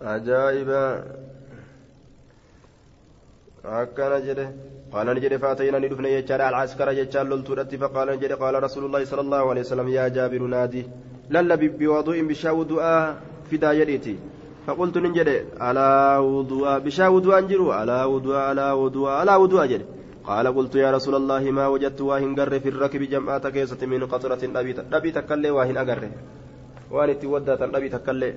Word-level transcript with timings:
ajaa'iba 0.00 0.82
akkana 3.64 4.20
jedhe 4.20 4.48
قال 4.90 5.06
نجد 5.06 5.36
فأتينا 5.36 5.78
ندفن 5.78 6.04
يجار 6.04 6.40
العسكر 6.48 6.88
يجار 6.90 7.26
لولتورتي 7.30 7.78
فقال 7.78 8.08
نجد 8.18 8.32
قال 8.42 8.54
رسول 8.62 8.84
الله 8.84 9.04
صلى 9.04 9.20
الله 9.20 9.42
عليه 9.50 9.60
وسلم 9.60 9.88
يا 9.88 10.08
جابر 10.08 10.42
نادي. 10.42 10.82
للا 11.30 11.54
بوضوء 11.54 12.18
بشا 12.26 12.50
وضوء 12.50 12.82
فدا 13.50 13.70
يديتي. 13.72 14.14
فقلت 14.66 14.98
نجد 14.98 15.28
على 15.60 15.86
وضوء 16.18 16.78
بشا 16.78 17.06
وضوء 17.08 17.38
أنجرو. 17.38 17.70
على 17.70 18.04
وضوء 18.04 18.36
على 18.36 18.66
وضوء 18.72 19.08
على 19.08 19.34
وضوء 19.34 19.66
جد 19.66 19.82
قال 20.26 20.46
قلت 20.56 20.74
يا 20.74 20.90
رسول 20.90 21.14
الله 21.14 21.42
ما 21.50 21.66
وجدت 21.70 22.00
واهن 22.00 22.34
قر 22.34 22.52
في 22.58 22.68
الركب 22.68 23.02
جمعة 23.02 23.44
كيسة 23.54 23.86
من 23.86 24.06
قطرة 24.06 24.42
نبي 24.94 25.10
تكلي 25.12 25.50
واهن 25.50 25.76
أقر 25.76 26.02
وان 26.90 27.10
اتودى 27.10 27.52
نبي 27.62 27.88
تكلي. 27.88 28.30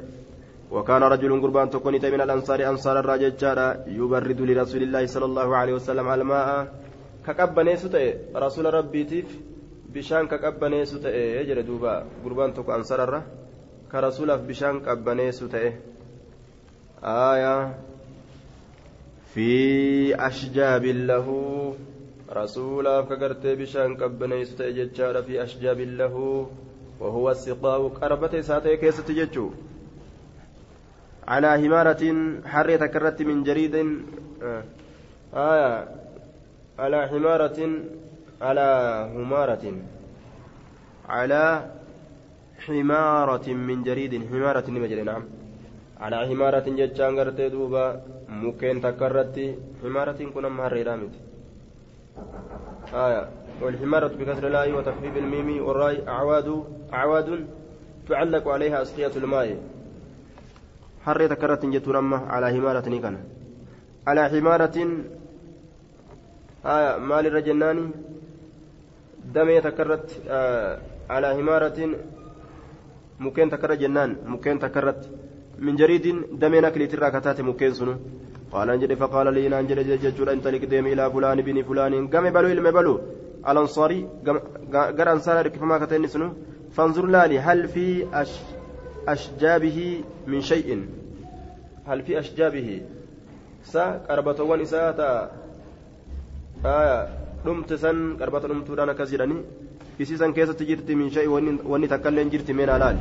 وكان 0.73 1.03
رجل 1.03 1.41
قربان 1.41 1.69
تكون 1.69 1.93
من 1.93 2.21
الأنصار 2.21 2.69
أنصار 2.69 2.99
الراجل 2.99 3.37
جارا 3.37 3.85
يبرد 3.87 4.41
لرسول 4.41 4.81
الله 4.83 5.05
صلى 5.05 5.25
الله 5.25 5.55
عليه 5.55 5.73
وسلم 5.73 6.07
الماء. 6.09 6.73
كقبني 7.25 7.77
ستة 7.77 8.33
رسول 8.35 8.73
ربي 8.73 9.03
تيف. 9.03 9.29
بشان 9.93 10.27
كقبني 10.27 10.85
ستة 10.85 11.09
يجري 11.09 11.61
دوبا. 11.61 12.05
قربان 12.25 12.53
تكون 12.53 12.75
أنصار 12.75 13.03
الرا. 13.03 13.21
كرسول 13.91 14.37
بشان 14.37 14.79
كقبني 14.81 15.31
ستة 15.31 15.73
آية. 17.03 17.55
في 19.33 19.49
أشجاب 20.15 20.85
له. 20.85 21.27
رسول 22.33 22.85
كقرت 23.01 23.45
بشان 23.45 23.95
كقبني 23.95 24.45
ستة 24.45 24.69
جارا 24.97 25.21
في 25.21 25.43
أشجاب 25.43 25.79
له. 25.79 26.15
وهو 26.99 27.29
السقاء 27.29 27.87
قربته 27.87 28.41
ساتي 28.41 28.77
كيسة 28.77 29.05
جتشو 29.13 29.49
على 31.27 31.67
همارة 31.67 32.03
حرية 32.45 32.75
تكرت 32.75 33.21
من 33.21 33.43
جريد 33.43 33.75
آه. 34.43 34.63
آية 35.33 35.87
على 36.79 37.07
حمارة 37.07 37.59
على 38.41 38.67
همارة 39.15 39.65
على 41.09 41.43
حمارة 42.65 43.47
من 43.49 43.83
جريد 43.83 44.13
حمارة 44.29 44.65
نمجري 44.69 45.03
نعم 45.03 45.23
على 45.99 46.17
حمارة 46.27 46.65
جتشان 46.79 47.19
غرتي 47.19 47.49
دوبا 47.49 48.01
مكين 48.29 48.81
تكرت 48.81 49.55
حمارة 49.83 50.19
كنا 50.33 50.49
مهري 50.49 50.83
رامت 50.83 51.13
آية 52.93 53.29
والحمارة 53.61 54.07
بكسر 54.19 54.47
الآي 54.47 54.73
وتخفيف 54.73 55.17
الميم 55.17 55.65
والراي 55.65 56.07
أعواد 56.07 56.63
أعواد 56.93 57.47
تعلق 58.09 58.47
عليها 58.47 58.81
أسقية 58.81 59.15
الماء 59.15 59.57
harree 61.05 61.27
takka 61.31 61.45
irratti 61.47 61.67
hin 61.67 61.75
jettuun 61.75 61.99
amma 62.01 62.21
alaa 62.37 62.51
himaaratinii 62.57 63.01
kana 63.05 63.19
alaa 64.05 64.27
himaaratin 64.35 64.91
maalirra 67.11 67.41
jennaani 67.49 67.85
damee 69.35 69.61
takka 69.67 69.85
irratti 69.87 70.21
alaa 71.17 71.33
himaaratin 71.39 71.95
mukkeen 73.19 73.49
takka 73.55 73.67
irra 73.67 73.81
jennaan 73.85 74.17
mukkeen 74.33 74.59
takka 74.65 74.83
irratti 74.83 75.07
min 75.65 75.77
jariidin 75.83 76.25
dameen 76.41 76.65
akliitirraa 76.65 77.11
kataate 77.17 77.49
mukkeen 77.51 77.75
sunu 77.81 77.95
جد 78.53 78.93
فقال 78.93 79.33
لي 79.33 79.49
نان 79.49 79.67
جد 79.67 79.79
جد 80.03 80.29
أنت 80.29 80.47
لك 80.47 80.65
ديم 80.65 80.85
إلى 80.93 81.03
فلان 81.11 81.41
بن 81.41 81.57
فلان 81.63 81.93
قام 82.13 82.25
بلو 82.35 82.47
إلى 82.53 82.71
بلو 82.77 82.93
الأنصاري 83.49 83.99
قر 84.97 85.07
أنصار 85.11 85.47
كيفما 85.47 85.77
كتني 85.81 86.07
سنو 86.13 86.27
فانظر 86.75 87.05
لي 87.13 87.39
هل 87.39 87.59
في 87.73 87.85
أش 88.21 88.31
أشجابه 89.07 90.03
من 90.27 90.41
شيء. 90.41 90.85
هل 91.87 92.01
في 92.01 92.19
أشجابه؟ 92.19 92.81
سا 93.63 94.01
قربة 94.09 94.43
ونساء 94.43 94.99
آية 96.65 97.07
دمت 97.45 97.73
سن 97.73 98.17
قربة 98.17 98.39
دمت 98.39 98.71
دانا 98.71 98.93
كزيراني. 98.93 99.35
إسيسا 100.01 100.31
كيسة 100.31 100.59
جرت 100.59 100.91
من 100.91 101.09
شيء 101.09 101.29
وني 101.65 101.87
تكلم 101.87 102.29
جرت 102.29 102.51
من 102.51 102.69
ألال. 102.69 102.97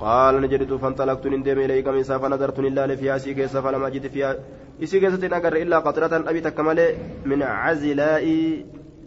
قال 0.00 0.40
نجدت 0.40 0.72
فانطلقت 0.72 1.26
ندم 1.26 1.58
إليك 1.58 1.88
من 1.88 2.02
سافا 2.02 2.28
نظرت 2.28 2.60
لله 2.60 2.94
فيها 2.96 3.18
سي 3.18 3.34
كيسة 3.34 3.60
فلم 3.60 3.84
أجد 3.84 4.06
فيها 4.06 4.36
إسي 4.82 5.00
كيسة 5.00 5.26
نقر 5.26 5.56
إلا 5.56 5.78
قطرة 5.78 6.30
أبي 6.30 6.40
تكمل 6.40 6.94
من 7.24 7.42
عزلاء 7.42 8.24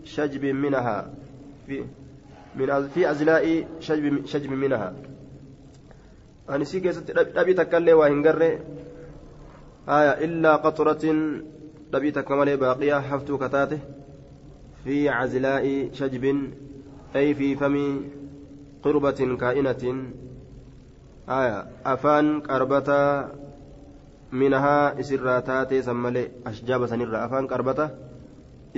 شجب 0.03 0.45
منها. 0.45 1.09
في 1.67 1.83
من 2.55 2.87
في 2.87 3.05
عزلاء 3.05 3.67
شجب, 3.79 4.25
شجب 4.25 4.51
منها. 4.51 4.93
Ani 6.47 6.65
si 6.65 6.81
keessatti 6.81 7.13
dhabii 7.35 7.55
takkaillee 7.59 7.95
waa 7.99 8.09
hin 8.13 8.21
garre 8.25 8.49
aya 9.97 10.13
illaa 10.27 10.57
qaxuratin 10.65 11.19
dhabii 11.91 12.11
takka 12.17 12.35
malee 12.39 12.57
baaqiyaa 12.63 13.01
haftuu 13.09 13.37
kataate 13.43 13.77
fi 14.83 14.95
cazilaa'i 15.09 15.73
shajbin 15.99 16.39
ay 17.19 17.27
fi 17.39 17.47
fami 17.61 17.85
qirbatin 18.83 19.31
kaa'inatin 19.41 19.97
aya 21.39 21.57
afaan 21.93 22.27
qarbataa 22.47 23.09
minahaa 24.41 24.93
isirraa 25.03 25.41
taatee 25.49 25.81
san 25.87 25.97
malee 26.05 26.27
ashjaaba 26.51 26.87
sanirraa 26.91 27.23
afaan 27.27 27.47
qarbata 27.53 27.89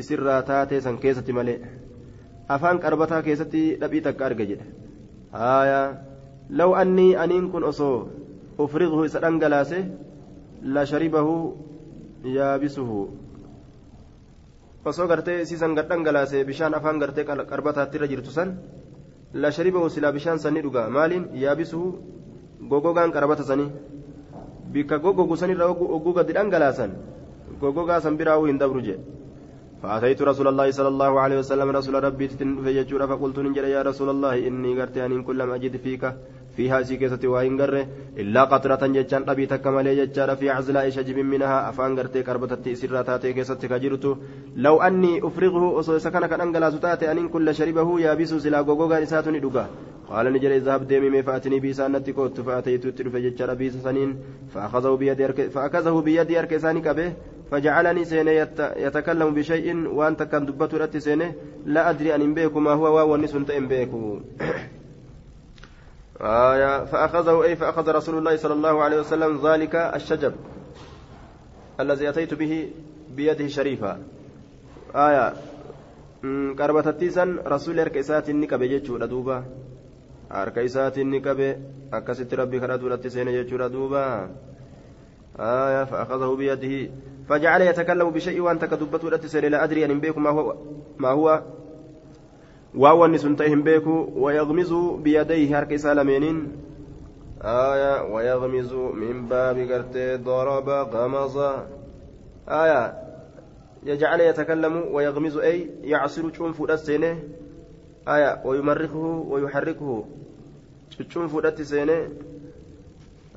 isirraa 0.02 0.42
taatee 0.50 0.82
san 0.86 0.98
keessatti 1.04 1.34
malee 1.40 1.60
afaan 2.56 2.80
qarbataa 2.84 3.22
keessatti 3.28 3.64
dhabii 3.82 4.02
takka 4.08 4.26
arge 4.30 4.46
jedhe 4.52 4.66
aya 5.52 5.82
لو 6.50 6.76
أني 6.76 7.24
أنين 7.24 7.52
كن 7.52 7.64
أصو 7.64 8.08
أفرغه 8.60 9.06
إسران 9.06 9.40
جلاسه 9.40 9.84
لشربه 10.64 11.28
يابسه 12.26 12.92
osoo 14.88 15.04
gartee 15.12 15.44
siisan 15.44 15.76
gadhan 15.76 16.00
galaasee 16.00 16.48
bishaan 16.48 16.72
afaan 16.78 16.96
gartee 17.02 17.26
qarbataatti 17.28 17.98
irra 18.00 18.08
jirtu 18.08 18.32
san 18.32 18.56
la 19.34 19.50
sharibahu 19.52 19.90
silaa 19.92 20.14
bishaan 20.16 20.40
sanni 20.40 20.62
dhuga 20.64 20.88
maaliin 20.96 21.26
yaabisuhu 21.44 21.88
gogogaan 22.72 23.12
qarbata 23.12 23.44
sanii 23.44 23.68
bikka 24.72 24.98
gogogu 25.04 25.36
sanirra 25.42 25.68
ogguu 25.96 26.14
gadi 26.18 26.34
dhangalaasan 26.38 26.92
gogogaa 27.62 28.00
san 28.06 28.16
biraa 28.20 28.40
hin 28.46 28.58
dabru 28.64 28.80
jedhe 28.88 29.04
فأتيت 29.84 30.22
رسول 30.22 30.48
الله 30.48 30.72
صلى 30.72 30.88
الله 30.88 31.20
عليه 31.20 31.38
وسلم 31.40 31.70
رسول 31.70 32.04
ربي 32.04 32.28
تنفجر 32.28 33.08
فقلت 33.08 33.38
نجد 33.40 33.64
يا 33.76 33.82
رسول 33.82 34.10
الله 34.10 34.48
إني 34.48 34.82
قرت 34.82 34.98
أن 34.98 35.24
كلما 35.24 35.56
أجد 35.56 35.76
فيك 35.78 36.04
فيها 36.58 36.82
سيكسة 36.82 37.24
وإن 37.28 37.62
قره 37.62 37.86
إلا 38.18 38.44
قطرة 38.44 38.88
جتشان 38.96 39.30
أبي 39.30 39.46
تكمل 39.46 39.88
جتشان 39.98 40.36
في 40.36 40.50
عزلاء 40.50 40.90
شجب 40.90 41.18
منها 41.20 41.70
أفان 41.70 42.00
قرتي 42.00 42.24
كربتة 42.24 42.74
سراتاتي 42.74 43.34
كيسة 43.34 43.62
كجرت. 43.72 44.06
لو 44.56 44.82
أني 44.82 45.28
أفرغه 45.28 45.82
سكن 45.82 46.26
كان 46.26 46.42
أنقلا 46.42 46.70
ستاتي 46.72 47.12
أن 47.12 47.30
كل 47.30 47.56
شربه 47.56 48.00
يابس 48.00 48.34
سلا 48.34 48.60
غوغا 48.60 49.00
نساتني 49.00 49.40
دقا 49.40 49.66
قال 50.10 50.34
نجري 50.34 50.58
إذهب 50.58 50.88
ديمي 50.88 51.10
مي 51.10 51.24
فأتني 51.24 51.60
بيسانتي 51.60 52.12
كوت 52.18 52.42
فأتيت 52.42 52.88
تلف 52.88 53.16
جتشان 53.16 53.54
بيس 53.54 53.76
سنين 53.86 54.10
فأخذه 54.54 56.02
بيدي 56.02 56.40
أركساني 56.40 56.82
كبه. 56.82 57.14
فجعلني 57.52 58.06
سينه 58.06 58.32
يتكلم 58.86 59.34
بشيء 59.34 59.88
وأنت 59.88 60.24
كان 60.24 60.46
دبته 60.46 61.00
سينه 61.00 61.34
لا 61.66 61.90
أدري 61.90 62.16
أن 62.16 62.34
بيكو 62.34 62.60
ما 62.60 62.72
هو 62.72 62.96
واو 62.96 63.14
ونسنت 63.14 63.50
إن 63.52 63.68
بيكو 63.68 64.20
آية 66.22 66.86
فأخذه 66.86 67.44
أي 67.44 67.56
فأخذ 67.56 67.92
رسول 67.92 68.18
الله 68.18 68.38
صلى 68.38 68.54
الله 68.54 68.84
عليه 68.84 69.00
وسلم 69.00 69.48
ذلك 69.48 69.76
الشجب 69.76 70.34
الذي 71.80 72.10
أتيت 72.10 72.34
به 72.34 72.70
بيده 73.16 73.48
شريفة 73.48 73.98
آية 74.96 75.34
قربة 76.60 76.90
التيسن 76.90 77.38
رسول 77.46 77.80
إركيسات 77.80 78.30
النكبة 78.30 78.66
جيتشو 78.66 78.98
دوبا. 78.98 79.44
إركيسات 80.32 80.98
النكبة 80.98 81.58
أكست 81.94 82.34
ربي 82.34 82.60
خرجوا 82.60 82.90
لتسين 82.90 83.28
جيتشو 83.28 83.68
دوبا. 83.68 84.30
آية 85.40 85.84
فأخذه 85.84 86.36
بيده 86.36 86.92
فجعل 87.30 87.62
يتكلم 87.62 88.10
بشيء 88.10 88.42
وأنت 88.42 88.66
كدبته 88.66 89.10
لتسين 89.10 89.46
لا 89.46 89.64
أدري 89.64 89.86
أن 89.86 90.00
بيكم 90.00 90.24
ما 90.24 90.30
هو 90.30 90.56
ما 90.98 91.10
هو. 91.10 91.42
hin 93.48 93.64
beeku 93.64 94.12
wayaqmizu 94.16 94.98
biyadayhi 95.02 95.54
harka 95.54 95.74
isaa 95.74 95.94
lameeniin 95.94 96.48
آية 97.42 98.14
ويغمز 98.14 98.74
من 98.74 99.28
باب 99.30 99.58
قرتي 99.58 100.16
ضرب 100.16 100.70
غمز. 100.70 101.38
آية 102.50 102.94
يجعل 103.84 104.22
يتكلم 104.22 104.84
ويغمز 104.92 105.38
أي 105.38 105.70
يعصر 105.84 106.34
شنف 106.34 106.62
السنة 106.62 107.20
آية 108.08 108.42
ويمرخه 108.46 109.26
ويحركه 109.30 110.06
شنف 111.10 111.38
السنة 111.46 112.10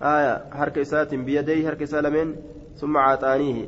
آية 0.01 0.33
حركة 0.51 0.83
سات 0.83 1.15
بيديه 1.15 1.67
حركة 1.67 1.85
سالمين 1.85 2.35
ثم 2.77 2.97
عطانيه 2.97 3.67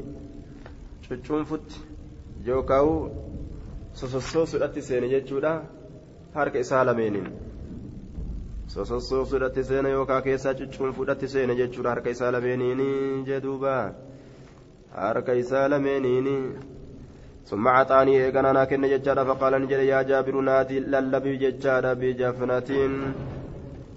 شنفت 1.01 1.69
جوكاو 2.45 3.09
sosossoosuudhatti 3.97 4.81
seene 4.87 5.07
jechuudha 5.09 5.51
harka 6.33 6.59
isaa 6.63 6.83
lameeniin 6.85 7.29
sosossoo 8.73 9.21
fudhatti 9.31 9.63
seena 9.69 9.89
yookaan 9.89 10.23
keessaa 10.27 10.53
cuccuun 10.59 10.93
fudhatti 10.97 11.27
seena 11.33 11.55
jechuudha 11.59 11.93
harka 11.93 12.13
isaa 12.15 12.31
lameeniini 12.35 12.89
jedhuuba 13.29 13.75
harka 15.03 15.39
isaa 15.43 15.67
lameeniini 15.75 16.39
ثم 17.49 17.67
عطاني 17.67 18.25
إيقنا 18.25 18.51
أنا 18.51 18.65
كن 18.65 18.81
ججارة 18.81 19.23
فقال 19.23 19.61
نجد 19.61 19.79
يا 19.79 20.01
جابر 20.01 20.35
نادي 20.41 20.79
للبي 20.79 21.37
ججارة 21.37 21.93
بجفنة 21.93 22.69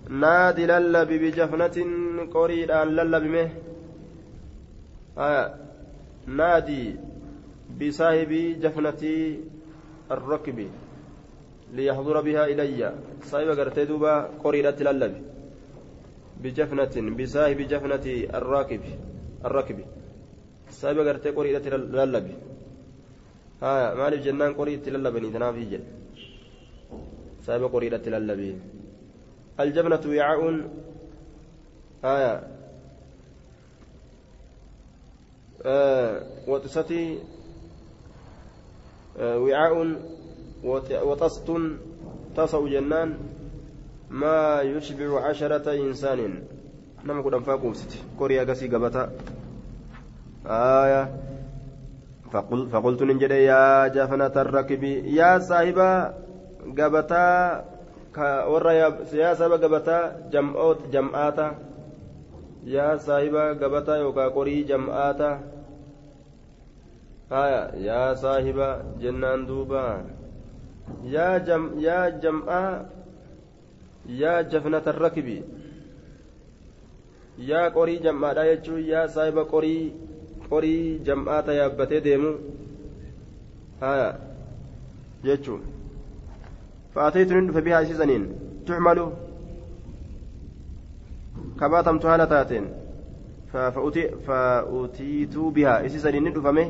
نادي 0.09 0.65
للبي 0.65 1.17
بجفنة 1.17 1.77
قريدا 2.33 2.85
للبي 2.85 3.29
مه 3.35 3.49
آه 5.17 5.55
نادي 6.27 6.95
بصاحب 7.79 8.31
جفنة 8.63 9.03
الركب 10.11 10.57
ليحضر 11.73 12.21
بها 12.21 12.45
إلي. 12.45 12.81
صاحب 13.23 13.49
قرتي 13.59 13.85
دوبا 13.85 14.13
قريدا 14.43 14.71
للبي 14.91 15.21
بجفنة 16.43 16.95
بصاحب 17.17 17.59
جفنة 17.71 18.05
الراكب 18.37 18.81
الركب. 19.45 19.79
صاحب 20.69 20.97
قرتي 20.99 21.29
قريدا 21.29 21.77
للبي 21.77 22.35
haa 23.61 23.95
maaliif 23.95 24.23
jennaan 24.27 24.53
qorii 24.55 24.75
itti 24.77 24.91
lallabanii 24.93 25.31
tanaaf 25.35 25.57
jedhe 25.71 25.87
saahiba 27.45 27.67
qoriidhatti 27.75 28.13
lallabii 28.15 28.55
aljabnatu 29.57 30.09
wicaa'uun 30.11 30.57
haya 32.01 32.33
waxisati 36.47 37.19
wicaa'uun 39.45 39.89
waxastun 41.09 41.63
tasa'u 42.35 42.67
jennaan 42.73 43.15
maa 44.09 44.61
yushbicu 44.61 45.15
casharata 45.25 45.71
insaanin 45.75 46.33
nama 47.03 47.23
kudhanfaa 47.23 47.57
quubsiti 47.63 47.97
qorii 48.19 48.39
agasii 48.43 48.67
gabata 48.69 49.09
haya 50.43 51.03
فقل 52.35 52.67
فقلت 52.73 53.01
نجد 53.03 53.31
يا 53.31 53.87
جفنة 53.87 54.35
الركب 54.35 54.83
يا 55.07 55.39
صاحب 55.39 55.79
قبتا 56.77 57.27
warra 58.15 58.73
yaa 58.73 59.35
saba 59.35 59.57
gabataa 59.57 60.31
jam'aata 60.31 61.55
yaa 62.65 62.97
saahiba 62.97 63.53
gabataa 63.55 63.97
yookaan 64.03 64.31
qorii 64.37 64.63
jam'aata 64.63 65.29
haya 67.29 67.61
yaa 67.87 68.15
saahiba 68.15 68.69
jennaan 69.03 69.45
duuba 69.47 69.83
yaa 71.03 71.39
jam'aa 72.23 72.85
yaa 74.21 74.43
jafnata 74.43 74.91
rakibi 74.91 75.43
yaa 77.51 77.69
qorii 77.77 77.99
jam'aadha 78.07 78.47
jechuun 78.51 78.83
yaa 78.93 79.07
saahiba 79.07 79.45
qorii 79.53 79.93
qorii 80.49 80.99
jam'aata 81.07 81.51
yaabbatee 81.59 82.01
deemu 82.09 82.31
haya 83.79 84.09
jechuun. 85.23 85.74
Nin 86.95 87.47
dhufe 87.47 87.61
bihaa 87.61 87.81
isiisaniin 87.85 88.23
tuxmalu 88.65 89.05
kabaatamtu 91.61 92.07
haala 92.07 92.27
taateen 92.33 92.65
fa'utiituu 94.27 95.51
bihaa 95.51 95.79
isiisaniin 95.87 96.23
ni 96.23 96.35
dhufame 96.35 96.65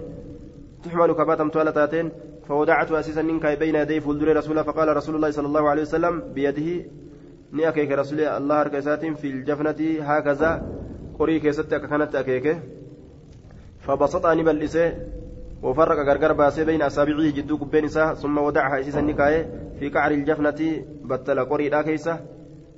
تحمل 0.86 1.14
كباتم 1.14 1.50
توالا 1.50 1.72
تاتين. 1.72 2.12
فوضعتها 2.48 3.00
أسيسا 3.00 3.22
ننكا 3.22 3.54
بين 3.54 3.76
يدي 3.76 4.02
فولدر 4.02 4.38
رسول 4.38 4.64
فقال 4.64 4.98
رسول 4.98 5.16
الله 5.16 5.32
صلى 5.32 5.48
الله 5.48 5.70
عليه 5.70 5.82
وسلم 5.82 6.14
بيده. 6.34 6.86
نأكيك 7.52 7.92
رسول 7.92 8.20
الله 8.20 8.62
هركسات 8.62 9.06
في 9.06 9.28
الجفنة. 9.28 9.80
هكذا 10.02 10.52
قري 11.20 11.40
كيست 11.40 11.74
كانت 11.74 12.16
أكيكه 12.16 12.60
فبسطها 13.80 14.34
ni 14.36 14.49
bal'ise 14.49 14.94
وفرق 15.66 15.98
gargar 16.08 16.34
baase 16.34 16.64
بين 16.64 16.82
أصابعه 16.82 17.30
jidduu 17.38 17.58
qubbiin 17.58 17.88
ثم 18.22 18.38
وضعها 18.38 18.80
isiisa 18.80 19.02
ni 19.02 19.13
kaaye 19.13 19.42
في 19.80 19.90
قعر 19.90 20.12
الجفنة 20.12 20.60
بتل 21.10 21.40
قريدا 21.50 21.82
keessa. 21.82 22.16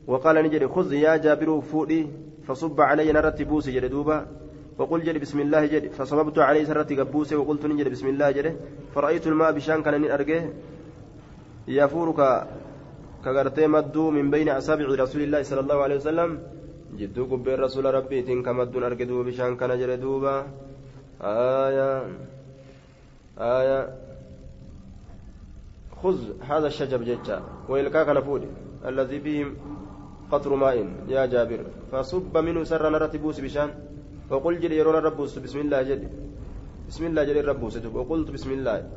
وقال 0.07 0.35
ni 0.45 0.52
jedhe 0.52 0.67
خذ 0.67 0.93
يا 0.93 1.17
جابر 1.19 1.61
fuudhi 1.61 2.07
فصب 2.47 2.81
علي 2.81 3.11
narratti 3.11 3.41
buusi 3.41 3.71
jedhe 3.75 3.87
duuba. 3.87 4.17
وقل 4.77 5.03
jedhi 5.03 5.19
بسم 5.19 5.39
الله 5.39 5.65
jedhe 5.65 5.89
فصببت 5.89 6.37
عليه 6.39 6.63
سرت 6.63 6.93
قبوسي 6.99 7.35
وقلت 7.35 7.65
ni 7.65 7.72
jedhe 7.72 7.89
بسم 7.89 8.07
الله 8.07 8.31
jedhe 8.31 8.51
فرأيت 8.95 9.27
الماء 9.27 9.51
bishaan 9.51 9.83
kana 9.83 10.05
arge 10.05 10.41
يفورك 11.67 12.47
كغرتي 13.25 13.67
jidduu 13.67 14.11
من 14.11 14.31
بين 14.31 14.49
أصابع 14.49 14.85
رسول 14.85 15.21
الله 15.27 15.41
صلى 15.43 15.59
الله 15.59 15.77
عليه 15.83 15.95
وسلم. 15.95 16.39
جدو 16.99 17.23
قبين 17.25 17.59
رسول 17.59 17.85
ربي 17.97 18.21
تنك 18.21 18.47
مدو 18.47 18.79
أرجدو 18.79 19.23
بشان 19.27 19.57
كان 19.59 19.71
جري 19.79 19.97
دوبا. 19.97 20.35
آية. 21.21 21.91
آية. 23.39 23.95
خذ 26.03 26.17
هذا 26.41 26.67
الشجر 26.67 27.03
ججا 27.03 27.41
ويلقاك 27.69 28.09
نفود 28.09 28.47
الذي 28.85 29.19
فيه 29.19 29.45
قطر 30.31 30.55
ماء. 30.55 30.87
يا 31.07 31.25
جابر 31.25 31.59
فصب 31.91 32.37
منه 32.37 32.63
سر 32.63 32.89
نرت 32.89 33.15
بوس 33.15 33.39
بشان. 33.39 33.69
وقل 34.29 34.59
جل 34.59 34.71
يرون 34.71 34.95
ربوس 34.95 35.39
بسم 35.39 35.59
الله 35.59 35.81
جل. 35.81 36.07
بسم 36.87 37.05
الله 37.05 37.23
جل 37.23 37.45
ربوس 37.45 37.85
وقلت 37.85 38.31
بسم 38.31 38.51
الله. 38.51 38.89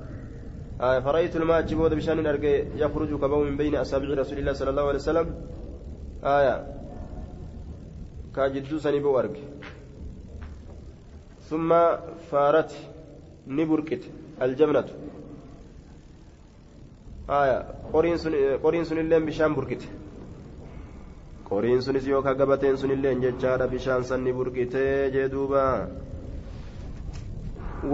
آية. 0.81 1.01
فرأيت 1.01 1.37
الماء 1.37 1.61
جبود 1.61 1.95
بشان 1.95 2.27
أرقى 2.27 2.67
يخرج 2.77 3.11
كبو 3.21 3.45
من 3.45 3.57
بين 3.57 3.77
أصابع 3.77 4.09
رسول 4.09 4.39
الله 4.39 4.53
صلى 4.53 4.71
الله 4.71 4.87
عليه 4.89 4.99
وسلم. 4.99 5.27
آية. 6.25 6.57
كاجدو 8.37 8.79
سنبو 8.79 9.19
أرقى 9.19 9.43
ثم 11.51 11.71
فارت 12.31 12.73
نبركت. 13.47 14.05
aljamnatu 14.47 14.93
qoriin 18.63 18.85
sunilleen 18.91 19.27
bishaan 19.27 19.55
burkite 19.55 19.87
qoriin 21.51 21.83
sunis 21.83 22.07
yookaan 22.13 22.37
gabateen 22.41 22.77
sunilleen 22.79 23.23
jechaadha 23.25 23.67
bishaan 23.75 24.05
sanni 24.05 24.33
burkitee 24.33 25.11
jee 25.15 25.29
duuba 25.33 25.63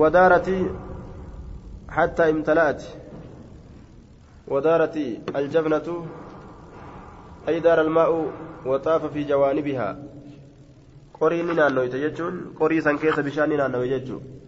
wadaarati 0.01 0.57
hattaa 1.97 2.29
imtala'ati 2.35 2.87
wadaarati 4.55 5.05
aljabnatu 5.41 5.95
ay 7.47 7.61
daara 7.67 7.83
almaa'u 7.87 8.19
waxaafa 8.71 9.09
fi 9.15 9.25
jawaanibihaa 9.33 9.93
qoriin 11.19 11.47
ni 11.49 11.55
naannoyte 11.61 11.99
jechuun 12.05 12.35
qorii 12.59 12.83
san 12.89 12.99
keessa 13.05 13.23
bishaan 13.29 13.49
ni 13.51 13.57
naannoye 13.63 13.89
jechuudha 13.95 14.46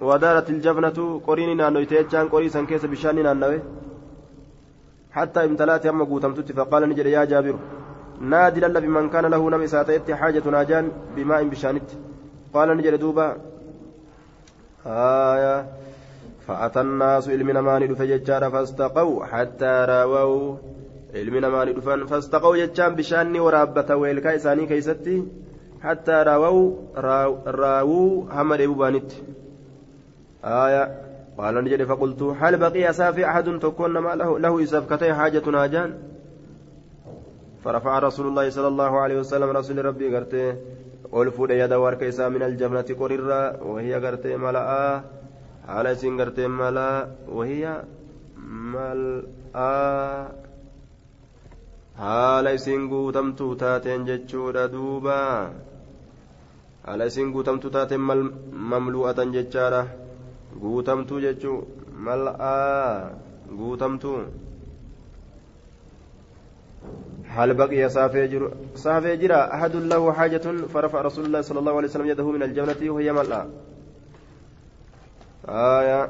ودارت 0.00 0.50
الجبنة 0.50 1.20
قرين 1.26 1.56
نانويت 1.56 1.92
يجان 1.92 2.28
قري 2.28 2.48
كيس 2.48 2.84
بشان 2.84 3.22
نانوي. 3.22 3.60
حتى 5.12 5.44
امتلأت 5.44 5.86
أما 5.86 6.04
قوتمتت 6.04 6.52
فقال 6.52 6.82
نجد 6.88 7.06
يا 7.06 7.24
جابر 7.24 7.56
نادي 8.20 8.60
لله 8.60 8.80
بمن 8.80 9.08
كان 9.08 9.26
له 9.26 9.50
نمي 9.50 9.66
ساتيت 9.66 10.10
حاجة 10.10 10.42
ناجان 10.50 10.84
بماء 11.16 11.44
بشانت. 11.44 11.88
قال 12.54 12.76
نجد 12.76 12.94
دوبا 12.94 13.36
آية 14.86 15.66
فأتى 16.46 16.80
الناس 16.80 17.28
علمنا 17.28 17.60
ما 17.60 17.78
ندف 17.78 18.02
ججار 18.02 18.50
فاستقوا 18.50 19.24
حتى 19.24 19.72
راووا 19.88 20.56
علمنا 21.14 21.48
ما 21.48 21.64
ندفن 21.64 22.06
فاستقوا 22.06 22.56
ججان 22.56 22.94
بشاني 22.94 23.40
ورابة 23.40 23.96
ويلكا 23.96 24.36
كيستي 24.70 25.24
حتى 25.82 26.12
راووا 26.12 26.76
راووا 27.46 28.24
همر 28.32 28.66
ببانت 28.66 29.10
آية 30.44 31.00
قال 31.38 31.54
نجد 31.64 31.84
فقلت 31.84 32.22
هل 32.22 32.56
بقي 32.56 32.92
سافي 32.92 33.26
أحد 33.26 33.58
تكون 33.58 33.98
ما 33.98 34.14
له 34.14 34.38
له 34.38 34.62
إساف 34.62 35.04
حاجة 35.04 35.50
ناجان؟ 35.50 35.90
فرفع 37.64 37.98
رسول 37.98 38.26
الله 38.26 38.50
صلى 38.50 38.68
الله 38.68 38.98
عليه 39.00 39.18
وسلم 39.20 39.50
رسول 39.50 39.84
ربي 39.84 40.16
قرته 40.16 40.56
والفود 41.12 41.50
يد 41.50 41.72
وركيسا 41.72 42.28
من 42.28 42.42
الجنة 42.42 42.88
قررا 43.00 43.62
وهي 43.62 43.94
قرته 43.94 44.36
ملأ 44.36 45.02
على 45.68 45.94
سين 45.94 46.20
قرته 46.20 46.46
ملأ 46.48 47.06
وهي 47.28 47.82
ملأ. 48.74 50.40
haala 52.00 52.52
isiin 52.56 52.84
guutamtuu 52.90 53.54
taateen 53.62 54.04
jechuudha 54.08 54.62
duuba 54.74 55.16
haala 56.84 57.08
isiin 57.10 57.32
guutamtuu 57.34 57.72
taateen 57.74 58.06
mamlu'atan 58.70 59.34
jechaadha 59.34 59.82
guutamtuu 60.62 61.20
jechuun 61.20 61.64
mal'aa. 62.06 63.10
Guutamtuu 63.58 64.20
هل 67.30 67.54
بقي 67.54 67.88
سافيجر 67.88 68.52
سافيجر 68.74 69.32
أحد 69.54 69.76
له 69.76 70.12
حاجة 70.12 70.46
فرفع 70.74 71.00
رسول 71.00 71.24
الله 71.24 71.40
صلى 71.40 71.58
الله 71.58 71.76
عليه 71.76 71.88
وسلم 71.88 72.06
يده 72.06 72.30
من 72.30 72.42
الجنة 72.42 72.80
وهي 72.94 73.12
ملأ 73.12 73.46
آية 75.48 76.00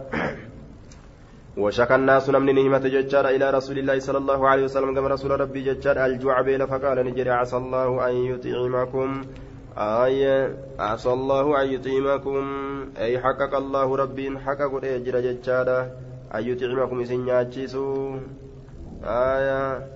وشكى 1.56 1.94
الناس 1.94 2.30
نمن 2.30 2.54
نهمة 2.54 2.78
ججار 2.78 3.28
إلى 3.28 3.50
رسول 3.50 3.78
الله 3.78 3.98
صلى 3.98 4.18
الله 4.18 4.48
عليه 4.48 4.64
وسلم 4.64 4.94
كما 4.94 5.08
رسول 5.08 5.30
ربي 5.40 5.60
ججار 5.68 6.06
الجوع 6.06 6.40
بيل 6.40 6.66
فقال 6.66 6.98
نجري 7.06 7.30
عسى 7.30 7.56
الله 7.56 8.08
أن 8.08 8.14
يطعمكم 8.30 9.08
آية 9.78 10.56
عسى 10.78 11.12
الله 11.12 11.62
أن 11.62 11.66
يطعمكم 11.72 12.44
أي 12.98 13.18
حقق 13.20 13.54
الله 13.54 13.96
ربي 13.96 14.38
حقق 14.38 14.72
أجر 14.84 15.20
ججار 15.20 15.68
أن 16.34 16.42
يطعمكم 16.48 17.00
إسن 17.00 17.28
ياتشيسو 17.28 18.16
آية. 19.04 19.86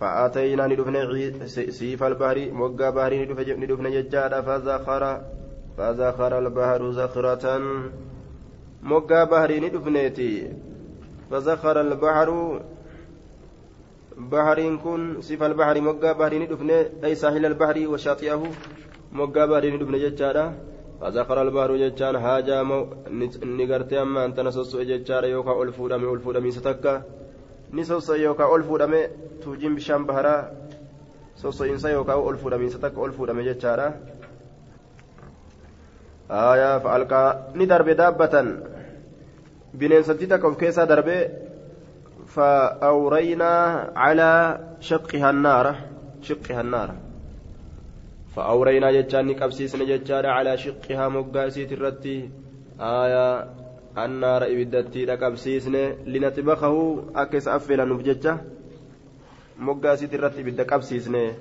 فأتينا 0.00 0.66
ندفن 0.66 1.46
سيف 1.70 2.02
البحر 2.02 2.50
موقع 2.52 2.90
بحر 2.90 3.12
ندفن 3.62 3.90
ججار 3.90 4.42
فزخر 4.42 5.20
فزخر 5.78 6.38
البحر 6.38 6.90
زخرة. 6.92 7.44
baharii 9.30 9.60
ni 9.60 9.70
dhufneeti 9.70 10.50
فزخر 11.30 11.80
البحر 11.80 12.60
بحرين 14.16 14.78
كن 14.78 15.20
صفة 15.20 15.46
البحر 15.46 15.76
baharii 16.16 16.38
ni 16.38 16.46
dhufne 16.46 17.04
أي 17.04 17.14
ساحل 17.14 17.46
البحر 17.46 17.88
وشاطئه 17.88 18.42
baharii 19.12 19.70
ni 19.70 19.78
dhufne 19.78 19.98
jechaadha 20.00 20.52
فزخر 21.00 21.42
البحر 21.42 21.70
gartee 23.68 23.98
amma 23.98 24.24
antana 24.24 24.50
sosso'e 24.50 24.84
jechaadha 24.86 25.28
yookaan 25.28 25.56
ol 25.56 25.72
fuudhame 25.72 26.06
ol 26.06 26.18
fuudhamiinsa 26.18 26.60
takka 26.62 27.02
ni 27.72 27.84
sosso'e 27.84 28.22
yookaan 28.22 28.50
ol 28.50 28.62
fuudhame 28.62 29.00
tuujiin 29.42 29.74
bishaan 29.76 30.06
baharaa 30.08 30.48
sosso'iinsa 31.42 31.88
yookaan 31.96 32.18
ol 32.18 32.36
fuudhamiinsa 32.42 32.78
takka 32.84 33.00
ol 33.00 33.12
fuudhame 33.12 33.42
jechaadha 33.48 33.88
aayaa 36.30 36.80
fa'alqaa 36.84 37.28
ni 37.58 37.66
darbe 37.72 37.92
daabbatan 38.00 38.46
bineensatti 39.80 40.26
takka 40.32 40.48
of 40.48 40.56
keessaa 40.62 40.86
darbee 40.92 41.45
فأورينا 42.36 43.52
على 43.96 44.58
شقها 44.80 45.30
النار 45.30 45.74
شقها 46.22 46.60
النار. 46.60 46.94
فأورينا 48.36 48.92
جتان 48.92 49.32
كبسيسنا 49.32 49.84
جتان 49.84 50.26
على 50.26 50.58
شقها 50.58 51.08
مقاسيت 51.08 51.72
الرتي. 51.72 52.30
آية 52.80 53.48
النار 53.98 54.42
إبدتي 54.44 55.04
لكبسيسنا 55.04 55.84
لنتبخه 56.06 57.04
أكس 57.16 57.48
أفلا 57.48 57.84
نفججة 57.84 58.36
مقاسيت 59.58 60.14
الرتي 60.14 60.42
بدك 60.42 60.66
كبسيسنا 60.66 61.32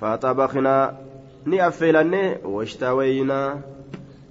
فطبخنا 0.00 0.96
نأفلنا 1.44 2.36
واشتوينا. 2.44 3.60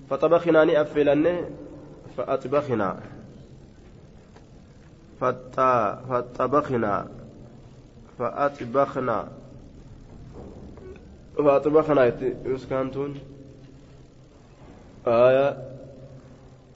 فطبخنا 0.09 0.63
نأفلنا 0.65 1.35
فأطبخنا. 2.17 3.14
فطبخنا 6.09 7.07
فأطبخنا. 8.19 9.27
فأطبخنا 11.37 12.11
يسكنتون 12.45 13.19
آية. 15.07 15.57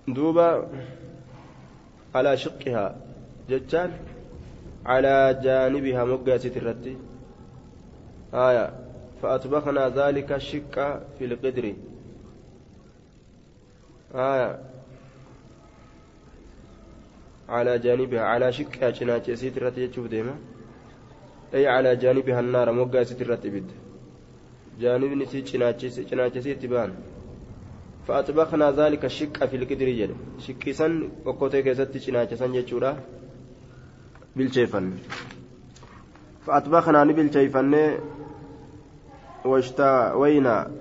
دوبا. 0.07 0.67
على 2.15 2.37
شقها. 2.37 2.95
جتان 3.49 3.91
على 4.85 5.39
جانبها 5.43 6.03
مقاسة 6.05 6.51
الرتي. 6.55 6.97
آية. 8.33 8.73
فأطبخنا 9.21 9.89
ذلك 9.89 10.31
الشق 10.31 10.75
في 11.19 11.25
القدر. 11.25 11.73
آية. 14.15 14.68
على 17.49 17.79
جانبها 17.79 18.21
على 18.21 18.51
cinaacha 18.53 19.31
isiit 19.35 19.55
irratti 19.57 19.81
jechuuf 19.85 20.07
deema 20.09 20.33
أي 21.53 21.67
على 21.67 21.95
جانبها 21.95 22.39
النار 22.39 22.71
موقع 22.71 23.03
ibidda 23.49 23.73
جانبni 24.79 25.23
isii 25.23 25.43
cinaacha 25.43 26.39
isiitti 26.39 26.67
ba'an 26.67 26.91
فأطبخنا 28.07 28.71
ذلك 28.71 29.05
الشق 29.05 29.45
في 29.45 29.55
القدر 29.55 29.89
جل 29.89 30.11
شقي 30.39 30.73
سن 30.73 31.09
وكوتي 31.25 31.61
كيست 31.61 31.97
cinaacha 31.97 32.37
san 32.37 32.53
jechuudha 32.53 32.95
bilcheeffan 34.37 34.85
فأطبخنا 36.45 37.03
نبلشيفن 37.03 37.73
واشتوينا 39.45 40.71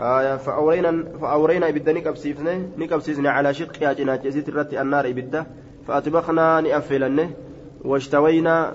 آية 0.00 0.36
فأورينا 0.36 1.04
فأورينا 1.20 1.68
إبدا 1.68 1.92
نكبسيفني 1.92 2.68
نكبسيفني 2.78 3.28
على 3.28 3.54
شقها 3.54 3.92
جناج 3.92 4.24
يزيد 4.24 4.48
الرت 4.48 4.74
النار 4.74 5.08
إبدا 5.08 5.46
فأطبخنا 5.88 6.60
نأفلنه 6.60 7.30
واشتوينا 7.84 8.74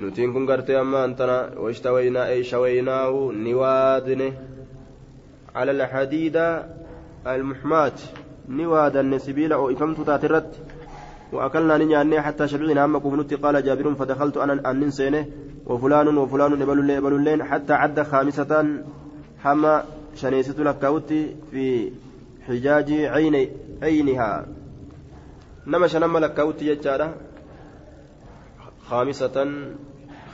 نتين 0.00 0.32
كن 0.32 0.50
قرتي 0.50 0.80
أما 0.80 1.04
أنتنا 1.04 1.50
واشتوينا 1.58 2.28
أي 2.28 2.44
شويناه 2.44 3.32
نوادنه 3.34 4.32
على 5.54 5.70
الحديد 5.70 6.36
المحمات 7.26 8.00
نوادا 8.48 9.02
نسبيل 9.02 9.52
أو 9.52 9.70
إفمت 9.70 10.00
تاترت 10.00 10.54
وأكلنا 11.32 11.78
نياني 11.78 12.20
حتى 12.20 12.48
شبعنا 12.48 12.84
أما 12.84 12.98
كفنت 12.98 13.34
قال 13.34 13.64
جابر 13.64 13.94
فدخلت 13.94 14.36
أنا 14.36 14.70
أن 14.70 14.80
ننسينه 14.80 15.26
وفلان 15.66 16.18
وفلان 16.18 16.62
إبل 16.62 17.42
حتى 17.42 17.72
عد 17.72 18.02
خامسة 18.02 18.66
حما 19.42 19.84
شنيست 20.14 20.60
لكاوتي 20.60 21.36
في 21.50 21.92
حجاج 22.46 22.92
عين 22.92 23.50
عينها. 23.82 24.46
نما 25.66 25.86
شنما 25.86 26.18
لكاوتي 26.18 26.66
يجارة. 26.66 27.14
خامسة 28.88 29.36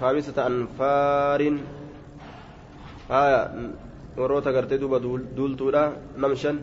خامسة 0.00 0.46
أنفار. 0.46 1.58
آية 3.10 3.70
وروتا 4.16 4.50
قرتي 4.50 4.76
دوبا 4.76 4.98
دولتولا 5.36 5.92
نمشن 6.18 6.60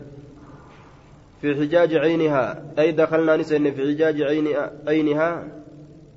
في 1.40 1.54
حجاج 1.54 1.94
عينها. 1.94 2.62
أي 2.78 2.92
دخلنا 2.92 3.36
نسن 3.36 3.70
في 3.70 3.94
حجاج 3.94 4.22
عينها 4.22 4.72
عينها. 4.88 5.58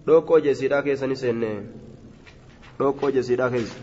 روكو 0.07 0.39
جسيرا 0.39 0.81
كيس 0.81 1.03
نسن 1.03 1.65
روكو 2.81 3.09
جسيرا 3.09 3.49
كيس 3.49 3.77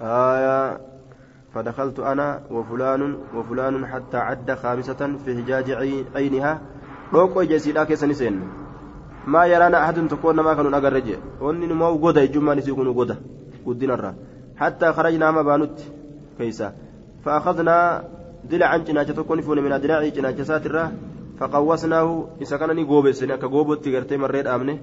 آية 0.00 0.80
فدخلت 1.54 1.98
أنا 2.00 2.42
وفلان 2.50 3.16
وفلان 3.34 3.86
حتى 3.86 4.16
عد 4.16 4.50
خامسة 4.54 5.16
في 5.24 5.36
حجاج 5.36 5.70
عينها. 6.14 6.60
روكو 7.12 7.42
جسيدا 7.42 7.84
كيسن 7.84 8.12
سن 8.12 8.40
ما 9.26 9.46
يرانا 9.46 9.84
أحد 9.84 10.08
تكون 10.08 10.40
ما 10.40 10.54
كانوا 10.54 10.76
أجرج 10.78 11.18
وني 11.40 11.66
ما 11.66 11.88
وجوده 11.88 12.22
الجمعة 12.22 12.54
نسيكون 12.54 12.86
وجوده 12.86 13.16
ودين 13.66 13.90
الرا. 13.90 14.14
حتى 14.56 14.92
خرجنا 14.92 15.30
ما 15.30 15.42
بانوت 15.42 15.80
كيسا. 16.38 16.72
فأخذنا 17.24 18.04
دلعا 18.44 18.76
جناجة 18.76 19.12
تكون 19.12 19.40
فون 19.40 19.58
من 19.58 19.80
دراعي 19.80 20.10
جناجة 20.10 20.42
ساترة. 20.42 20.92
فقوسناه 21.38 22.28
إذا 22.40 22.56
كان 22.56 22.76
نيجوبس 22.76 23.24
كجوبت 23.24 23.84
تجرتي 23.84 24.16
مريت 24.16 24.46
أمنه 24.46 24.78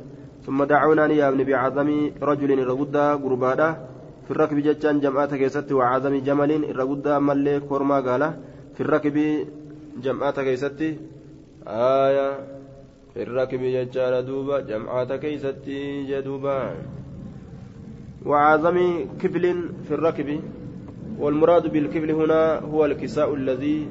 ثم 0.45 0.63
دعونا 0.63 1.05
يا 1.05 1.29
ابن 1.29 1.43
بعظم 1.43 2.11
رجل 2.21 2.67
رغدا 2.67 3.13
غربادا. 3.13 3.92
في 4.25 4.31
الركب 4.31 4.57
جتان 4.57 4.99
جمعات 4.99 5.33
كيست 5.35 5.71
وعظم 5.71 6.13
جمل 6.27 6.51
الرغدا 6.71 7.19
ملي 7.19 7.59
كورما 7.59 7.99
قال 7.99 8.33
في 8.75 8.81
الركب 8.81 9.17
جمعات 10.03 10.39
كيست 10.39 10.81
آية 11.67 12.29
في 13.13 13.23
الركب 13.23 13.61
جتان 13.61 14.25
دوبا 14.25 14.59
جمعات 14.59 15.11
كيست 15.13 15.63
جدوبا 16.09 16.75
وعظم 18.25 18.77
كفل 19.21 19.43
في 19.87 19.93
الركب 19.93 20.39
والمراد 21.19 21.71
بالكفل 21.71 22.11
هنا 22.11 22.59
هو 22.59 22.85
الكساء 22.85 23.33
الذي 23.33 23.87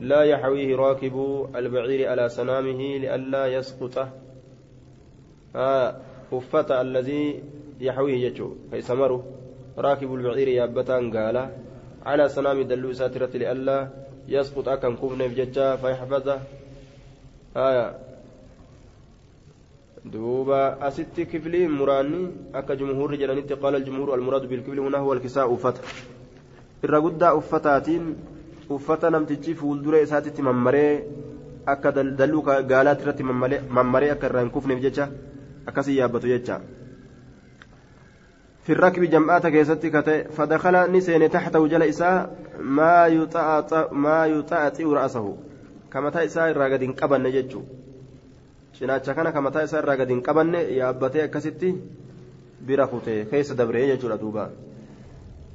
لا 0.00 0.22
يحويه 0.22 0.76
راكب 0.76 1.46
البعير 1.56 2.08
على 2.08 2.28
سنامه 2.28 2.80
لئلا 3.02 3.46
يسقط 3.46 4.08
آه 5.56 5.96
الذي 6.70 7.42
يحويه 7.80 8.26
يجو 8.26 8.50
فيسمره 8.70 9.24
راكب 9.78 10.14
البعير 10.14 10.48
يابتان 10.48 11.16
قال 11.16 11.36
على 12.06 12.28
سنام 12.28 12.62
دلو 12.62 12.92
ساترة 12.92 13.32
لئلا 13.34 13.88
يسقط 14.28 14.68
أكن 14.68 14.96
كفن 14.96 15.20
بججا 15.30 15.76
فيحفظه. 15.76 16.38
آية. 17.56 17.86
دوبا 20.04 20.88
أست 20.88 21.20
كفلي 21.20 21.68
مراني. 21.68 22.30
أكا 22.54 22.74
جمهور 22.74 23.14
جلانيت 23.14 23.52
قال 23.52 23.74
الجمهور 23.76 24.14
المراد 24.14 24.48
بالكفل 24.48 24.78
هنا 24.78 24.98
هو 24.98 25.12
الكساء 25.12 25.54
أفت. 25.54 25.76
الرقود 26.84 27.22
أفتاتين. 27.22 28.04
uffata 28.70 29.10
namtichi 29.10 29.54
fuuldura 29.54 30.00
isaatitti 30.00 30.42
mammaree 30.42 31.04
akka 31.66 31.92
dalluu 31.92 32.42
gaalaatti 32.42 33.02
irratti 33.04 33.22
mammaree 33.22 34.10
akka 34.10 34.26
irraa 34.26 34.40
hin 34.44 34.50
kufneef 34.50 34.80
jecha 34.84 35.08
akkasii 35.66 35.96
yaabbatu 35.98 36.30
jecha 36.32 36.60
في 38.64 38.72
الركب 38.72 39.02
جمعات 39.02 39.46
كيستي 39.46 39.90
كتئ 39.90 40.28
فدخل 40.28 40.92
نسين 40.92 41.30
تحته 41.30 41.66
جل 41.66 41.82
إساء 41.82 42.36
ما 42.60 43.06
يطأطئ 43.06 43.92
ما 43.92 44.26
يطأطئ 44.26 44.84
رأسه. 44.84 45.36
hin 45.94 46.94
qabanne 46.94 47.30
jechuudha 47.32 47.68
cinaacha 48.74 49.14
kana 49.14 49.32
kamataa 49.32 49.62
isaa 49.62 49.78
irraa 49.78 49.96
gadi 49.96 50.14
hin 50.14 50.22
qabanne 50.22 50.60
yaabbatee 50.78 51.22
akkasitti 51.22 51.74
bira 52.66 52.86
kute 52.86 53.26
keessa 53.30 53.54
dabree 53.54 53.86
jechuudha 53.92 54.18
duuba. 54.18 54.50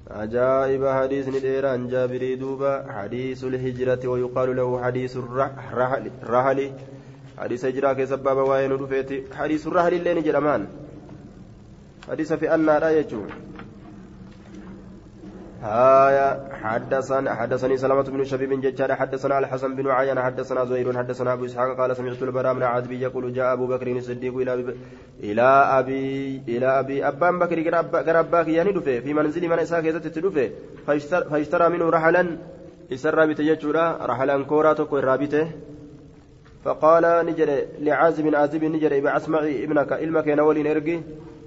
أجائب 0.10 0.86
حديث 0.88 1.28
ندير 1.30 1.66
عن 1.66 1.88
جابر 1.88 2.36
دوبا. 2.36 2.86
حديث 2.90 3.44
الهجرة 3.44 4.08
ويقال 4.08 4.56
له 4.56 4.84
حديث 4.84 5.18
الرحل 5.18 6.72
حديث 7.38 7.66
هجرة 7.66 7.94
كسبب 7.94 8.38
وين 8.38 8.72
رفيت 8.72 9.34
حديث 9.34 9.68
الرحل 9.68 9.94
اللي 9.94 10.14
نجد 10.14 10.36
أمان. 10.36 10.89
حديث 12.10 12.34
في 12.34 12.54
أن 12.56 12.66
لا 12.66 12.90
يجوز. 12.90 13.30
هايا 15.62 16.50
حدثنا 16.64 17.36
حدثني 17.36 17.78
سلامة 17.78 18.02
بن 18.02 18.24
شبيب 18.24 18.62
ججار 18.62 18.96
حدثنا 18.96 19.40
الحسن 19.40 19.76
بن 19.76 19.88
عيان 19.88 20.20
حدثنا 20.20 20.66
زهير 20.66 20.98
حدثنا 20.98 21.34
أبو 21.34 21.46
إسحاق 21.46 21.78
قال 21.78 21.96
سمعت 21.96 22.24
البراء 22.24 22.54
بن 22.54 22.64
عازب 22.64 22.92
يقول 22.92 23.34
جاء 23.34 23.54
أبو 23.54 23.68
بكر 23.68 23.88
الصديق 23.92 24.36
إلى 24.36 24.54
أبي 24.54 24.76
إلى 25.24 25.42
أبي 25.80 26.42
إلى 26.48 26.80
أبي 26.80 27.08
أبان 27.08 27.40
بكر 27.40 27.58
قرباك 28.08 28.48
يعني 28.48 28.72
دفه 28.72 29.00
في 29.00 29.14
منزل 29.14 29.48
من 29.50 29.60
إسحاق 29.60 29.82
تدفه 29.82 30.52
فاشترى 31.32 31.70
منه 31.70 31.90
رحلا 31.90 32.38
إسر 32.94 33.26
بتججرا 33.26 33.86
رحلا 34.06 34.44
كورا 34.44 34.74
تكو 34.74 34.98
رابته 34.98 35.52
فقال 36.64 37.26
نجري 37.26 37.66
لعازب 37.80 38.36
عازب 38.36 38.64
نجري 38.64 39.02
بأسمعي 39.02 39.64
ابنك 39.64 39.94
إلمك 39.94 40.28
نولي 40.28 40.64
نرقي. 40.64 41.00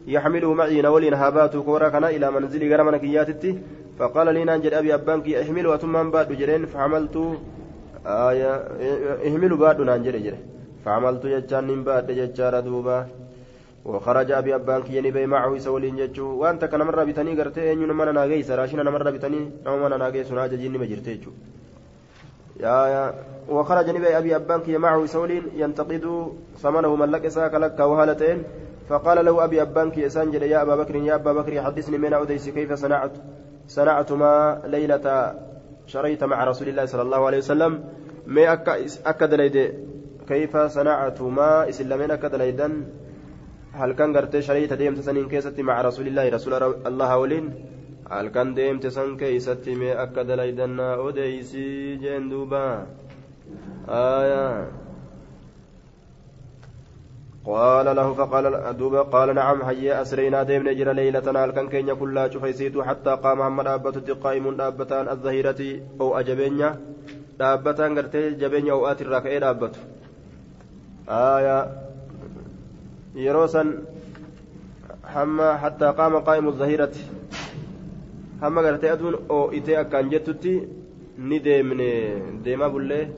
يحمله 0.06 0.54
معي 0.54 0.82
نولي 0.82 1.11
هابات 1.11 1.56
كورا 1.56 1.88
كان 1.88 2.04
إلى 2.04 2.30
منزل 2.30 2.73
غرمنا 2.73 2.99
كياتتي. 2.99 3.59
فقال 3.99 4.35
لي 4.35 4.44
نانجل 4.44 4.75
أبي 4.75 4.94
أبانك 4.94 5.28
احمل 5.28 5.66
وثم 5.66 6.11
بعد 6.11 6.32
جرين. 6.32 6.66
فعملت 6.66 7.16
آية 8.06 8.52
احمل 9.26 9.56
بعد 9.56 9.80
نانجل 9.80 10.23
جري 10.25 10.38
فعملت 10.85 11.26
جتان 11.26 11.85
بعد 11.85 12.06
جتار 12.11 12.61
دوبا. 12.61 13.06
وخرج 13.85 14.30
أبي 14.30 14.54
أبانك 14.54 14.90
ينبي 14.90 15.26
معه 15.26 15.59
سولين 15.59 15.97
جتشو 15.97 16.26
وأنت 16.40 16.64
كان 16.64 16.82
مرة 16.82 17.04
بتني 17.04 17.40
قرتي 17.40 17.73
أن 17.73 17.78
من 17.78 18.14
ناقيس 18.14 18.50
راشنا 18.50 18.90
مرة 18.90 19.11
بتني 19.11 19.50
أو 19.66 19.75
من 19.82 19.99
ناقيس 19.99 20.30
ناجا 20.32 20.56
جيني 20.56 20.78
مجرتيجو 20.78 21.30
يا 22.61 22.87
يا. 22.92 23.14
وخرج 23.49 23.90
نبي 23.90 24.18
أبي 24.18 24.37
أبانك 24.37 24.68
معه 24.68 25.06
سولين 25.06 25.44
ينتقد 25.56 26.04
ثمنه 26.62 26.97
من 26.97 27.11
لك 27.11 27.28
ساك 27.28 27.54
لك 27.54 27.78
وهالتين. 27.80 28.38
فقال 28.88 29.24
له 29.24 29.44
أبي 29.44 29.62
أبانك 29.62 29.98
يسانجل 29.98 30.42
يا 30.42 30.62
أبا 30.62 30.76
بكر 30.76 30.96
يا 30.96 31.14
أبا 31.14 31.32
بكر 31.32 31.62
حدثني 31.62 31.98
من 31.98 32.12
أوديس 32.12 32.48
كيف 32.48 32.72
صنعت؟ 32.72 33.12
صنعت 33.66 34.12
ما 34.12 34.62
ليلة 34.66 35.34
شريت 35.86 36.24
مع 36.24 36.44
رسول 36.44 36.68
الله 36.68 36.84
صلى 36.84 37.02
الله 37.02 37.26
عليه 37.26 37.38
وسلم. 37.38 37.84
ما 38.26 38.52
أكد 39.06 39.34
ليد. 39.34 39.56
كيف 40.28 40.56
صنعت 40.56 41.22
ما 41.22 41.68
إسلامين 41.68 42.10
أكد 42.10 42.34
ليدا. 42.34 42.68
هل 43.72 43.92
كان 43.92 44.16
قرتي 44.16 44.42
شريت 44.42 44.72
ديمت 44.72 45.00
سنين 45.00 45.28
كيست 45.28 45.60
مع 45.60 45.82
رسول 45.82 46.06
الله 46.06 46.28
رسول 46.28 46.52
الله 46.86 47.18
ولين؟ 47.18 47.54
هل 48.10 48.28
كان 48.28 48.54
ديمت 48.54 48.86
سن 48.86 49.16
كيست 49.16 49.68
ما 49.68 50.02
أكد 50.02 50.30
ليدا. 50.30 50.82
أوديسي 50.94 51.96
جندوبا. 51.96 52.86
آية. 53.88 54.81
قال 57.44 57.96
له 57.96 58.14
فقال 58.14 58.76
دوبا 58.76 59.02
قال 59.02 59.34
نعم 59.34 59.62
هيا 59.62 60.02
أسرينا 60.02 60.42
ديم 60.42 60.68
نجر 60.68 60.92
ليلتنا 60.92 61.44
هلكن 61.44 61.68
كينيا 61.68 61.94
كلها 61.94 62.28
شفيسيت 62.28 62.78
حتى 62.78 63.11
قام 63.22 63.38
محمد 63.38 63.66
أبت 63.66 64.11
قائم 64.11 64.56
دابتان 64.56 65.08
الظهيرة 65.08 65.61
أو 66.00 66.18
أجبينيا. 66.18 66.70
دابتان 67.38 67.99
قرتي 67.99 68.30
جبينيا 68.30 68.72
أو 68.72 68.87
آتي 68.87 69.04
الراكعي 69.04 69.38
دابت 69.38 69.75
آية. 71.08 71.58
يروسا 73.14 73.62
حما 75.04 75.56
حتى 75.56 75.87
قام 75.99 76.16
قائم 76.16 76.49
الظهيرة 76.49 76.94
حما 78.42 78.61
قرتي 78.61 78.92
أدون 78.92 79.14
أو 79.30 79.50
إتي 79.50 79.80
أكان 79.80 80.08
جتتي. 80.08 80.68
ni 81.18 81.38
deemne 81.40 81.88
deemaa 82.44 82.70
bullee 82.70 83.09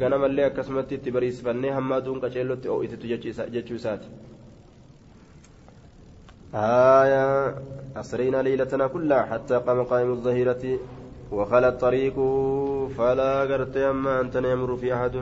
ganamallee 0.00 0.46
akkasumatti 0.50 0.94
itti 1.00 1.10
bariisifannee 1.16 1.70
hamma 1.76 2.00
aduun 2.00 2.20
qaceellotti 2.24 2.68
oo'itetu 2.74 3.06
jechuu 3.54 3.78
isaati 3.82 4.08
أسرينا 7.96 8.42
ليلتنا 8.42 8.86
كلها 8.86 9.22
حتى 9.22 9.56
قام 9.56 9.82
قائم 9.82 10.10
الظهيرة 10.12 10.78
وخلى 11.32 11.68
الطريق 11.68 12.16
فلا 12.98 13.40
قرت 13.40 13.76
أما 13.76 14.20
أنت 14.20 14.34
يمر 14.36 14.76
في 14.76 14.94
أحد 14.94 15.14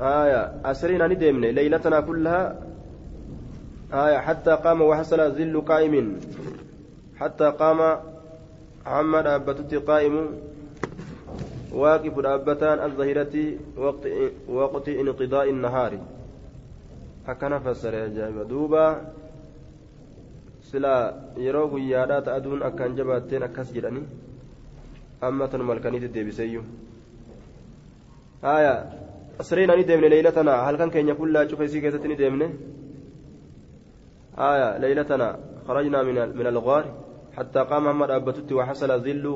آية 0.00 0.40
أسرينا 0.64 1.06
ندمنا 1.06 1.46
ليلتنا 1.46 2.00
كلها 2.00 2.42
آية 3.92 4.18
حتى 4.18 4.50
قام 4.50 4.82
وحصل 4.82 5.32
ظل 5.32 5.60
قائم 5.60 6.20
حتى 7.20 7.50
قام 7.50 7.80
عمد 8.86 9.26
أبتت 9.26 9.74
قائم 9.74 10.14
واقف 11.74 12.18
الأبتان 12.18 12.78
الظهيرة 12.86 13.34
وقت 13.76 14.04
وقت 14.48 14.88
انقضاء 14.88 15.50
النهار 15.50 15.92
أكن 17.28 17.58
فسر 17.58 17.94
يا 17.94 18.08
جايبة 18.08 18.42
دوبا 18.42 18.86
سلا 20.62 20.96
يرو 21.36 21.68
guyyaadhaa 21.72 22.24
ta'aduun 22.26 22.62
akkaan 22.68 22.96
jabaatteen 22.96 23.42
akkas 23.48 23.72
jedhani 23.76 24.02
amma 25.20 25.48
tanuma 25.48 25.72
halkaniitti 25.74 26.08
deebiseyyu 26.14 26.62
haya 28.42 28.74
asriina 29.42 29.76
ni 29.76 29.84
deemne 29.88 30.08
leeylatana 30.14 30.52
halkan 30.66 30.90
keenya 30.94 31.14
kullaa 31.20 31.44
cufa 31.50 31.64
isii 31.68 31.82
keessatti 31.84 32.08
ni 32.08 32.16
deemne 32.22 32.46
haya 34.42 34.68
leeylatana 34.84 35.28
خرجنا 35.68 36.02
من 36.02 36.16
من 36.38 36.46
الغار 36.46 36.84
حتى 37.36 37.60
قام 37.70 37.84
محمد 37.84 38.10
أبتت 38.10 38.52
وحصل 38.52 38.90
ظل 39.06 39.26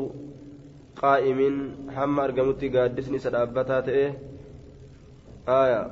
قائم 1.03 1.41
هم 1.97 2.21
أرجمت 2.21 2.65
قادسني 2.65 3.19
سدابتا 3.19 3.81
تئه 3.81 4.13
آية. 5.49 5.91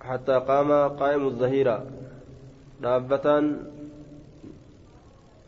حتى 0.00 0.32
قام 0.32 0.88
قائم 0.88 1.26
الظهيرة. 1.26 1.86
دابة 2.82 3.26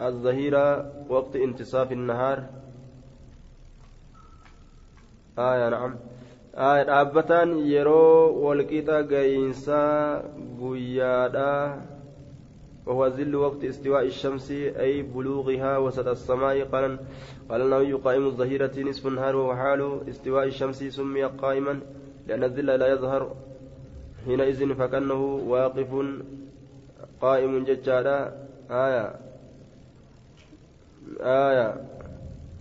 الظهيرة 0.00 0.92
وقت 1.08 1.36
انتصاف 1.36 1.92
النهار. 1.92 2.38
آية 5.38 5.68
نعم. 5.68 5.94
آية 6.54 6.82
دابة 6.82 7.30
يرو 7.74 8.38
والقيتا 8.46 9.02
قينسا 9.02 9.84
قيادا 10.60 11.80
وهو 12.88 13.10
ظل 13.10 13.36
وقت 13.36 13.64
استواء 13.64 14.04
الشمس 14.04 14.50
أي 14.80 15.02
بلوغها 15.02 15.78
وسط 15.78 16.08
السماء. 16.08 16.64
قال 16.72 16.98
قال 17.50 17.60
النبي 17.60 17.92
قائم 17.92 18.26
الظهيرة 18.26 18.72
نصف 18.80 19.06
النهار 19.06 19.36
وهو 19.36 19.56
حال 19.56 20.08
استواء 20.08 20.44
الشمس 20.44 20.84
سمي 20.84 21.24
قائما 21.24 21.80
لأن 22.26 22.44
الظل 22.44 22.66
لا 22.66 22.86
يظهر 22.86 23.36
حينئذ 24.24 24.74
فكأنه 24.74 25.22
واقف 25.48 25.90
قائم 27.20 27.64
ججالا. 27.64 28.32
آية 28.70 29.04
آية. 31.20 31.68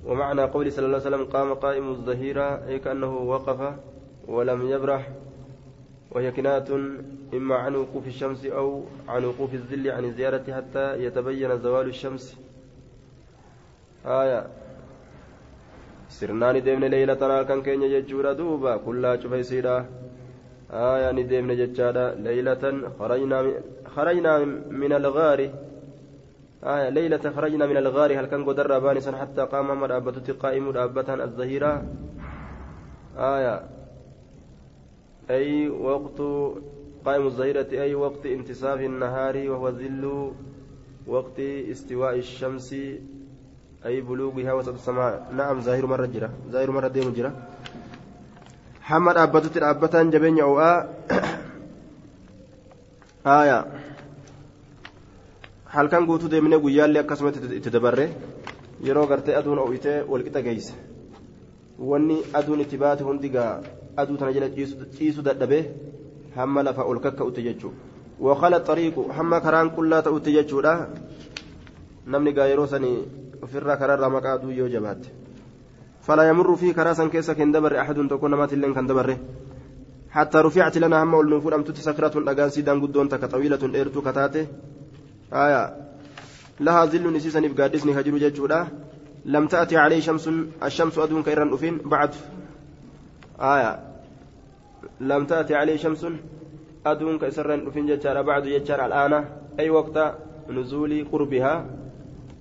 ومعنى 0.05 0.43
قول 0.43 0.71
صلى 0.71 0.85
الله 0.85 0.99
عليه 0.99 1.07
وسلم 1.07 1.25
قام 1.25 1.53
قائم 1.53 1.89
الظهيرة 1.89 2.67
أي 2.67 2.79
كأنه 2.79 3.17
وقف 3.17 3.59
ولم 4.27 4.69
يبرح. 4.69 5.11
وهي 6.17 6.31
كناية 6.31 6.69
إما 7.33 7.55
عن 7.55 7.75
وقوف 7.75 8.07
الشمس 8.07 8.45
أو 8.45 8.83
عن 9.07 9.25
وقوف 9.25 9.53
الظل 9.53 9.91
عن 9.91 10.05
الزيارة 10.05 10.45
حتى 10.57 11.03
يتبين 11.03 11.57
زوال 11.57 11.87
الشمس. 11.87 12.37
آية. 14.05 14.47
سرنان 16.09 16.63
ديمن 16.63 16.89
ليلة 16.89 17.43
كان 17.43 17.61
كين 17.61 17.83
يجورا 17.83 18.33
دوبا 18.33 18.77
كلها 18.77 19.15
شفيسيرا 19.15 19.85
آية 20.71 21.11
نديمن 21.11 21.55
ججادا 21.55 22.15
ليلة 22.15 22.63
خرجنا 22.99 23.53
خرجنا 23.95 24.33
من 24.81 24.93
الغار. 24.93 25.39
آية 26.63 26.89
ليلة 26.89 27.23
خرجنا 27.35 27.65
من 27.65 27.77
الغار. 27.77 28.19
هل 28.19 28.25
كان 28.25 28.45
قدر 28.45 28.79
بانسا 28.79 29.11
حتى 29.21 29.41
قام 29.41 29.65
محمد 29.67 29.91
أبتت 29.91 30.31
قائم 30.31 30.77
أبتان 30.77 31.21
الظهيرة؟ 31.21 31.73
آية. 33.17 33.76
أي 35.29 35.69
وقت 35.69 36.19
قائم 37.05 37.25
الظهيرة 37.25 37.67
أي 37.71 37.95
وقت 37.95 38.25
انتصاف 38.25 38.79
النهار 38.79 39.35
وهو 39.49 39.71
ظل 39.71 40.31
وقت 41.07 41.39
استواء 41.71 42.15
الشمس 42.17 42.73
أي 43.85 44.01
بلوغها 44.01 44.53
وسط 44.53 44.73
السماء. 44.73 45.33
نعم 45.33 45.61
ظاهر 45.61 45.85
مرة 45.85 46.05
جرة 46.05 46.29
ظاهر 46.51 46.71
مرة 46.71 46.87
ديم 46.87 47.13
جرة 47.13 47.33
حمد 48.81 49.17
أبتت 49.17 49.57
أبتان 49.57 50.09
جبين 50.09 50.37
يوآ 50.37 50.87
آية. 53.41 53.65
halkan 55.67 56.05
guutuu 56.07 56.29
deemnee 56.31 56.59
guyyaallee 56.63 57.01
akkasumatti 57.03 57.39
itti 57.57 57.71
dabarre 57.73 58.05
yeroo 58.87 59.07
gartee 59.07 59.35
aduun 59.39 59.59
ooyitee 59.59 59.97
walqixa 60.11 60.41
geeyse 60.45 60.73
wanni 61.89 62.17
aduun 62.39 62.63
itti 62.65 62.79
baate 62.83 63.03
hundi 63.07 63.29
gaa 63.35 63.51
aduu 63.97 64.17
tana 64.17 64.33
jala 64.33 64.49
ciisu 64.97 65.21
dadhabee 65.27 65.63
hamma 66.35 66.63
lafa 66.63 66.83
ol 66.85 66.99
kakka'utti 67.05 67.45
jechuudha. 67.47 67.77
Wakala 68.19 68.63
xariiqu 68.67 69.11
hamma 69.17 69.41
karaan 69.41 69.71
qullaa 69.77 70.01
ta'utti 70.01 70.35
jechuudha. 70.37 70.73
Namni 72.05 72.33
gaa 72.33 72.47
yeroo 72.51 72.67
sanii 72.67 72.97
ofirraa 73.41 73.77
karaarraa 73.77 74.09
maqaa 74.17 74.35
aduu 74.39 74.51
yoo 74.51 74.69
jabaatte 74.75 75.17
فلا 76.07 76.23
يمر 76.29 76.55
فيه 76.55 76.71
كراسا 76.73 77.07
كيسا 77.07 77.33
كن 77.33 77.51
دبر 77.51 77.81
أحد 77.81 78.07
تكون 78.07 78.33
مات 78.39 78.53
لين 78.53 78.73
كان 78.73 78.87
دبره 78.87 79.17
حتى 80.09 80.37
رفعت 80.37 80.77
لنا 80.77 81.03
هم 81.03 81.13
والنفور 81.13 81.55
أم 81.55 81.63
تتسكرة 81.63 82.13
أجان 82.31 82.49
سيدان 82.49 82.81
قدون 82.81 83.09
تك 83.09 83.25
طويلة 83.25 83.63
إرتو 83.81 84.01
كتاته 84.01 84.47
آية 85.33 85.63
لها 86.59 86.85
ظل 86.85 87.13
نسيسا 87.13 87.39
نفقادسني 87.39 87.91
هجر 87.99 88.17
ججودا 88.23 88.67
لم 89.25 89.47
تأتي 89.47 89.77
عليه 89.77 89.99
شمس 89.99 90.29
الشمس 90.63 90.97
أدون 90.97 91.23
كيران 91.23 91.53
أفين 91.53 91.77
بعد 91.77 92.11
آية 93.39 93.79
لم 94.99 95.25
تأتي 95.25 95.55
عليه 95.55 95.77
شمس 95.77 96.05
أدون 96.85 97.19
كيسران 97.19 97.67
أفين 97.67 97.85
ججارا 97.85 98.21
بعد 98.21 98.43
ججار 98.43 98.85
الآن 98.85 99.13
أي 99.59 99.69
وقت 99.69 99.97
نزول 100.49 101.07
قربها 101.11 101.65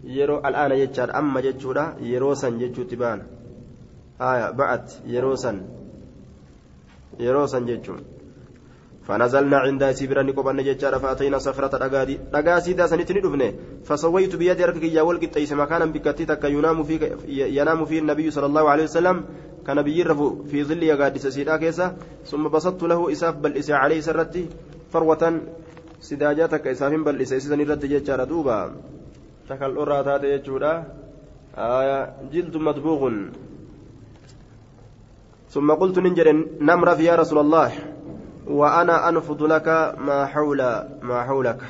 amma 0.07 1.43
jechuudha 1.43 1.97
yeroo 2.01 2.35
san 2.35 2.59
jechuutti 2.59 2.97
baana 2.97 3.25
aya 4.19 4.53
ba'at 4.53 5.03
yeroo 5.07 5.37
san 5.37 5.67
yeroo 7.19 7.47
san 7.47 7.67
jechuun 7.67 8.16
فنزلنا 9.07 9.59
عند 9.67 9.83
سبرا 9.99 10.23
نقبنا 10.23 10.63
ججارا 10.63 10.99
فأتينا 10.99 11.39
صخرة 11.39 11.75
أغادي 11.87 12.19
أغا 12.35 12.59
سيدا 12.59 12.87
سنتني 12.91 13.21
دفنه. 13.23 13.49
فسويت 13.87 14.35
بيدي 14.37 14.65
ركك 14.65 14.83
يا 14.83 15.03
ولك 15.03 15.25
تيس 15.35 15.53
مكانا 15.53 15.87
بكتيتك 15.95 16.45
ينام 16.45 16.83
فيه 16.83 17.01
ينام 17.59 17.85
فيه 17.85 17.99
النبي 18.03 18.27
صلى 18.31 18.47
الله 18.47 18.65
عليه 18.71 18.85
وسلم. 18.91 19.17
كان 19.67 19.79
بيرف 19.83 20.21
في 20.51 20.65
ظل 20.65 20.83
يغادي 20.83 21.19
سيدا 21.19 21.57
كيسا. 21.57 21.97
ثم 22.27 22.49
بسطت 22.49 22.83
له 22.83 23.13
إساف 23.13 23.35
بل 23.39 23.53
إسا 23.57 23.75
عليه 23.83 24.01
سرتي. 24.01 24.45
فروة 24.93 25.41
سداجاتك 26.01 26.67
إساف 26.67 26.93
بل 27.07 27.21
إسا 27.23 27.37
إسا 27.37 27.57
نرد 27.57 27.83
ججارا 27.87 28.25
دوبا 28.25 28.59
takal 29.47 29.71
dhorraa 29.79 30.03
taate 30.03 30.27
jechuudha 30.35 30.73
jildu 32.35 32.59
madbuuqun 32.59 33.17
ثم 35.55 35.71
قلت 35.73 35.99
ننجر 36.03 36.29
نمر 36.61 36.89
يا 37.01 37.15
رسول 37.15 37.39
الله. 37.47 37.71
وأنا 38.47 39.09
أنفض 39.09 39.43
لك 39.43 39.69
ما 39.99 40.27
حول 40.27 40.63
ما 41.03 41.23
حولك. 41.23 41.61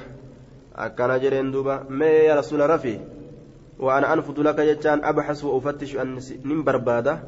أكن 0.76 1.20
جرين 1.20 1.50
دوبا. 1.50 1.84
ما 1.88 2.06
يا 2.06 2.34
رسول 2.34 2.70
رفي. 2.70 3.00
وأنا 3.78 4.12
أنفض 4.12 4.40
لك 4.40 4.60
جتان 4.60 5.04
أبحث 5.04 5.44
وأفتش 5.44 5.96
أن 5.96 6.20
نم 6.44 6.64
بربادة. 6.64 7.18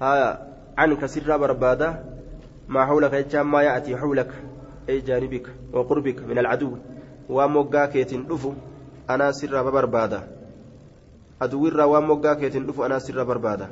ها 0.00 0.46
عنك 0.78 1.06
سر 1.06 1.36
بربادة. 1.36 2.00
ما 2.68 2.86
حولك 2.86 3.14
جتان 3.14 3.46
ما 3.46 3.62
يأتي 3.62 3.96
حولك. 3.96 4.30
أي 4.88 5.00
جانبك 5.00 5.46
وقربك 5.72 6.22
من 6.22 6.38
العدو. 6.38 6.76
anaa 9.08 9.32
sirraa 9.32 9.62
barbaada 9.62 10.22
aduwirraa 11.40 11.86
waan 11.86 12.06
moggaa 12.10 12.34
keetiin 12.40 12.66
dhufu 12.66 12.84
anaa 12.84 13.00
sirraa 13.00 13.24
barbaada 13.24 13.68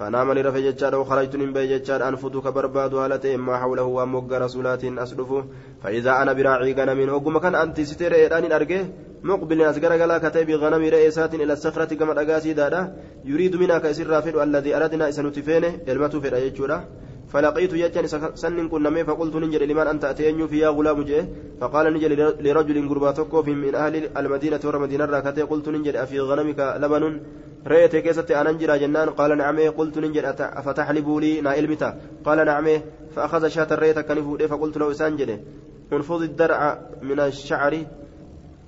فنامني 0.00 0.40
رفع 0.40 0.58
جتشاد 0.58 0.94
وخرجت 0.94 1.36
من 1.36 1.52
بي 1.52 1.66
جتشاد 1.72 2.02
أنفذك 2.02 2.46
برباد 2.56 2.94
هالتي 2.94 3.36
ما 3.36 3.56
حوله 3.62 3.82
وموقع 3.82 4.38
رسولات 4.38 4.84
أسلفه. 4.84 5.44
فإذا 5.82 6.12
أنا 6.22 6.32
براعي 6.32 6.72
غنم 6.72 7.00
وقم 7.14 7.38
كان 7.38 7.54
أنت 7.54 7.80
ستير 7.80 8.14
إيران 8.14 8.52
أرجه 8.52 8.82
مقبل 9.22 9.62
أسقر 9.62 9.92
قلا 10.02 10.18
كتب 10.18 10.50
غنم 10.50 10.82
رئيسات 10.96 11.34
إلى 11.34 11.52
الصخرة 11.52 11.94
كما 11.94 12.12
أقاسي 12.22 12.52
دادا. 12.52 12.96
يريد 13.24 13.54
كيسر 13.84 14.06
رافد 14.06 14.36
الذي 14.36 14.76
أردنا 14.76 15.08
إسنتفينه 15.08 15.72
إلمتو 15.88 16.20
في 16.20 16.28
رأيجورا 16.28 16.78
فلقيت 17.32 17.72
يجن 17.72 18.06
سن 18.42 18.68
كن 18.68 18.82
نمي 18.82 19.04
فقلت 19.04 19.34
ننجل 19.42 19.62
لمن 19.68 19.86
أنت 19.92 20.04
أتيني 20.04 20.48
في 20.48 20.58
يا 20.58 20.68
غلام 20.68 21.02
جئ 21.08 21.22
فقال 21.60 21.84
ننجل 21.92 22.12
لرجل 22.44 22.88
قرباتك 22.90 23.34
من 23.48 23.74
أهل 23.74 23.94
المدينة 24.20 24.60
ورمدينة 24.64 25.04
راكتي 25.04 25.42
قلت 25.42 25.66
ننجل 25.68 25.96
أفي 25.96 26.20
غنمك 26.20 26.60
لبن؟ 26.82 27.04
رأيت 27.66 27.96
كيست 27.96 28.30
أنا 28.30 28.50
نجرى 28.52 28.78
جنان؟ 28.82 29.08
قال 29.18 29.30
نعم. 29.38 29.58
قلت 29.78 29.98
ننجل 29.98 30.24
أفتحلبوا 30.60 31.20
لي 31.20 31.40
نائل 31.40 31.70
متى؟ 31.70 31.90
قال 32.26 32.38
نعم. 32.50 32.66
فأخذ 33.14 33.48
شاة 33.48 33.70
الريت 33.76 33.98
كنفو 33.98 34.38
فقلت 34.50 34.76
له 34.78 34.92
سانجل 34.92 35.30
انفض 35.92 36.22
الدرع 36.22 36.60
من 37.02 37.20
الشعر 37.20 37.74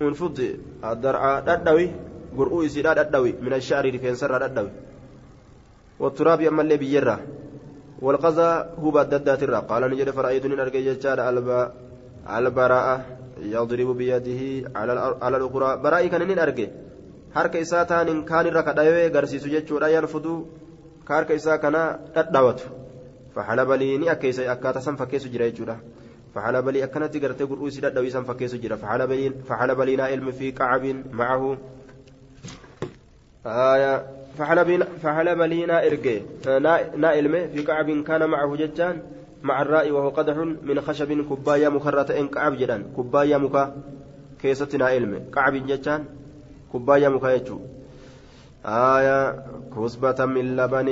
انفض 0.02 0.38
الدرع 0.84 1.40
ددوي 1.40 1.90
قرؤوا 2.36 2.66
سيدا 2.66 2.92
ددوي 3.02 3.32
من 3.42 3.52
الشعر 3.52 3.84
رفين 3.94 4.14
سر 4.14 4.46
ددوي؟ 4.46 4.70
والتراب 6.00 6.40
أما 6.40 6.62
اللي 6.62 6.76
والقضى 8.02 8.50
هو 8.82 8.90
بددات 8.90 9.42
الرا 9.42 9.60
قال 9.70 9.82
نجد 9.90 10.10
فرأيتني 10.10 10.54
نرجع 10.56 10.80
جتار 10.88 11.18
البراءة 12.38 12.96
يضرب 13.56 13.88
بيده 14.00 14.40
على 14.78 14.92
على 15.24 15.36
الأخرى 15.36 15.68
برائي 15.82 16.08
كان 16.08 16.22
نرجع 16.28 16.68
harka 17.34 17.58
isaa 17.64 17.84
taanin 17.90 18.24
kaan 18.28 18.46
irra 18.48 18.62
kadhayee 18.68 19.08
garsiisu 19.12 19.48
jechuudha 19.54 19.88
yanfudu 19.92 20.32
ka 21.08 21.14
harka 21.16 21.36
isaa 21.40 21.58
kana 21.62 21.82
dhadhaawatu 22.16 22.72
faxalabalii 23.34 23.94
ni 24.02 24.10
akkeessa 24.14 24.48
akkaataa 24.54 24.84
san 24.86 24.98
fakkeessu 25.00 25.32
jira 25.34 25.48
jechuudha 25.50 25.76
faxalabalii 26.34 26.82
akkanatti 26.86 27.22
gartee 27.24 27.48
gur'uu 27.52 27.70
isii 27.72 27.84
dhadhawii 27.86 28.12
san 28.16 28.26
fakkeessu 28.30 28.60
jira 28.64 28.76
faxalabalii 28.82 29.96
naa 30.02 30.10
ilmi 30.16 30.34
fi 30.40 30.52
qacabin 30.60 31.00
macahu 31.20 31.56
فحلب 33.42 35.40
لي 35.40 35.66
نا 35.66 35.86
إرجي 35.86 36.22
نا 36.96 37.18
إلمه 37.18 37.46
في 37.46 37.62
كعب 37.62 37.90
كان 38.02 38.30
معه 38.30 38.56
ججان 38.56 39.02
مع 39.42 39.62
الراء 39.62 39.90
وهو 39.90 40.08
قدح 40.08 40.36
من 40.62 40.80
خشب 40.80 41.10
كبايا 41.30 41.68
مخرة 41.68 42.18
إن 42.20 42.28
كعب 42.28 42.58
جدان 42.58 42.84
كبايا 42.96 43.38
مكا 43.38 43.76
كيستنا 44.42 44.96
إلمه 44.96 45.20
كعب 45.34 45.54
ججان 45.66 46.04
كبايا 46.72 47.08
مكا 47.08 47.28
يجو. 47.28 47.58
آية 48.66 49.44
كسبة 49.76 50.24
من 50.26 50.56
لبن. 50.56 50.88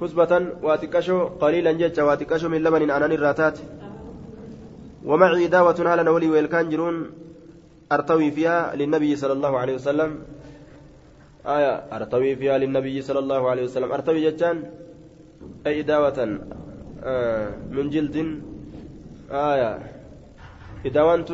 كسبة 0.00 0.46
واتكشو 0.62 1.18
قليلا 1.40 1.72
ججا. 1.72 2.02
واتكشو 2.02 2.48
من 2.48 2.62
لبن. 2.64 2.90
أنان 2.90 3.12
الراتات 3.12 3.58
ومعي 5.04 5.46
داوة 5.46 5.78
هالا 5.92 6.10
ولي 6.10 6.28
ويلكان 6.30 6.70
جرون 6.70 7.10
أرتوي 7.92 8.30
فيها 8.30 8.76
للنبي 8.76 9.16
صلى 9.16 9.32
الله 9.32 9.58
عليه 9.58 9.74
وسلم. 9.74 10.10
آية 11.46 11.72
أرتوي 11.92 12.36
فيها 12.36 12.58
للنبي 12.58 13.02
صلى 13.02 13.18
الله 13.18 13.50
عليه 13.50 13.62
وسلم. 13.62 13.92
أرتوي 13.92 14.30
جتان؟ 14.30 14.70
أي 15.66 15.82
داوة 15.82 16.38
آه 17.04 17.48
من 17.70 17.90
جلد؟ 17.90 18.16
آية. 19.30 19.70
إداوانت؟ 20.86 21.30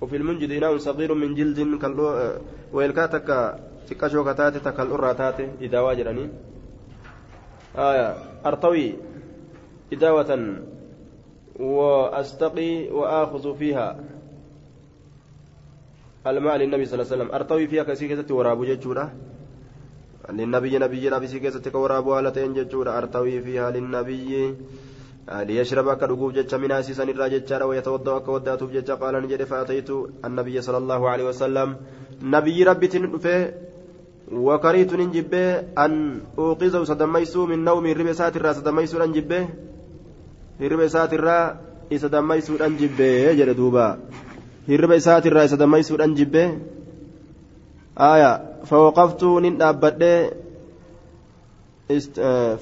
وفي 0.00 0.16
المنجد 0.16 0.50
إناء 0.50 0.76
صغير 0.76 1.14
من 1.14 1.34
جلد 1.34 1.58
كالو 1.82 2.08
آه 2.08 2.40
ويلكاتك 2.72 3.58
تكاشو 3.88 4.24
كتاتي 4.24 4.58
تكالورا 4.60 5.12
تاتي 5.12 5.48
إداوا 5.62 5.92
جراني. 5.94 6.30
آية. 7.78 8.08
أرتوي 8.46 8.94
إداوة. 9.92 10.30
وأستقي 11.60 12.88
وآخذ 12.88 13.44
فيها. 13.58 13.98
الماء 16.26 16.56
للنبي 16.56 16.84
صلى 16.84 16.94
الله 16.94 17.06
عليه 17.06 17.16
وسلم 17.16 17.34
أرتوي 17.34 17.66
فيها 17.66 17.82
كسيكة 17.82 18.34
ورابو 18.34 18.64
جتشورا 18.64 19.04
للنبي 20.30 20.78
نبي 20.78 21.08
ربي 21.08 21.26
سيكة 21.26 21.78
ورابو 21.78 22.14
هالتين 22.14 22.54
جتشورا 22.54 22.98
أرتوي 22.98 23.40
فيها 23.42 23.70
للنبي 23.70 24.54
ليشرب 25.48 25.88
كرقوب 26.00 26.32
جتش 26.32 26.54
من 26.54 26.72
أسيسا 26.72 27.04
الراجتشارا 27.04 27.64
ويتوضأ 27.64 28.18
كوداته 28.18 28.66
بجتش 28.66 28.90
قال 28.90 29.14
نجد 29.22 29.42
فأتيت 29.44 29.90
النبي 30.24 30.56
صلى 30.60 30.78
الله 30.82 31.00
عليه 31.10 31.24
وسلم 31.30 31.68
نبي 32.22 32.64
ربي 32.68 32.86
تنفه 32.92 33.52
وكريت 34.32 34.92
ننجبه 35.00 35.44
أن 35.84 36.20
أوقظه 36.38 36.84
سدميسو 36.84 37.46
من 37.46 37.64
نوم 37.64 37.84
ربي 37.86 38.12
ساترا 38.12 38.52
سدميسو 38.52 38.98
ننجبه 39.02 39.42
ربي 40.60 40.88
ساترا 40.88 41.38
إسدميسو 41.92 42.52
ننجبه 42.60 43.32
جل 43.38 43.50
دوبا 43.54 43.88
hirriba 44.68 44.96
isaatirraa 44.96 45.44
isa 45.48 45.56
dammaysuudhaan 45.56 46.14
jibbe. 46.14 46.44
Aya 47.96 48.30
fawaqaftu 48.64 49.40
nin 49.40 49.58
dhaabbadhe 49.58 50.12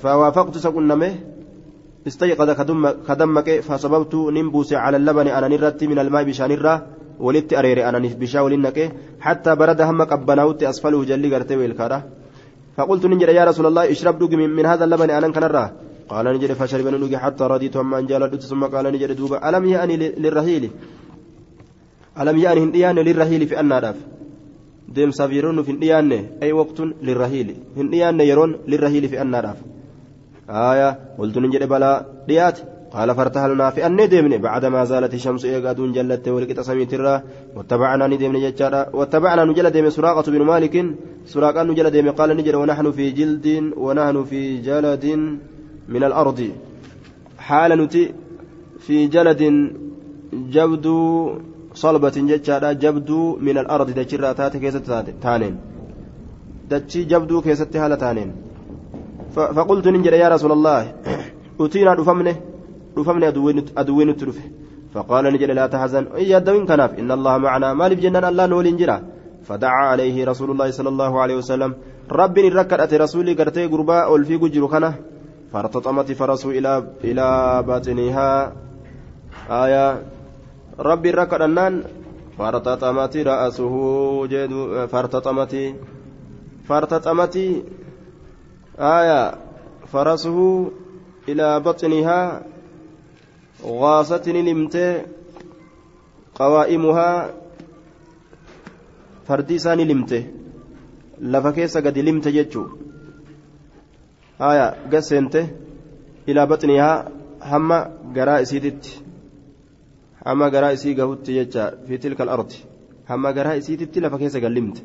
فوافقت 0.03 0.55
سكنمه 0.59 1.13
استيقظ 2.07 2.51
كدمك 3.09 3.49
فصببت 3.61 4.15
نمبوس 4.15 4.71
على 4.73 4.97
اللبن 4.97 5.27
أنا 5.37 5.49
نرت 5.49 5.81
من 5.85 5.99
الماء 5.99 6.23
بشان 6.29 6.51
الرا 6.57 6.75
ولدت 7.21 7.53
أريري 7.61 7.83
أنا 7.89 7.99
بشا 8.21 8.41
ولنك 8.41 8.79
حتى 9.21 9.51
برد 9.61 9.81
هم 9.81 10.01
قبناوت 10.03 10.63
أسفله 10.63 11.05
جلي 11.05 11.29
قرتي 11.35 11.57
والكارة 11.57 11.99
فقلت 12.77 13.05
ننجر 13.07 13.29
يا 13.29 13.45
رسول 13.45 13.67
الله 13.67 13.83
اشرب 13.93 14.19
دوق 14.19 14.33
من, 14.41 14.51
من 14.59 14.67
هذا 14.67 14.85
اللبن 14.85 15.11
أنا 15.11 15.29
كنرا 15.37 15.65
قال 16.09 16.27
نجر 16.35 16.51
فشرب 16.61 16.87
نوقي 16.87 17.17
حتى 17.25 17.45
رضيت 17.53 17.77
أما 17.77 17.99
أنجل 17.99 18.23
ثم 18.51 18.63
قال 18.75 18.85
نجر 18.95 19.13
دوبا 19.13 19.37
ألم 19.49 19.65
يأني 19.75 19.97
للرهيل 20.23 20.65
ألم 22.21 22.37
يأن 22.39 22.59
هنديان 22.59 22.97
للرهيل 22.99 23.43
في 23.47 23.61
أناداف 23.61 23.99
deemsaaf 24.97 25.31
yeroon 25.37 25.57
nuuf 25.57 25.67
hin 25.71 25.81
dhiyaanne 25.83 26.19
ay 26.45 26.51
waqtuun 26.59 26.95
lirrahiili 27.07 27.55
hin 27.79 27.91
dhiyaanne 27.93 28.25
yeroon 28.31 28.53
lirrahiili 28.73 29.09
fe'annaadhaaf. 29.13 29.59
آية 30.51 30.99
قلت 31.19 31.39
نجد 31.39 31.63
بلا 31.69 32.07
ديات 32.29 32.59
قال 32.93 33.15
فارتهلنا 33.15 33.71
في 33.71 33.87
أني 33.87 34.07
ديمني 34.07 34.39
بعد 34.39 34.65
ما 34.65 34.85
زالت 34.85 35.15
الشمس 35.15 35.45
إيقادون 35.45 35.93
جلت 35.93 36.29
ولقيت 36.29 36.61
سميت 36.61 36.95
الرا 36.95 37.23
واتبعنا 37.57 38.07
نديمني 38.07 38.41
ججارا 38.51 38.81
واتبعنا 38.97 39.45
نجل 39.45 39.71
ديم 39.71 39.91
سراقة 39.91 40.27
بن 40.33 40.43
مالك 40.43 40.75
سراقة 41.27 41.63
نجل 41.63 41.91
ديم 41.91 42.11
قال 42.11 42.31
نجل 42.37 42.57
ونحن 42.57 42.87
في 42.97 43.11
جلد 43.11 43.47
ونحن 43.77 44.17
في 44.25 44.41
جلد 44.69 45.05
من 45.89 46.03
الأرض 46.09 46.41
حال 47.39 47.71
نتي 47.81 48.03
في 48.85 49.07
جلد 49.07 49.43
جبدو 50.55 50.99
صلبة 51.83 52.17
ججارا 52.31 52.71
جبدو 52.83 53.21
من 53.47 53.57
الأرض 53.63 53.89
دجرا 53.99 54.33
تاتي 54.39 54.59
كيست 54.63 54.87
تانين. 55.25 55.55
دجي 56.71 57.01
جبدو 57.11 57.37
كيست 57.47 57.77
هالة 57.83 57.97
تانين. 58.03 58.31
فقلت 59.57 59.87
ننجر 59.95 60.15
يا 60.23 60.29
رسول 60.35 60.53
الله 60.57 60.81
أتينا 61.61 61.93
رفمنه 62.01 62.37
رفمنه 62.99 63.29
أدوين 63.81 64.09
الترفه 64.15 64.47
فقال 64.95 65.25
نجل 65.35 65.51
لا 65.59 65.67
تحزن. 65.73 66.05
يا 66.33 66.39
دوين 66.47 66.65
كناف. 66.71 66.91
إن 67.01 67.11
الله 67.17 67.35
معنا. 67.47 67.69
ما 67.79 67.87
لبجنان 67.91 68.25
الله 68.31 68.47
نولي 68.53 68.71
نجرا 68.77 68.97
فدعا 69.49 69.85
عليه 69.93 70.17
رسول 70.31 70.49
الله 70.51 70.69
صلى 70.79 70.89
الله 70.95 71.13
عليه 71.23 71.37
وسلم. 71.41 71.71
رب 72.21 72.39
ركعت 72.39 72.93
رسولي 72.95 73.33
قرتي 73.39 73.67
قرباء 73.73 74.13
والفي 74.13 74.37
قجر 74.43 74.65
فارتطمت 75.53 76.13
فرسه 76.13 76.51
إلى 76.59 76.73
إلى 77.05 77.27
باطنها 77.67 78.53
آية 79.51 80.03
رب 80.79 81.07
ركع 81.07 81.45
النان 81.45 81.85
فارتطمت 82.39 83.17
رأسه 83.17 83.75
جد 84.27 84.53
فارتطمت 84.93 85.55
فارتطمت 86.69 87.37
آية 88.79 89.35
فرسه 89.93 90.39
إلى 91.29 91.61
بطنها 91.61 92.43
غاصتني 93.65 94.43
لمت 94.43 94.77
قوائمها 96.35 97.11
فردي 99.27 99.59
ساني 99.59 99.85
لمت 99.85 100.13
gadi 101.83 102.03
limte 102.03 102.31
jechuu. 102.33 102.79
Haya 104.39 104.77
gaseente 104.91 105.41
ilaa 106.27 106.47
baxnihaa 106.47 107.11
hamma 107.41 107.91
garaa 108.15 108.39
isiititti. 108.41 109.08
Hamma 110.29 110.51
garaa 110.55 110.73
isii 110.77 110.95
gahutti 111.01 111.37
jecha 111.39 111.65
fi 111.87 111.99
tilka 112.05 112.23
al-ardi 112.27 112.59
hamma 113.11 113.33
garaa 113.39 113.57
isiititti 113.61 114.05
lafa 114.05 114.21
keessa 114.23 114.45
gallimte 114.45 114.83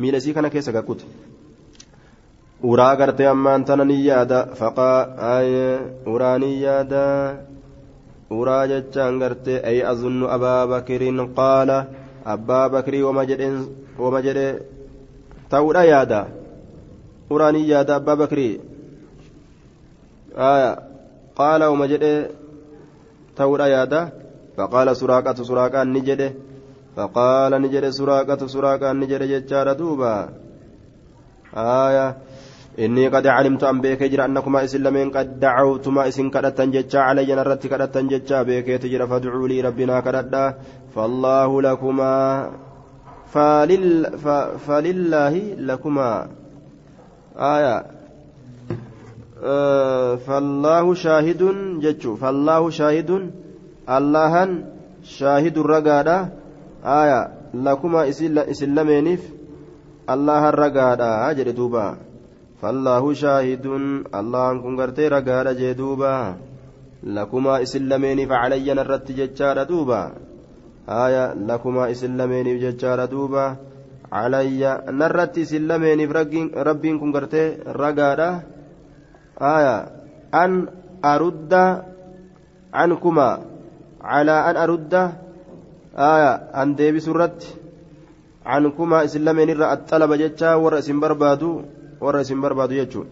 miila 0.00 0.22
isii 0.22 0.34
kana 0.36 0.50
keessa 0.54 0.76
gakkute 0.76 1.04
uraa 2.70 2.94
gartee 3.00 3.28
ammaan 3.34 3.64
tana 3.68 3.84
ni 3.90 3.96
yaada 4.08 4.38
faqaa 4.58 5.40
uraa 6.14 6.36
ni 6.42 6.50
yaada 6.64 7.04
uraa 8.38 8.64
jechaan 8.72 9.18
gartee 9.22 9.58
ay 9.70 9.78
azunnu 9.92 10.26
abaa 10.36 10.66
bakiriin 10.72 11.20
qaala 11.38 11.78
abbaa 12.34 12.68
bakirii 12.74 13.02
wama 13.08 14.22
jedhe 14.26 14.46
ta'uudha 15.50 15.84
yaada 15.92 16.20
uraa 17.34 17.52
ni 17.56 17.60
yaada 17.72 17.96
abbaa 18.00 18.16
bakirii 18.22 18.54
qaala 21.38 21.70
wama 21.72 21.86
jedhe 21.92 22.12
ta'uudha 23.38 23.68
yaada 23.74 24.00
ni 25.92 26.00
jedhe 26.08 26.28
faqaala 26.96 27.58
ni 27.58 27.68
jedhe 27.68 27.90
suraaqatu 27.98 28.48
suraaqaan 28.48 28.96
ni 29.00 29.06
jedhe 29.06 29.26
jechaadha 29.32 29.74
duuba 29.74 30.12
aayaa 31.54 32.14
إني 32.76 33.08
قد 33.08 33.26
علمت 33.26 33.64
أن 33.64 33.80
بيك 33.80 34.02
جرى 34.02 34.24
أنكما 34.24 34.64
إسن 34.64 35.10
قد 35.10 35.40
دعوتما 35.40 36.08
إسن 36.08 36.30
كدتا 36.30 36.64
جتشا 36.64 37.00
علي 37.00 37.34
نرت 37.34 37.66
كدتا 37.66 38.00
جتشا 38.00 38.42
بيك 38.42 38.66
تجرى 38.66 39.06
فادعوا 39.06 39.48
لي 39.48 39.60
ربنا 39.60 40.00
كدتا 40.00 40.54
فالله 40.94 41.62
لكما 41.62 42.16
فلل. 43.32 44.18
فلله 44.66 45.34
لكما. 45.58 46.28
آية. 47.36 47.86
آه 49.44 50.14
فالله 50.14 50.94
شاهد 50.94 51.42
جتشو. 51.80 52.16
فالله 52.16 52.70
شاهد 52.70 53.30
اللها 53.88 54.44
شاهد 55.02 55.58
الرقادة 55.58 56.28
آية 56.84 57.20
لكما 57.54 58.08
إسن 58.08 58.74
لمنف 58.74 59.22
الله 60.10 60.48
الرقادة 60.48 61.30
أجر 61.30 61.50
دوبا 61.50 61.96
فالله 62.62 63.12
شاهد 63.12 63.66
الله 64.14 64.62
كن 64.62 64.74
غرتي 64.80 65.08
رغادا 65.08 65.52
جدوبا 65.52 66.36
لكما 67.02 67.62
اسلمين 67.62 68.28
فعلي 68.28 68.74
نرت 68.74 69.12
ججار 69.12 69.62
دوبا 69.62 70.02
آية 70.88 71.34
لكما 71.34 71.90
اسلمين 71.90 72.58
ججار 72.58 73.04
دوبا 73.04 73.56
علي 74.12 74.62
نرت 74.88 75.38
اسلمين 75.38 76.00
ربين 76.68 76.98
كن 76.98 77.10
غرتي 77.14 77.44
رغادا 77.66 78.30
آية 79.40 79.76
أن 80.34 80.52
أرد 81.04 81.52
عنكما 82.74 83.55
على 84.12 84.36
أن 84.48 84.56
أرد 84.64 84.94
آية 86.12 86.32
أن 86.60 86.74
ديبي 86.78 87.00
سرت 87.06 87.40
عنكما 88.52 88.98
اسلمين 89.04 89.48
الطلب 89.62 90.10
ججا 90.22 90.50
ورأس 90.62 90.88
بربادو 91.02 91.52
isin 92.00 92.40
barbaadu 92.40 92.74
jechuun 92.74 93.06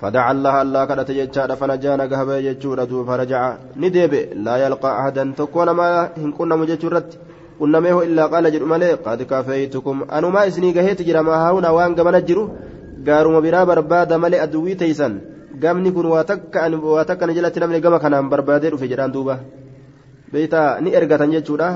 فدعا 0.00 0.32
الله 0.32 0.62
الله 0.62 0.84
كدت 0.84 1.10
جتشاد 1.10 1.54
فنجا 1.54 1.96
نجهب 1.96 2.30
جتشورة 2.30 2.92
فرجع. 3.08 3.56
ندب 3.76 4.14
لا 4.44 4.54
يلقى 4.56 4.90
أحدا 5.00 5.32
تكون 5.36 5.70
ما 5.70 6.10
هن 6.16 6.32
كنا 6.32 6.56
مجتشورت 6.56 7.18
كنا 7.60 7.80
ميه 7.80 8.02
إلا 8.02 8.26
قال 8.26 8.52
جر 8.52 8.64
ملي 8.64 8.92
قد 8.92 9.22
كفيتكم 9.22 9.96
أنا 10.12 10.28
ما 10.28 10.46
إسني 10.46 10.72
جهيت 10.72 11.02
جرى 11.02 11.18
هاونا 11.18 11.70
وان 11.70 11.94
قمنا 11.94 12.18
جرو. 12.18 12.50
قاروا 13.06 13.40
برا 13.40 13.64
برباد 13.64 14.12
ملي 14.12 14.42
أدوي 14.42 14.74
تيسن 14.74 15.12
قامني 15.62 15.90
كن 15.90 16.06
واتك 16.06 16.56
أن 16.56 16.74
واتك 16.74 17.22
نجلت 17.22 17.58
نمني 17.58 17.78
قما 17.84 17.98
كان 17.98 18.28
بربادر 18.28 18.76
في 18.76 18.86
جران 18.90 19.10
دوبة 19.12 19.36
بيتا 20.32 20.80
ني 20.80 20.90
إرقة 20.96 21.24
جتشورة 21.32 21.68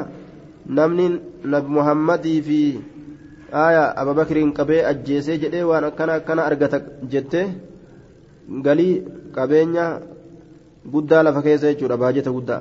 نمني 0.77 1.07
نبي 1.53 1.69
محمد 1.77 2.25
في 2.47 2.61
aayaa 3.53 3.95
ababakiriin 4.01 4.53
qabee 4.53 4.81
ajjeesee 4.85 5.39
jedhee 5.43 5.63
waan 5.71 5.85
akkana 5.85 6.15
akkana 6.21 6.43
argata 6.49 6.81
jettee 7.13 7.47
galii 8.67 8.95
qabeenya 9.37 9.85
guddaa 10.93 11.23
lafa 11.23 11.43
keessa 11.47 11.73
jechuudha 11.73 11.97
baajata 12.03 12.31
guddaa 12.37 12.61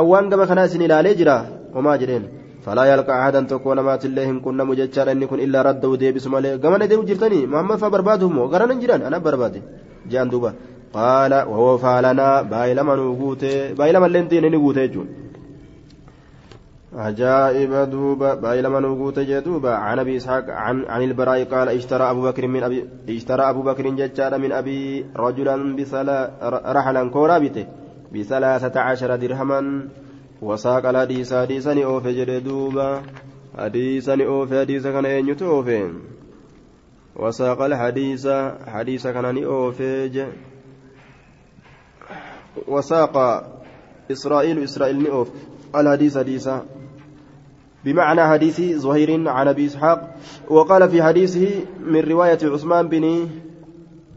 awwaan 0.00 0.30
gama 0.30 0.46
kanaa 0.50 0.66
isin 0.70 0.86
ilaalee 0.86 1.14
jira 1.20 1.36
homaa 1.74 1.96
jedheen 2.02 2.30
falaa 2.66 2.86
yalqa 2.92 3.18
ahadan 3.18 3.50
tokko 3.52 3.74
namaatillee 3.74 4.26
hin 4.30 4.40
qunnamu 4.46 4.78
jechaadha 4.80 5.12
inni 5.16 5.26
kun 5.32 5.42
illaa 5.46 5.66
radda'u 5.70 6.00
deebisu 6.02 6.30
malee 6.34 6.58
gamana 6.64 6.90
deemu 6.92 7.08
jirtanii 7.10 7.46
muhammad 7.52 7.82
faa 7.82 7.94
barbaadu 7.96 8.30
immoo 8.30 8.48
garana 8.54 8.72
hin 8.74 8.82
jiran 8.84 9.02
je'an 10.12 10.30
duuba. 10.34 10.54
Qaala 10.98 11.46
wahoo 11.50 11.78
faalanaa 11.86 12.36
baay'ilama 12.52 13.00
nuu 13.02 13.16
guutee 13.22 13.58
baay'ilama 13.80 14.12
illee 14.12 14.28
hin 14.36 14.50
ni 14.52 14.64
guutee 14.66 14.86
jechuudha 14.88 15.20
عجائب 16.92 17.90
دوبا 17.90 18.34
بايلما 18.34 18.80
نوغوت 18.80 19.18
جدوبا 19.18 19.70
عن 19.70 19.98
ابي 19.98 20.16
اسحاق 20.16 20.44
عن 20.48 20.84
عن 20.84 21.02
البراء 21.02 21.44
قال 21.44 21.68
اشترى 21.68 22.10
ابو 22.10 22.22
بكر 22.22 22.46
من 22.46 22.62
ابي 22.62 22.88
اشترى 23.08 23.50
ابو 23.50 23.62
بكر 23.62 23.88
ججار 23.88 24.38
من 24.38 24.52
ابي 24.52 25.06
رجلا 25.16 25.76
بسلا 25.76 26.30
رحلا 26.72 27.10
كورابته 27.10 27.66
بثلاثة 28.14 28.80
عشر 28.80 29.16
درهما 29.16 29.88
وساق 30.42 30.86
الحديث 30.86 31.34
حديثا 31.34 31.84
اوف 31.84 32.06
جدوبا 32.06 33.02
حديثا 33.58 34.24
اوف 34.24 34.54
حديثا 34.54 34.90
كان 34.90 35.04
ينيت 35.04 35.42
اوف 35.42 35.68
وساق 37.20 37.62
الحديث 37.62 38.28
حديثا 38.66 39.12
كان 39.12 39.44
اوف 39.44 39.82
وساق 42.68 43.16
إسرائيل 44.10 44.62
إسرائيل 44.62 45.02
نؤوف 45.02 45.28
الحديث 45.76 46.18
حديثا 46.18 46.66
بمعنى 47.84 48.22
حديث 48.28 48.60
زهير 48.60 49.28
عن 49.28 49.48
أبي 49.48 49.66
إسحاق. 49.66 50.16
وقال 50.48 50.88
في 50.88 51.02
حديثه 51.02 51.64
من 51.80 52.00
رواية 52.00 52.38
عثمان 52.42 52.88
بن 52.88 53.28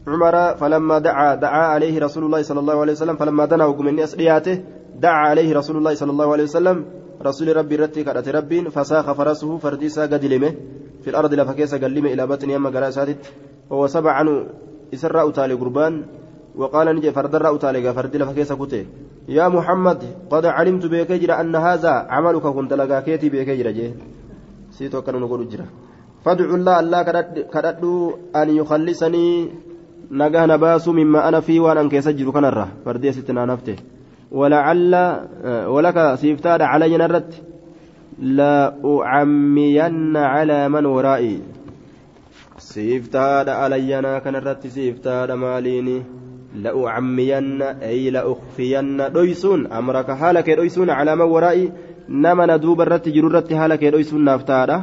عمر 0.06 0.54
فلما 0.54 0.98
دعا 0.98 1.34
دعا 1.34 1.66
عليه 1.66 2.00
رسول 2.00 2.24
الله 2.24 2.42
صلى 2.42 2.60
الله 2.60 2.80
عليه 2.80 2.92
وسلم 2.92 3.16
فلما 3.16 3.44
دنا 3.44 3.64
وقم 3.64 3.88
الناس 3.88 4.14
دياته 4.14 4.64
دعا 4.96 5.28
عليه 5.28 5.56
رسول 5.56 5.76
الله 5.76 5.94
صلى 5.94 6.10
الله 6.10 6.32
عليه 6.32 6.44
وسلم. 6.44 6.84
رسول 7.22 7.56
ربي 7.56 7.76
رتي 7.76 8.04
كرت 8.04 8.28
ربي 8.28 8.70
فساخ 8.70 9.12
فرسه 9.12 9.58
فرديسا 9.58 10.02
قد 10.02 10.24
لمه 10.24 10.54
في 11.04 11.10
الأرض 11.10 11.34
لفكيس 11.34 11.74
قلمه 11.74 12.08
إلى 12.14 12.26
بطن 12.26 12.50
يما 12.50 12.70
قراساتت 12.74 13.22
وهو 13.70 13.86
سبع 13.86 14.12
عنه 14.12 14.46
اسراء 14.94 15.30
تالي 15.30 15.54
قربان. 15.54 15.94
وقال 16.54 16.86
نجي 16.96 17.10
فردر 17.10 17.54
أتالي 17.54 17.94
فرد 17.94 18.16
لفكيس 18.16 18.52
كتي 18.52 18.86
يا 19.28 19.48
محمد 19.48 20.00
قد 20.30 20.46
علمت 20.46 20.86
بكجر 20.86 21.30
أن 21.40 21.56
هذا 21.56 21.92
عملك 22.14 22.42
كنت 22.42 22.72
لقاكيتي 22.72 23.28
بكجر 23.28 23.70
جيه 23.70 23.94
سيتو 24.70 25.02
كانوا 25.02 25.20
نقول 25.20 25.48
جرا. 25.48 25.66
فادعوا 26.24 26.56
الله 26.56 26.80
الله 26.80 27.02
كددوا 27.54 28.12
أن 28.36 28.48
يخلصني. 28.56 29.28
نجاه 30.10 30.46
نباسو 30.46 30.92
مما 30.92 31.28
أنا 31.28 31.40
فيه 31.40 31.60
وأنا 31.60 31.80
أنكيس 31.80 32.08
جرو 32.08 32.32
كان 32.32 32.44
الره 32.44 32.68
فردي 32.84 33.12
ستنا 33.12 33.44
نفته. 33.50 33.76
ولعل 34.30 34.94
ولك 35.74 35.98
سيفتاد 36.14 36.60
علي 36.62 36.96
نرت. 36.96 37.30
لا 38.18 38.74
أعمين 38.84 40.16
على 40.16 40.68
من 40.68 40.86
ورائي. 40.86 41.38
سيفتاد 42.58 43.48
علينا 43.48 44.18
كان 44.18 44.36
الرت 44.36 44.66
سيفتاد 44.66 45.30
ماليني. 45.30 46.02
لأعمين 46.54 47.62
أي 47.62 48.10
لأخفين 48.10 49.12
دويسون 49.12 49.66
أمرك 49.66 50.10
حالك 50.10 50.50
دويسون 50.50 50.90
على 50.90 51.16
من 51.16 51.22
ورائي. 51.22 51.72
irratti 52.08 53.54
haala 53.54 53.78
kee 53.78 53.90
dhoysuun 53.90 54.24
naaf 54.24 54.44
taadha 54.44 54.76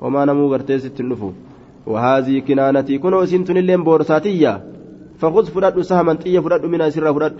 homaa 0.00 0.26
namuu 0.26 0.48
gartee 0.50 0.78
sitti 0.78 1.02
hin 1.02 1.10
dhufu 1.10 1.34
وهذه 1.86 2.38
كنانتي 2.48 2.98
كن 2.98 3.14
وسنت 3.14 3.50
لين 3.50 3.84
بورساتية. 3.84 4.60
فخذ 5.20 5.46
فرد 5.46 5.80
سهما 5.80 6.14
طية 6.14 6.40
فرد 6.40 6.64
من 6.64 6.80
أسر 6.80 7.12
فرد 7.12 7.36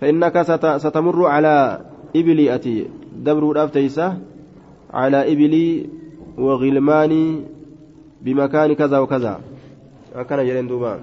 فإنك 0.00 0.42
ستمر 0.76 1.26
على 1.26 1.80
إبلي 2.16 2.54
أتي 2.54 2.90
دبر 3.16 3.52
الأفتيسة 3.52 4.18
على 4.90 5.32
إبلي 5.32 5.86
وغلماني 6.38 7.24
بمكان 8.22 8.72
كذا 8.74 8.98
وكذا. 8.98 9.40
أكن 10.14 10.36
جرين 10.46 10.66
دوبا. 10.66 11.00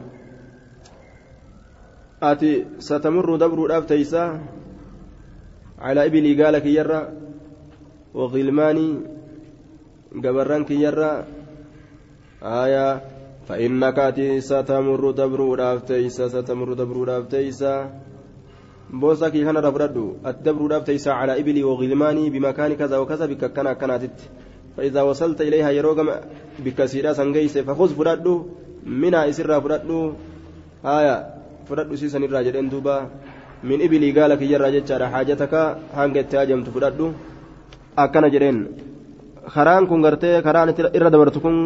أتي 2.23 2.65
ستمر 2.79 3.35
دبر 3.35 3.65
الأفتيسة 3.65 4.41
على 5.79 6.05
إبلي 6.05 6.43
قال 6.43 6.57
كيرا 6.59 7.01
وغلماني 8.13 8.87
قبران 10.23 10.63
كيرا. 10.65 11.25
آية 12.43 13.01
فإنك 13.47 13.99
أتي 13.99 14.41
ستمر 14.41 15.11
دبرو 15.11 15.53
رافتيسا 15.53 16.27
ستمر 16.27 16.73
دبرو 16.73 17.03
رافتيسا 17.03 17.73
بوسا 18.93 19.29
كي 19.29 19.43
كان 19.43 19.57
رفردو 19.57 20.05
الدبر 20.25 20.61
رافتيسا 20.71 21.09
على 21.09 21.39
إبلي 21.39 21.63
وغلماني 21.63 22.29
بمكان 22.29 22.73
كذا 22.73 22.97
وكذا 22.97 23.25
بك 23.25 23.43
كان 23.53 23.73
كانت 23.73 24.15
فإذا 24.77 25.01
وصلت 25.01 25.41
إليها 25.41 25.69
يروغم 25.71 26.09
بكسيرا 26.65 27.13
سنجيس 27.13 27.57
فخذ 27.57 27.89
فردو 27.99 28.35
منا 28.85 29.29
إسرا 29.29 29.59
فردو 29.59 29.99
آية 30.85 31.15
فردو 31.67 31.95
سيسن 31.95 32.23
الراجل 32.23 32.69
دوبا 32.69 32.97
min 33.63 33.81
ibilii 33.81 34.13
gaala 34.13 34.37
kiyyarraa 34.37 34.71
jechaadha 34.75 35.07
haajataka 35.13 35.61
hanga 35.97 36.19
itti 36.23 36.37
haajamtu 36.37 36.73
fudhadhu 36.75 37.07
akkana 38.03 38.29
jedheen 38.33 38.59
karaan 39.53 39.87
kun 39.89 40.03
gartee 40.05 40.41
karaan 40.47 40.69
irra 40.97 41.09
dabartu 41.15 41.41
kun 41.45 41.57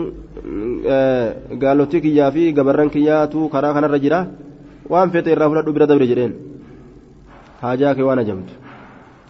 gaalotii 1.64 2.02
kiyyaa 2.06 2.32
fi 2.36 2.54
gabarran 2.54 2.94
kiyyaatu 2.96 3.50
karaa 3.56 3.74
kanarra 3.78 4.00
jira 4.06 4.20
waan 4.94 5.12
fete 5.12 5.30
irraa 5.36 5.50
fudhadhu 5.52 5.76
bira 5.76 5.90
dabre 5.92 6.08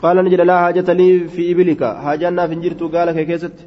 qaala 0.01 0.23
ni 0.23 0.29
jedha 0.33 0.45
laa 0.51 0.61
haajata 0.63 0.93
lii 1.01 1.13
fi 1.33 1.41
ibilika 1.53 1.87
haajaan 2.05 2.35
naaf 2.39 2.49
hin 2.55 2.61
jirtu 2.65 2.85
gaala 2.95 3.13
kee 3.19 3.27
keessatti 3.33 3.63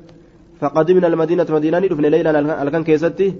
فقدمنا 0.60 1.06
المدينة 1.06 1.46
مدينة 1.50 1.78
ندفن 1.78 2.06
ليلا 2.14 2.62
الكن 2.62 2.84
كيستي 2.84 3.34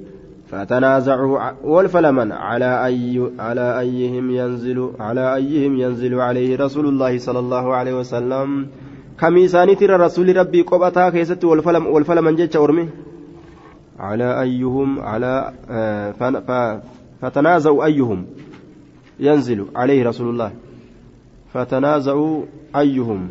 فتنازعوا 0.50 1.38
والفلمن. 1.64 2.32
على 2.32 2.87
أي 2.87 3.30
على 3.38 3.80
أيهم 3.80 4.30
ينزل 4.30 4.78
على 5.00 5.34
أيهم 5.34 5.72
ينزل 5.80 6.14
عليه 6.20 6.56
رسول 6.56 6.87
الله 6.87 7.18
صلى 7.18 7.38
الله 7.38 7.74
عليه 7.74 7.94
وسلم. 8.00 8.66
كميساني 9.20 9.74
ترى 9.74 9.96
رسول 9.96 10.37
ربي 10.37 10.62
قبطا 10.62 11.10
كيست. 11.10 11.44
والفلم 11.44 11.87
والفلمن 11.87 12.37
جيتش 12.37 12.56
أرمي 12.56 12.88
على 13.98 14.40
أيهم 14.40 15.00
على 15.00 15.52
آه 15.70 16.10
فتنازعوا 17.20 17.84
أيهم 17.84 18.26
ينزل 19.20 19.66
عليه 19.76 20.00
رسول 20.10 20.28
الله. 20.32 20.50
فتنازعوا 21.55 22.43
أيهم. 22.77 23.29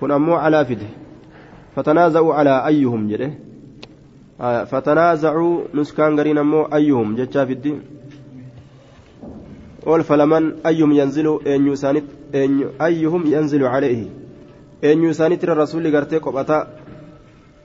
كن 0.00 0.10
أمو 0.10 0.34
على 0.34 0.64
فده. 0.64 0.86
فتنازعوا 1.76 2.34
على 2.34 2.66
أيهم 2.66 3.08
جده. 3.08 3.30
فتنازعوا 4.64 5.60
نسكان 5.74 6.20
قرين 6.20 6.38
أمو 6.38 6.62
أيهم. 6.64 7.16
جتشا 7.16 7.44
في 7.44 7.52
الدين 7.52 7.82
قول 9.86 10.02
فلمن 10.04 10.66
أيهم 10.66 10.92
ينزل 10.92 11.40
أن 11.46 11.66
يسانت 11.66 12.04
أيهم 12.82 13.22
ينزل 13.26 13.64
عليه. 13.64 14.06
أن 14.84 15.04
يسانت 15.04 15.44
الرسول 15.44 15.96
قرتي 15.96 16.18
قبطا 16.18 16.68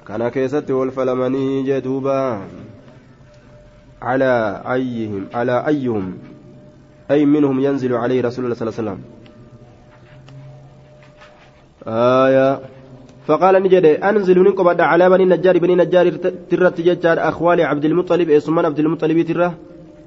كان 0.08 0.30
كيست 0.30 0.72
والفلمني 0.72 1.64
جدوبا. 1.64 2.42
على 4.02 4.62
أيهم 4.66 5.26
على 5.34 5.68
أيهم. 5.68 6.18
أي 7.12 7.26
منهم 7.26 7.60
ينزل 7.60 7.94
عليه 7.94 8.22
رسول 8.22 8.46
الله 8.46 8.56
صلى 8.56 8.70
الله 8.70 8.80
عليه 8.80 8.92
وسلم. 8.92 9.15
آية 11.88 12.60
فقال 13.28 13.64
نجد 13.64 13.86
أنزل 13.86 14.40
ننقبض 14.40 14.82
على 14.82 15.10
بني 15.10 15.24
النجار 15.24 15.58
بني 15.58 15.74
النجار 15.74 16.10
ترت 16.50 16.82
ججار 16.82 17.18
أخوال 17.30 17.62
عبد 17.62 17.86
المطلب 17.86 18.30
إسمان 18.30 18.66
عبد 18.66 18.80
المطلب 18.80 19.22
تره 19.22 19.54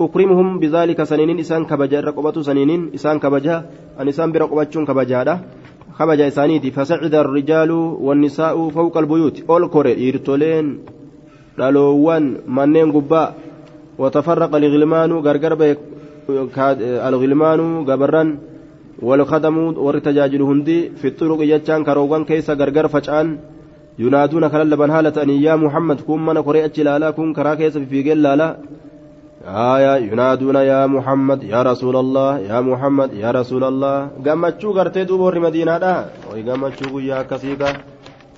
أكرمهم 0.00 0.58
بذلك 0.58 1.02
سنين 1.02 1.38
إسان 1.38 1.64
كبجا 1.64 2.00
رقبة 2.00 2.42
سنين 2.42 2.90
إسان 2.94 3.18
كبجا 3.18 3.56
أن 4.00 4.08
إسان 4.08 4.32
برقبة 4.32 4.64
كبجا 4.88 5.40
خبج 5.98 6.20
إسانيتي 6.20 6.70
فسعد 6.70 7.14
الرجال 7.14 7.70
والنساء 8.06 8.68
فوق 8.68 8.98
البيوت 8.98 9.36
أول 9.50 9.68
كوري 9.68 9.92
إيرتولين 9.94 10.78
دالوان 11.58 12.24
منين 12.46 12.92
قباء 12.92 13.34
وتفرق 13.98 14.54
الغلمان 14.56 15.12
غرغر 15.12 15.76
الغلمان 17.08 17.60
غبران 17.88 18.38
والخدم 19.02 19.56
والرتجاجل 19.58 20.42
هندي 20.42 20.90
في 21.00 21.08
الطرق 21.08 21.38
يجان 21.40 21.84
كروغان 21.84 22.24
كيس 22.24 22.50
غرغر 22.50 22.88
فجان. 22.88 23.38
ينادون 23.98 24.48
كللبن 24.48 24.90
هالة 24.90 25.22
أن 25.22 25.30
يا 25.30 25.56
محمد 25.56 26.00
كن 26.00 26.26
من 26.26 26.38
قرئت 26.38 26.78
لالا 26.78 27.10
كن 27.10 27.32
كرا 27.32 27.54
كيس 27.54 27.78
في 27.78 28.02
جل 28.02 28.22
لالا. 28.22 28.56
آية 29.46 29.96
ينادون 30.10 30.54
يا 30.54 30.86
محمد 30.86 31.42
يا 31.42 31.62
رسول 31.62 31.96
الله 31.96 32.38
يا 32.38 32.60
محمد 32.60 33.10
يا 33.14 33.30
رسول 33.30 33.64
الله. 33.64 34.08
قامتشو 34.26 34.72
قرتي 34.72 35.04
دوبور 35.04 35.38
مدينة 35.38 35.78
دا. 35.78 35.94
وقامتشو 36.30 36.98
يا 36.98 37.22
كسيكا 37.22 37.72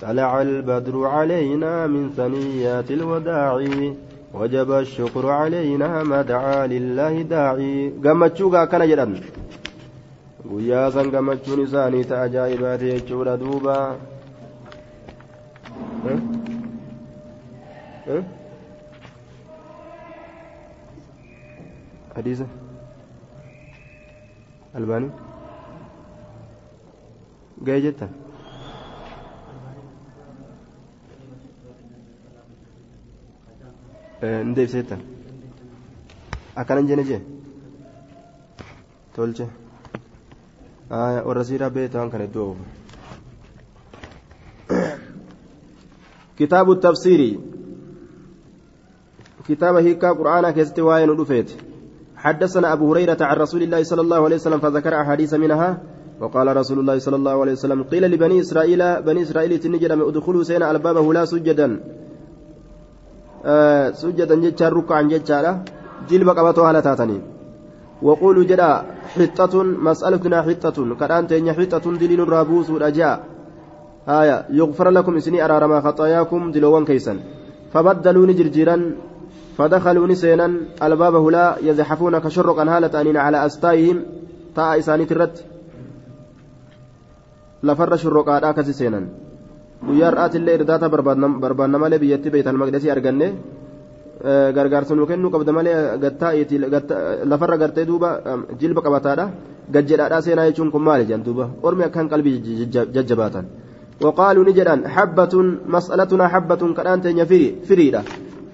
طلع 0.01 0.41
البدر 0.41 0.95
علينا 1.05 1.87
من 1.87 2.09
ثنيات 2.17 2.91
الوداع 2.91 3.59
وجب 4.33 4.71
الشكر 4.71 5.25
علينا 5.29 6.03
ما 6.03 6.21
دعا 6.21 6.67
لله 6.67 7.21
داعي. 7.21 7.93
قامتشو 8.05 8.49
كان 8.71 8.83
جدًا 8.89 9.07
guyyaa 10.49 10.91
san 10.91 11.11
gammachuun 11.13 11.61
isaanii 11.65 12.03
ta 12.11 12.21
ajaa'ibaati 12.27 12.91
jechuudha 12.91 13.37
duuba 13.41 13.75
hadiisa 22.15 22.45
albaanii 24.79 25.11
ga'ee 27.69 27.81
jetta 27.87 28.09
ni 34.21 34.53
deebisee 34.55 34.85
akkanan 36.61 36.87
jene 36.93 37.03
jee 37.09 37.21
tolche 39.15 39.45
warra 40.91 41.43
siiraa 41.43 41.69
beektaa 41.69 42.09
kan 42.09 42.27
iddoo 42.27 42.55
kitaabu 46.37 46.75
tafsiirii 46.75 47.33
كتاب 49.47 49.75
هيكا 49.75 50.09
قرآن 50.11 50.49
كيست 50.49 50.79
واين 50.79 51.09
ودفيت 51.09 51.49
حدثنا 52.15 52.73
أبو 52.73 52.91
هريرة 52.91 53.17
عن 53.21 53.35
رسول 53.37 53.61
الله 53.63 53.83
صلى 53.83 54.01
الله 54.01 54.23
عليه 54.25 54.35
وسلم 54.35 54.59
فذكر 54.59 55.01
أحاديث 55.01 55.33
منها 55.33 55.69
وقال 56.21 56.57
رسول 56.57 56.79
الله 56.79 56.97
صلى 56.99 57.15
الله 57.15 57.41
عليه 57.41 57.51
وسلم 57.51 57.83
قيل 57.83 58.03
لبني 58.11 58.39
إسرائيل 58.39 59.01
بني 59.01 59.21
إسرائيل 59.21 59.59
تنجد 59.59 59.91
ادخلوا 59.91 60.43
سينا 60.43 60.71
البابه 60.71 61.13
لا 61.13 61.25
سجدا 61.25 61.67
آه 63.45 63.91
سجدا 63.91 64.35
جتشا 64.35 64.69
ركعا 64.69 65.01
جتشا 65.01 65.63
جلب 66.09 66.29
قبطوها 66.29 66.73
لتاتني 66.73 67.17
وقولوا 68.01 68.43
جدا 68.43 68.71
حطة 69.13 69.53
مسألتنا 69.63 70.41
حطة. 70.41 70.77
كران 70.99 71.27
تين 71.27 71.53
حطة 71.53 71.85
دليل 72.01 72.21
الرابوس 72.21 72.69
والأجاء. 72.69 73.17
آية 74.07 74.45
يغفر 74.49 74.89
لكم 74.89 75.13
إسني 75.17 75.45
أرارما 75.45 75.81
خطاياكم 75.81 76.51
دلوان 76.51 76.85
كيسا 76.85 77.13
فبدلوا 77.73 78.25
نجرجرا 78.27 78.77
فدخلوا 79.57 80.07
نسينا 80.07 80.47
الباب 80.83 81.15
لا 81.27 81.45
يزحفون 81.61 82.19
كشرقا 82.19 82.63
هالة 82.77 83.01
أنين 83.01 83.17
على 83.17 83.45
أستايهم 83.45 83.97
تاء 84.55 84.79
إساني 84.79 85.05
ترت 85.05 85.45
لفر 87.63 87.95
شرقا 87.95 88.49
آكس 88.49 88.69
سينا. 88.69 89.01
guyyaa 89.87 90.09
har'aatillee 90.09 90.55
irdaata 90.59 90.89
barbaanna 90.93 91.77
malee 91.83 91.99
biyyatti 92.03 92.29
beeytal 92.33 92.57
maqdasii 92.61 92.91
arganne 92.95 93.27
gargaarsa 94.57 94.95
nuu 94.95 95.07
kennuu 95.11 95.31
qabda 95.35 95.51
malee 95.57 95.75
lafarra 97.31 97.57
gartee 97.57 97.85
duuba 97.85 98.09
jilba 98.59 98.81
qabataadha 98.85 99.25
gajjedhaadhaa 99.73 100.21
seenaa 100.27 100.47
jechuun 100.49 100.71
kun 100.71 100.83
maali 100.87 101.05
jedhan 101.09 101.25
duuba 101.27 101.49
ormi 101.63 101.83
akkaan 101.89 102.09
qalbii 102.13 102.37
jajjabaatan 102.95 103.45
وقالوا 104.01 104.45
نجدان 104.49 104.79
حبة 104.95 105.33
مسألتنا 105.75 106.25
حبة 106.33 106.61
كدان 106.77 107.01
تنيا 107.01 107.25
فريدة 107.69 108.01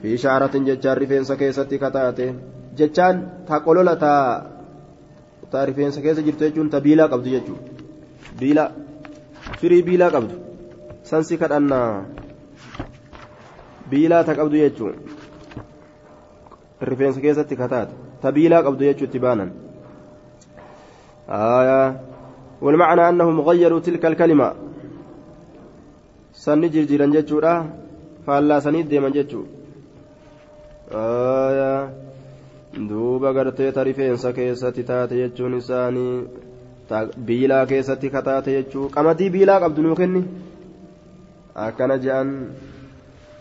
في 0.02 0.18
شعرة 0.24 0.54
ججار 0.68 0.98
رفين 1.02 1.24
سكيستي 1.24 1.78
كتاتي 1.78 2.28
ججان 2.78 3.16
تقولولا 3.48 3.94
تا 3.94 4.12
تا 5.52 5.66
رفين 5.66 5.92
سكيست 5.96 6.20
جرت 6.28 6.44
جون 6.56 6.68
تبيلا 6.70 7.06
قبض 7.12 7.28
ججو 7.36 7.56
بيلا 8.40 8.66
فري 9.60 9.82
بيلا 9.88 10.08
قبض 10.14 10.32
سنسي 11.10 11.38
كدان 11.42 11.72
بيلا 13.92 14.22
تقبض 14.28 14.56
ججو 14.56 14.88
rifeensa 16.82 17.22
keessatti 17.22 17.56
kataate 17.56 17.94
tabiilaa 18.22 18.64
qabdu 18.64 18.84
jechuutti 18.90 19.20
baanan 19.20 19.52
آية 21.30 22.02
والمعنى 22.62 23.10
أنهم 23.10 23.42
غيروا 23.42 23.80
تلك 23.80 24.06
الكلمة 24.06 24.56
sanni 26.38 26.70
jirjiiran 26.70 27.12
jechuudha 27.12 27.52
faallaasanii 28.26 28.84
deeman 28.90 29.14
jechuu 29.16 29.46
duuba 32.90 33.32
gartee 33.38 33.72
ta 33.78 33.84
rifeensa 33.88 34.32
keessatti 34.38 34.84
taate 34.90 35.16
jechuun 35.22 35.58
isaanii 35.58 36.28
biilaa 37.30 37.66
keessatti 37.72 38.14
kataate 38.16 38.54
jechuu 38.58 38.90
qamadii 38.96 39.30
biilaa 39.36 39.60
qabdu 39.64 39.82
nuu 39.88 39.96
kenni 40.02 40.22
akkana 41.66 41.98
je'an 42.06 42.30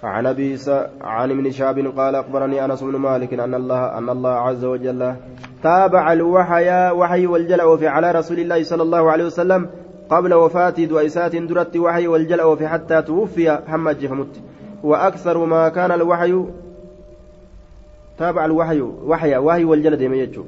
عن 0.02 0.26
أبي 0.26 0.58
عن 1.00 1.30
ابن 1.30 1.50
شاب 1.50 1.78
قال 1.96 2.14
أخبرني 2.14 2.64
أنس 2.64 2.82
بن 2.82 2.96
مالك 2.96 3.34
أن 3.34 3.54
الله 3.54 3.98
أن 3.98 4.08
الله 4.08 4.30
عز 4.30 4.64
وجل 4.64 5.14
تابع 5.62 6.12
الوحي 6.12 6.90
وحي 6.90 7.26
والجلع 7.26 7.76
في 7.76 7.88
على 7.88 8.10
رسول 8.10 8.38
الله 8.38 8.62
صلى 8.62 8.82
الله 8.82 9.10
عليه 9.10 9.24
وسلم 9.24 9.68
قبل 10.10 10.34
وفاة 10.34 10.70
دويسات 10.70 11.36
درت 11.36 11.76
وحي 11.76 12.06
والجلع 12.06 12.54
في 12.54 12.68
حتى 12.68 13.02
توفي 13.02 13.58
حمد 13.68 14.06
فمت 14.06 14.40
وأكثر 14.82 15.44
ما 15.44 15.68
كان 15.68 15.92
الوحي 15.92 16.44
تابع 18.18 18.44
الوحي 18.44 18.80
وحي 18.80 19.36
وحي 19.36 19.64
والجلد 19.64 20.00
يميجو 20.00 20.44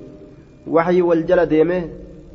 وحي 0.66 1.02
والجلد 1.02 1.52
يمه 1.52 1.88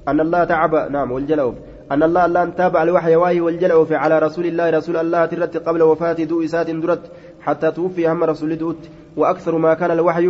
أن 0.07 0.20
الله 0.20 0.43
تعب 0.43 0.76
نعم 0.91 1.11
والجلع. 1.11 1.53
أن 1.92 2.04
الله 2.04 2.44
أن 2.44 2.56
تابع 2.56 2.84
الوحي 2.84 3.16
وحي 3.16 3.40
والجلع 3.40 3.86
على 3.92 4.20
رسول 4.20 4.46
الله 4.46 4.70
رسول 4.70 4.98
الله 4.98 5.26
ترت 5.26 5.58
قبل 5.58 5.82
وفاة 5.82 6.18
ذو 6.20 6.44
إسات 6.44 6.70
درت 6.70 7.04
حتى 7.42 7.72
توفي 7.72 8.08
هم 8.08 8.24
رسول 8.24 8.58
دوت. 8.58 8.82
وأكثر 9.18 9.58
ما 9.58 9.74
كان 9.74 9.92
الوحي 9.92 10.28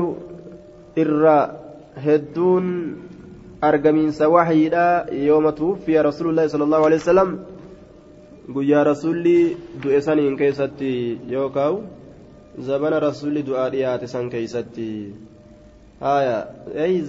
إر 0.97 1.49
هدون 1.95 2.66
أرجمين 3.64 4.12
سواحيدا 4.12 5.06
يوم 5.12 5.49
توفي 5.49 5.99
رسول 5.99 6.30
الله 6.30 6.47
صلى 6.47 6.64
الله 6.64 6.82
عليه 6.86 6.95
وسلم. 6.95 7.30
guyyaa 8.43 8.84
rasuulli 8.84 9.56
du'e 9.84 10.01
saniin 10.01 10.36
keessatti 10.36 11.16
yookaan 11.32 11.78
zamana 12.60 12.99
rasuulli 12.99 13.39
du'aa 13.47 13.70
dhiyaate 13.72 14.08
san 14.08 14.28
keessatti 14.28 15.16
haya 16.01 16.51
ay 16.76 16.99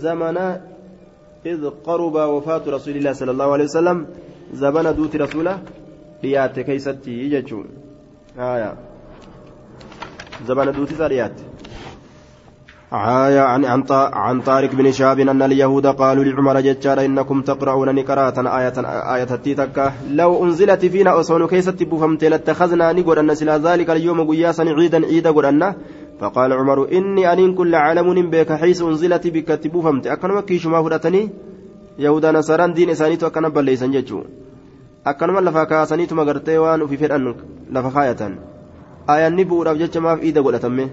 إذ 1.45 1.61
قرب 1.85 2.15
وفاة 2.15 2.65
رسول 2.67 2.97
الله 2.97 3.13
صلى 3.13 3.31
الله 3.31 3.53
عليه 3.53 3.65
وسلم. 3.65 3.99
Zabana 4.63 4.93
duuti 4.99 5.19
rasuula 5.19 5.59
dhiyaatte 6.23 6.65
keeysatti 6.69 7.31
jechuun. 7.35 7.67
Haya 8.37 8.71
zabana 10.47 10.73
duutisaa 10.79 11.09
dhiyaatte 11.09 11.51
آية 12.95 13.41
عن 13.41 13.65
عن 13.65 13.85
عن 14.13 14.41
طارق 14.41 14.75
بن 14.75 14.93
شهاب 14.93 15.21
أن 15.21 15.43
اليهود 15.43 15.87
قالوا 15.87 16.25
لعمر 16.25 16.61
ججار 16.61 17.05
إنكم 17.05 17.43
تقرؤون 17.43 17.95
نقراءة 17.95 18.59
آية 18.59 18.77
آية 19.15 19.25
تتكة 19.25 19.93
لو 20.11 20.45
أنزلت 20.45 20.87
فينا 20.87 21.21
أصون 21.21 21.47
كيست 21.47 21.83
بفهمت 21.83 22.25
لاتخذنا 22.25 22.93
نقول 22.93 23.19
أن 23.19 23.35
سلا 23.35 23.59
ذلك 23.59 23.91
اليوم 23.91 24.31
قياسا 24.31 24.63
عيدا 24.63 25.07
عيدا 25.07 25.31
قل 25.31 25.75
فقال 26.21 26.53
عمر 26.53 26.93
إني 26.93 27.33
أن 27.33 27.55
كل 27.55 27.75
عالم 27.75 28.31
بك 28.31 28.53
حيث 28.53 28.83
أنزلت 28.83 29.27
بك 29.27 29.49
تبوفمت 29.49 30.07
أكن 30.07 30.31
وكيش 30.31 30.67
ما 30.67 30.83
فرتني 30.83 31.31
yahudaa 31.99 32.33
nasaraan 32.33 32.75
diin 32.77 32.91
isaaniitu 32.91 33.27
akkana 33.27 33.51
balleeysan 33.51 33.93
jechuu 33.93 34.23
akkanuma 35.05 35.41
lafa 35.41 35.67
kaasaniituma 35.67 36.25
gartee 36.25 36.59
waan 36.59 36.83
ufii 36.83 37.01
fedhan 37.05 37.35
lafa 37.73 37.91
kaayatan. 37.97 38.37
Aayanni 39.09 39.45
bu'uudhaaf 39.45 39.79
jecha 39.79 40.01
maaf 40.01 40.23
iida 40.25 40.43
godhatame 40.43 40.91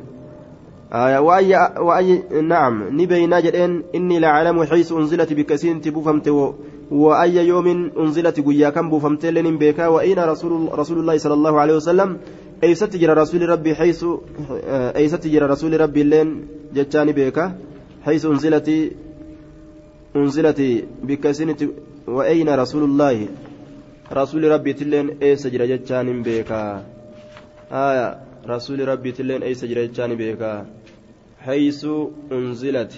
نعم 2.41 3.01
نبينا 3.01 3.39
جدين 3.39 3.83
إني 3.95 4.19
لعلم 4.19 4.63
حيث 4.63 4.91
أنزلت 4.91 5.33
بكسين 5.33 5.81
تبوفمت 5.81 6.27
وأي 6.91 7.47
يوم 7.47 7.91
أنزلت 7.99 8.39
قيا 8.39 8.69
كم 8.69 8.89
بوفمت 8.89 9.25
لن 9.25 9.57
بيكا 9.57 9.87
وأين 9.87 10.19
رسول 10.19 10.79
رسول 10.79 10.99
الله 10.99 11.17
صلى 11.17 11.33
الله 11.33 11.59
عليه 11.59 11.75
وسلم 11.75 12.17
أي 12.63 12.75
ستجر 12.75 13.17
رسول 13.17 13.49
ربي 13.49 13.75
حيث 13.75 14.05
أي 14.99 15.07
ستجر 15.07 15.49
رسول 15.49 15.81
ربي 15.81 16.03
لين 16.03 16.47
جتاني 16.75 17.11
بيكا 17.13 17.55
حيث 18.05 18.25
أنزلت 18.25 18.91
أنزلت 20.15 20.59
بكسنة 21.03 21.61
وأين 22.07 22.49
رسول 22.49 22.83
الله 22.83 23.27
رسول 24.13 24.43
ربي 24.51 24.73
تلين 24.73 25.23
أي 25.23 25.35
سجر 25.35 25.65
جتان 25.65 26.23
بيكا. 26.23 26.83
آية 27.71 28.19
رسول 28.47 28.87
ربي 28.87 29.11
تلين 29.11 29.43
أي 29.43 29.53
سجر 29.53 29.85
جتان 29.85 30.15
بيكا. 30.15 30.65
حيث 31.39 31.85
أنزلت. 32.31 32.93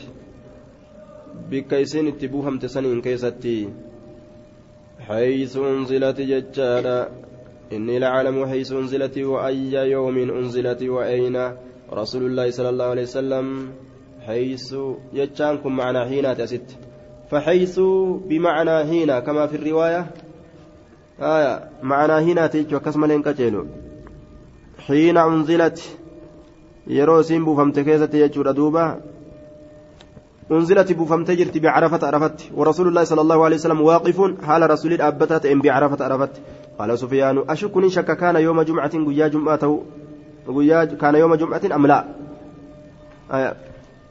بكيسين 1.49 2.17
تبوهم 2.17 2.57
تسنين 2.57 3.01
كيستي. 3.01 3.69
حيث 5.07 5.57
أنزلت 5.57 6.21
جتانا 6.21 7.09
إني 7.73 7.99
لعلم 7.99 8.45
حيث 8.45 8.71
أنزلت 8.71 9.17
وأي 9.17 9.73
يوم 9.73 10.17
أنزلت 10.17 10.83
وأين. 10.83 11.37
رسول 11.93 12.23
الله 12.25 12.49
صلى 12.49 12.69
الله 12.69 12.85
عليه 12.85 13.01
وسلم. 13.01 13.69
حيث 14.25 14.75
يجانكم 15.13 15.75
معنا 15.75 16.05
حين 16.05 16.37
تست 16.37 16.77
فحيث 17.29 17.79
بمعنى 18.29 18.77
هنا 18.91 19.19
كما 19.19 19.47
في 19.47 19.55
الرواية. 19.55 20.07
آية 21.23 21.69
معنى 21.83 22.13
هنا 22.31 22.47
تيجو 22.47 22.79
كسم 22.79 23.05
لين 23.05 23.23
حين 24.87 25.17
أنزلت 25.17 25.79
buufamte 27.45 27.83
keessatti 27.83 28.17
jechuudha 28.19 28.53
duuba 28.53 28.99
أنزلت 30.51 30.91
بوفمت 30.91 31.31
جرت 31.31 31.57
بعرفة 31.57 32.07
عرفت. 32.07 32.39
ورسول 32.55 32.87
الله 32.87 33.03
صلى 33.03 33.21
الله 33.21 33.45
عليه 33.45 33.55
وسلم 33.55 33.81
واقف 33.81 34.43
حال 34.43 34.69
رسول 34.69 35.01
أبتت 35.01 35.45
إن 35.45 35.61
بعرفة 35.61 36.05
عرفت. 36.05 36.31
قال 36.79 36.99
سفيان 36.99 37.43
أشك 37.49 37.87
شك 37.87 38.17
كان 38.17 38.35
يوم 38.35 38.61
جمعة 38.61 39.05
قيا 39.07 39.27
جمعة 39.27 39.79
كان 41.01 41.15
يوم 41.15 41.35
جمعة 41.35 41.61
أم 41.75 41.87
لا؟ 41.87 42.05
آية 43.31 43.55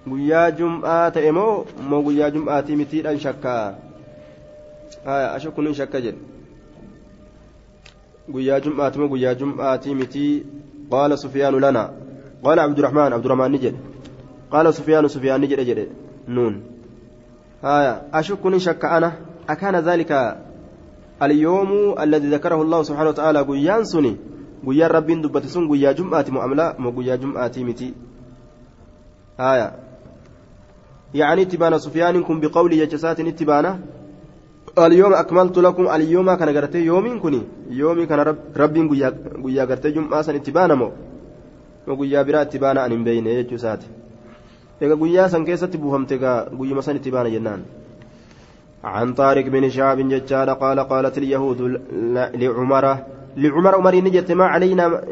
guyyaa 0.02 0.50
jum'aa 0.50 1.10
ta'e 1.14 1.30
moo 1.30 1.64
moo 1.90 2.02
guyyaa 2.02 2.30
jum'aatii 2.34 2.76
mitiidhaan 2.76 3.20
shakkaa 3.24 3.74
asha 5.06 5.50
kunin 5.54 5.76
shakka 5.78 6.00
jedhe 6.06 6.31
guyyaa 8.34 8.60
jum'aati 8.64 8.96
moo 9.00 9.08
guyyaa 9.12 9.34
jum'aatii 9.40 9.94
mitii 10.00 10.32
qaala 10.92 11.16
sufyaanu 11.24 11.58
lana 11.64 11.82
qaala 12.44 12.60
abdurahmaan 12.68 13.12
abdurahmaan 13.16 13.52
ni 13.54 13.58
jedhe 13.64 13.78
qaala 14.52 14.72
sufyaanu 14.78 15.08
sufyaan 15.14 15.40
ni 15.42 15.46
jedhe 15.52 15.64
jedhe 15.70 15.84
nuun 16.36 16.54
haya 17.66 17.92
ashukku 18.20 18.50
nin 18.54 18.60
shakka 18.66 18.86
ana 18.96 19.08
akaana 19.54 19.80
dhalika 19.88 20.18
alyoomu 21.20 21.78
alladii 22.04 22.30
dakarahu 22.36 22.62
allahu 22.66 22.84
subxaana 22.88 23.10
wa 23.12 23.18
ta'aala 23.20 23.40
guyyaan 23.50 23.84
suni 23.92 24.12
guyyaan 24.66 24.92
rabbiin 24.96 25.22
dubbate 25.24 25.48
sun 25.54 25.68
guyyaa 25.70 25.94
jum'aati 26.00 26.30
moo 26.34 26.42
amla 26.48 26.66
moo 26.82 26.92
guyyaa 26.98 27.16
jum'aatii 27.22 27.64
miti 27.70 27.88
haya 29.38 29.68
يعني 31.14 31.42
اتبان 31.42 31.78
سفيان 31.78 32.22
كن 32.22 32.40
بقول 32.40 32.72
يجسات 32.72 33.20
اتبانا 33.20 33.72
اليوم 34.78 35.12
أكملت 35.14 35.58
لكم 35.58 35.88
اليوم 35.88 36.34
كان 36.34 36.48
قرتي 36.56 36.78
يوم 36.78 37.20
كني 37.20 37.42
يومي 37.70 38.06
كان 38.06 38.20
رب 38.20 38.38
ربي 38.56 38.80
قيا 39.44 39.64
قرتي 39.64 39.90
جمعة 39.90 40.22
سن 40.22 40.34
اتبانا 40.34 40.74
مو. 40.74 40.90
وقيا 41.86 42.22
برا 42.22 42.42
اتبانا 42.42 42.86
أن 42.86 43.04
بين 43.04 43.26
يجسات 43.26 43.82
إذا 44.82 44.94
قيا 44.94 45.28
سن 45.28 45.44
كيسة 45.44 45.66
بوهمت 45.66 46.12
قيا 46.12 46.74
مسن 46.74 46.96
اتبانا 46.96 47.28
جنان. 47.28 47.62
عن 48.84 49.14
طارق 49.14 49.46
بن 49.46 49.70
شعب 49.70 49.98
ججال 49.98 50.50
قال 50.50 50.80
قالت 50.80 51.18
اليهود 51.18 51.60
لعمر 52.34 52.98
لعمر 53.36 53.74
عمر 53.74 53.94
نجت 53.96 54.32
ما 54.32 54.44
علينا 54.44 55.02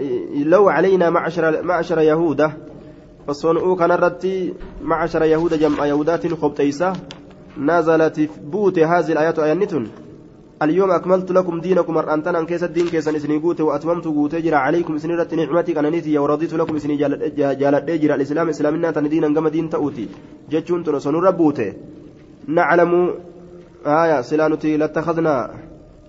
لو 0.44 0.68
علينا 0.68 1.11
معشر 1.11 1.62
معشر 1.62 1.98
يهوده. 1.98 2.52
فصنعوا 3.26 3.76
كان 3.76 3.90
الرتي 3.92 4.54
معشر 4.82 5.22
يهود 5.22 5.54
جمع 5.54 5.86
يهودات 5.86 6.34
خبتيسة. 6.34 6.92
نزلت 7.68 8.30
بوت 8.52 8.78
هذه 8.78 9.12
الآيات 9.12 9.38
آيانتون 9.38 9.88
اليوم 10.62 10.90
أكملت 10.90 11.32
لكم 11.32 11.61
دينكم 11.61 11.98
أنتنا 11.98 12.38
أن 12.40 12.46
كيس 12.46 12.64
الدين 12.64 12.88
كيس 12.88 13.08
إسني 13.08 13.38
قوت 13.38 13.61
وأتممت 13.61 14.04
قوت 14.04 14.34
جرى 14.34 14.56
عليكم 14.56 14.94
إسني 14.94 15.14
رت 15.14 15.34
نعمتي 15.34 15.72
كننيتي 15.74 16.18
ورضيت 16.18 16.54
لكم 16.54 16.76
إسني 16.76 16.96
جالت 16.96 17.90
جرى 18.02 18.14
الإسلام. 18.14 18.48
إسلامنا 18.48 18.90
تندينا 18.90 19.28
كما 19.34 19.48
دين 19.48 19.70
تأوتي. 19.70 20.08
جتشون 20.50 20.84
تنصن 20.84 21.14
ربوته 21.14 21.72
نعلم 22.46 23.14
آية 23.86 24.20
سلانتي 24.20 24.76
لاتخذنا. 24.76 25.50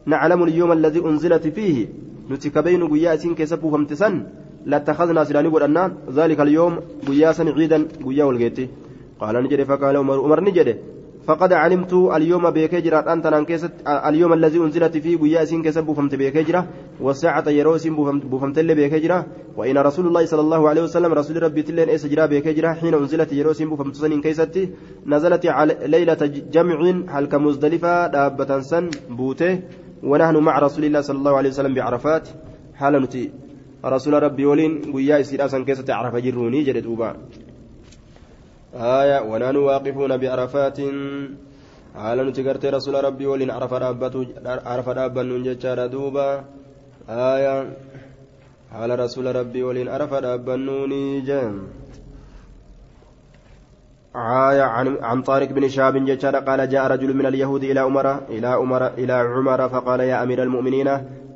نعلم 0.05 0.43
اليوم 0.43 0.71
الذي 0.71 0.99
أنزلت 0.99 1.47
فيه. 1.47 1.87
نتكبين 2.31 2.87
قياس 2.87 3.27
كيسبه 3.27 3.71
فامتسن 3.71 4.23
لاتخذنا 4.65 5.23
سلاني 5.23 5.49
قرأنا 5.53 5.93
ذلك 6.17 6.39
اليوم 6.39 6.79
قياسا 7.07 7.43
عيدا 7.43 7.87
قيا 8.05 8.23
والقيتي 8.23 8.67
قال 9.19 9.43
نجري 9.43 9.65
فقال 9.65 9.95
عمر 9.97 10.39
نجري. 10.43 10.75
فقد 11.27 11.53
علمت 11.53 11.93
اليوم 11.93 12.49
بيكجرا 12.49 13.13
أنت 13.13 13.27
كيست 13.47 13.71
اليوم 13.87 14.33
الذي 14.33 14.57
أنزلت 14.59 14.97
فيه 14.97 15.17
قياس 15.17 15.53
كسب 15.53 15.83
بفمت 15.83 16.15
بيكجرا 16.15 16.67
والساعة 17.01 17.49
يروس 17.49 17.87
بفمت 18.31 18.57
اللي 18.59 18.75
بيكجرا 18.75 19.25
وإن 19.57 19.77
رسول 19.77 20.07
الله 20.07 20.25
صلى 20.25 20.41
الله 20.41 20.69
عليه 20.69 20.81
وسلم 20.83 21.13
رسول 21.13 21.43
ربي 21.43 21.61
تلين 21.61 21.89
إيس 21.89 22.05
جرا 22.07 22.25
بيكجرا 22.25 22.73
حين 22.73 22.93
أنزلت 22.93 23.33
يروس 23.33 23.61
بفمت 23.61 23.95
سن 23.95 24.21
كيست 24.21 24.69
نزلت 25.05 25.45
ليلة 25.95 26.21
جمع 26.55 26.79
هل 27.13 27.25
كمزدلفة 27.25 28.07
دابة 28.07 28.59
سن 28.59 28.89
بوته 29.09 29.59
ونحن 30.03 30.37
مع 30.37 30.59
رسول 30.59 30.85
الله 30.85 31.01
صلى 31.01 31.17
الله 31.17 31.37
عليه 31.37 31.49
وسلم 31.49 31.73
بعرفات 31.73 32.25
حال 32.73 33.01
نتي 33.01 33.31
رسول 33.85 34.23
ربي 34.23 34.45
ولين 34.45 34.71
قياس 34.93 35.29
سن 35.53 35.65
كيست 35.65 35.89
عرف 35.89 36.15
جروني 36.15 36.63
جري 36.63 36.81
آية 38.75 39.21
ونحن 39.21 39.55
واقفون 39.55 40.17
بعرفات. 40.17 40.79
haala 41.93 42.23
nuti 42.23 42.43
gartee 42.43 42.71
rasuula 42.71 43.01
rabbii 43.03 43.27
waliin 43.27 43.51
arafa 43.51 43.79
dhaabbannuun 44.95 45.43
jechaadha 45.43 45.89
duuba 45.91 46.43
aya 47.07 47.55
haala 48.71 48.95
rasuula 48.95 49.33
rabbii 49.35 49.63
waliin 49.67 49.91
arafa 49.91 50.21
dhaabbannuuni 50.21 51.21
jeen 51.21 51.55
آية 54.15 54.61
عن 54.61 54.97
عن 55.01 55.21
طارق 55.23 55.49
بن 55.55 55.67
شهاب 55.71 55.95
جشار 56.05 56.35
قال 56.35 56.69
جاء 56.69 56.83
رجل 56.87 57.15
من 57.15 57.25
اليهود 57.25 57.63
إلى 57.63 57.79
عمر 57.79 58.07
إلى 58.29 58.47
عمر 58.47 58.87
إلى 58.87 59.13
عمر 59.13 59.69
فقال 59.69 59.99
يا 59.99 60.23
أمير 60.23 60.43
المؤمنين 60.43 60.87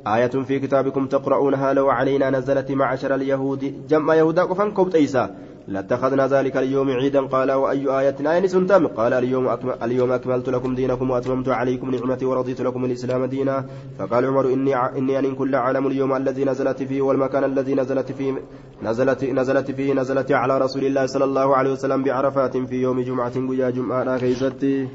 آية 0.06 0.34
في 0.44 0.58
كتابكم 0.60 1.06
تقرؤونها 1.06 1.72
لو 1.72 1.88
علينا 1.88 2.30
نزلت 2.30 2.70
معشر 2.72 3.14
اليهود 3.14 3.86
جمع 3.88 4.14
يهودا 4.14 4.42
قفن 4.42 4.70
كوبت 4.76 4.94
إيسا 4.94 5.24
لاتخذنا 5.68 6.26
ذلك 6.26 6.56
اليوم 6.56 6.90
عيدا. 6.90 7.20
قال 7.20 7.52
وأي 7.52 7.88
آية 8.00 8.16
آية 8.20 8.46
سنتم؟ 8.46 8.86
قال 8.86 9.12
اليوم 9.12 9.48
أكمل 9.48 9.74
اليوم 9.82 10.12
أكملت 10.12 10.48
لكم 10.48 10.74
دينكم 10.74 11.10
وأتممت 11.10 11.48
عليكم 11.48 11.90
نعمتي 11.90 12.24
ورضيت 12.24 12.60
لكم 12.60 12.84
الإسلام 12.84 13.24
دينا. 13.24 13.64
فقال 13.98 14.24
عمر 14.24 14.52
إني 14.52 14.76
إني 14.76 15.18
أن 15.18 15.34
كل 15.34 15.54
عالم 15.54 15.86
اليوم 15.86 16.16
الذي 16.16 16.44
نزلت 16.44 16.82
فيه 16.82 17.02
والمكان 17.02 17.44
الذي 17.44 17.74
نزلت 17.74 18.12
فيه 18.12 18.34
نزلت 18.82 19.24
نزلت 19.24 19.70
فيه 19.70 19.92
نزلت 19.92 20.32
على 20.32 20.58
رسول 20.58 20.84
الله 20.84 21.06
صلى 21.06 21.24
الله 21.24 21.56
عليه 21.56 21.72
وسلم 21.72 22.02
بعرفات 22.02 22.56
في 22.56 22.76
يوم 22.82 23.00
جمعة 23.00 23.48
قيا 23.48 23.70
جمعة 23.70 24.18
كيستي 24.18 24.88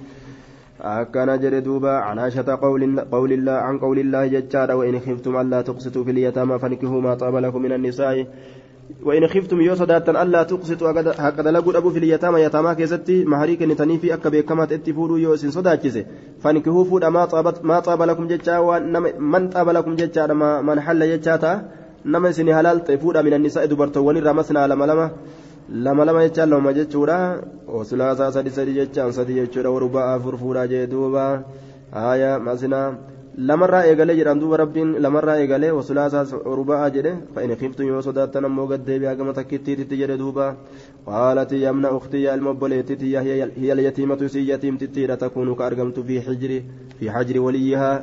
أكن 0.81 1.39
جري 1.39 1.59
دوبا 1.59 1.91
عن 1.91 2.19
عائشة 2.19 2.57
قول 2.61 2.99
قول 2.99 3.31
الله 3.31 3.51
عن 3.51 3.79
قول 3.79 3.99
الله 3.99 4.27
ججار 4.27 4.71
وإن 4.71 4.99
خفتم 4.99 5.39
ألا 5.39 5.61
تقسطوا 5.61 6.03
في 6.03 6.11
اليتامى 6.11 6.59
فانكحوا 6.59 7.01
ما 7.01 7.13
طاب 7.15 7.35
لكم 7.35 7.61
من 7.61 7.71
النساء. 7.71 8.27
وإن 9.03 9.27
خفتم 9.27 9.61
يو 9.61 9.75
صداتا 9.75 10.11
ألا 10.23 10.43
تقسطوا 10.43 10.91
هكذا 11.25 11.51
لقوا 11.51 11.77
أبو 11.77 11.89
في 11.89 11.99
اليتامى 11.99 12.41
يتامى 12.41 12.75
كيستي 12.75 13.25
مهري 13.25 13.55
كنتني 13.55 13.97
في 13.97 14.13
أكا 14.13 14.29
بكما 14.29 14.65
تتفودوا 14.65 15.19
يو 15.19 15.35
سن 15.35 15.51
صداكيسي 15.51 16.05
فانكحوا 16.43 16.83
فود 16.83 17.05
ما 17.05 17.25
طاب 17.25 17.45
ما 17.63 17.79
طاب 17.79 18.01
لكم 18.01 18.27
ججا 18.27 18.59
من 19.19 19.49
طاب 19.49 19.69
لكم 19.69 19.95
ججا 19.95 20.27
من 20.67 20.77
حل 20.79 21.01
ججاتا 21.11 21.53
nama 22.03 22.29
isin 22.33 22.49
halaalta 22.49 22.97
fuudha 22.97 23.21
min 23.23 23.33
annisaa 23.37 23.67
dubartoowwan 23.71 24.17
irraa 24.17 24.33
masnaa 24.33 24.65
lama 24.71 24.85
lama 24.89 25.05
lama 25.85 26.05
lama 26.05 26.21
jechaan 26.25 26.49
lama 26.49 26.73
jechuudha 26.73 27.17
osulaasaa 27.79 28.31
sadi 28.35 28.51
sadi 28.55 28.73
jechaan 28.73 29.13
sadi 29.17 29.37
jechuudha 29.39 29.73
warubaa 29.75 30.07
afur 30.13 30.37
fuudhaa 30.41 30.67
jee 30.71 30.87
duuba 30.93 31.25
haaya 31.97 32.31
masnaa 32.47 32.87
lamarraa 33.37 33.83
eegalee 33.87 34.15
jedhan 34.15 34.39
duuba 34.39 34.57
rabbiin 34.57 34.89
lamarraa 35.01 35.35
eegalee 35.41 35.71
wasulaasaa 35.71 36.23
ruba'aa 36.59 36.89
jedhe 36.95 37.13
fa'in 37.35 37.55
khiftu 37.61 37.83
yoo 37.89 38.01
sodaattan 38.07 38.45
ammoo 38.45 38.65
gad 38.71 38.81
deebi'aa 38.87 39.15
gama 39.15 39.33
takkittiititti 39.37 39.99
jedhe 40.01 40.17
duuba 40.21 40.47
qaalati 41.05 41.61
yamna 41.61 41.91
uktiyya 41.99 42.33
ilma 42.35 42.49
obboleettitiyya 42.49 43.21
hiya 43.21 43.73
alyatiimatu 43.75 44.25
isii 44.25 44.49
yatiimtittiidha 44.49 45.17
takuunu 45.23 45.55
ka 45.55 45.65
argamtu 45.65 46.03
fi 46.09 46.19
xijri 46.25 46.57
fi 46.99 47.07
xajri 47.15 47.39
waliyyihaa 47.45 47.95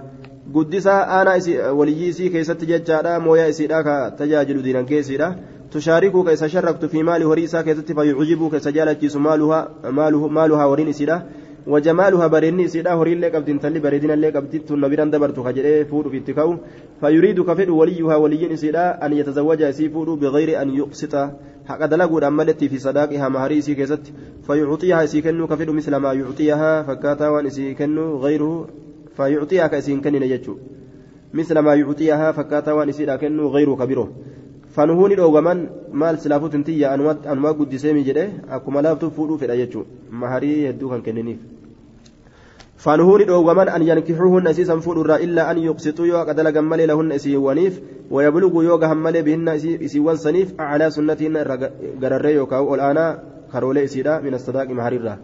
guddisaa 0.53 1.01
aanaa 1.19 1.73
waliyyii 1.81 2.09
isii 2.15 2.31
keessatti 2.37 2.67
jechaadha 2.73 3.21
mooyaa 3.21 3.51
isiidha 3.55 3.83
ka 3.89 3.97
tajaajilu 4.23 4.63
diinan 4.63 4.87
keessiidha 4.93 5.29
ka 5.73 6.33
isa 6.33 6.49
sharraktu 6.49 6.89
fi 6.89 7.03
maali 7.03 7.25
horii 7.25 7.45
isaa 7.45 7.63
keessatti 7.63 7.95
fayyucjibuu 7.95 8.49
ka 8.51 8.57
isa 8.57 8.73
jaalachiisu 8.73 9.21
maaluhaa 9.21 10.67
horiin 10.73 10.89
isiidha 10.89 11.21
وجمالها 11.69 12.27
بريني 12.27 12.69
سيدا 12.69 12.93
هورين 12.93 13.21
لك 13.21 13.35
أبدين 13.35 13.61
تلي 13.61 13.81
بريدين 13.81 14.11
لك 14.11 14.37
أبدين 14.37 14.65
تن 14.65 14.81
نبيران 14.81 15.11
دبرتو 15.11 15.43
خجري 15.43 15.85
فود 15.85 16.09
في 16.09 16.17
التكاو 16.17 16.57
فيريد 17.01 17.41
كفر 17.41 17.71
وليها 17.71 18.17
ولي 18.17 18.57
سيدا 18.57 19.07
أن 19.07 19.13
يتزوج 19.13 19.71
سيفود 19.71 20.09
بغير 20.21 20.63
أن 20.63 20.69
يقسط. 20.81 21.15
حق 21.69 21.87
دلقوا 21.87 22.27
أملت 22.29 22.65
في 22.65 22.79
صداقها 22.79 23.29
مهري 23.29 23.61
سي 23.61 23.75
كيست 23.75 24.05
فيعطيها 24.47 25.07
سيكنو 25.07 25.47
كفر 25.47 25.69
مثل 25.73 25.97
ما 25.97 26.13
يعطيها 26.13 26.83
فكاتا 26.83 27.29
وان 27.29 27.49
سيكنو 27.51 28.17
غيره 28.25 28.69
فيعطيها 29.17 29.67
كأسين 29.67 30.01
كنين 30.01 30.23
يجو. 30.23 30.55
مثل 31.35 31.59
ما 31.59 31.75
يعطيها 31.75 32.33
فكاتا 32.33 32.73
وان 32.73 32.93
سيدا 32.93 33.17
كنو 33.17 33.49
غيره 33.49 33.75
كبيره. 33.81 34.09
fanuhuuni 34.77 35.17
dhoogaman 35.19 35.61
maal 36.01 36.19
silaafuu 36.23 36.51
tintiyya 36.55 36.93
anumaa 36.93 37.57
guddiseemi 37.59 38.05
jedhe 38.09 38.25
akkuma 38.57 38.83
laaftuu 38.87 39.11
fuudhuu 39.17 39.39
fedha 39.43 39.57
jechuudha 39.61 40.19
maharii 40.23 40.59
hedduu 40.67 40.91
kan 40.93 41.03
kenniniif. 41.07 41.58
فانهون 42.79 43.27
دوغمان 43.27 43.69
أن 43.69 43.83
ينكحوهن 43.83 44.47
أسيسا 44.47 44.77
فورا 44.85 45.17
إلا 45.17 45.51
أن 45.51 45.59
يقسطوا 45.59 46.07
يوغا 46.07 46.33
دلغا 46.33 46.61
مالي 46.61 46.87
لهن 46.87 47.13
إسيوانيف 47.13 47.75
ويبلغوا 48.11 48.65
يوغا 48.65 48.87
همالي 48.93 49.23
بهن 49.23 49.49
إسيوان 49.87 50.17
سنيف 50.17 50.49
على 50.61 50.91
سنتهن 50.91 51.37
غرري 52.03 52.33
يوكاو 52.35 52.75
الآن 52.75 52.99
كرولي 53.53 53.85
إسيدا 53.85 54.21
من 54.21 54.35
الصداق 54.35 54.69
مهريرا 54.71 55.15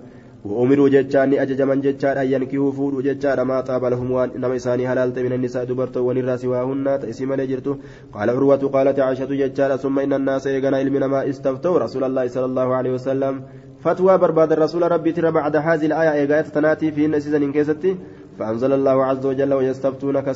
وأمروا 0.45 0.89
جتان 0.89 1.35
أججمن 1.35 1.81
جتان 1.81 2.17
أن 2.23 2.27
ينكحوا 2.33 2.73
فوروا 2.73 3.03
جتان 3.03 3.41
ما 3.43 3.61
طاب 3.61 3.85
لهم 3.85 4.11
وان 4.11 4.31
إنما 4.37 4.57
إساني 4.57 4.87
هلالت 4.87 5.19
من 5.19 5.33
النساء 5.33 5.65
دبرتو 5.65 6.01
ونرى 6.09 6.37
سواهن 6.37 6.87
تأسيم 7.03 7.31
لجرتو 7.35 7.75
قال 8.15 8.31
عروة 8.31 8.63
قالت 8.75 9.01
عائشة 9.01 9.31
جتان 9.43 9.77
ثم 9.77 9.99
إن 9.99 10.13
الناس 10.13 10.47
يغنى 10.47 10.77
علمنا 10.77 11.07
ما 11.07 11.21
استفتوا 11.31 11.79
رسول 11.79 12.05
الله 12.05 12.25
صلى 12.35 12.45
الله 12.45 12.69
عليه 12.75 12.93
وسلم. 12.97 13.35
فتوى 13.85 14.19
برباد 14.19 14.53
الرسول 14.53 14.93
ربي 14.93 15.13
ترى 15.13 15.31
بعد 15.31 15.57
هذه 15.57 15.87
الآية 15.87 16.13
إيقاية 16.13 16.41
تناتي 16.41 16.93
في 16.93 17.05
النسيزن 17.05 17.53
كيستي. 17.53 17.97
فأنزل 18.39 18.73
الله 18.73 19.05
عز 19.05 19.27
وجل 19.27 19.53
ويستفتونك 19.55 20.33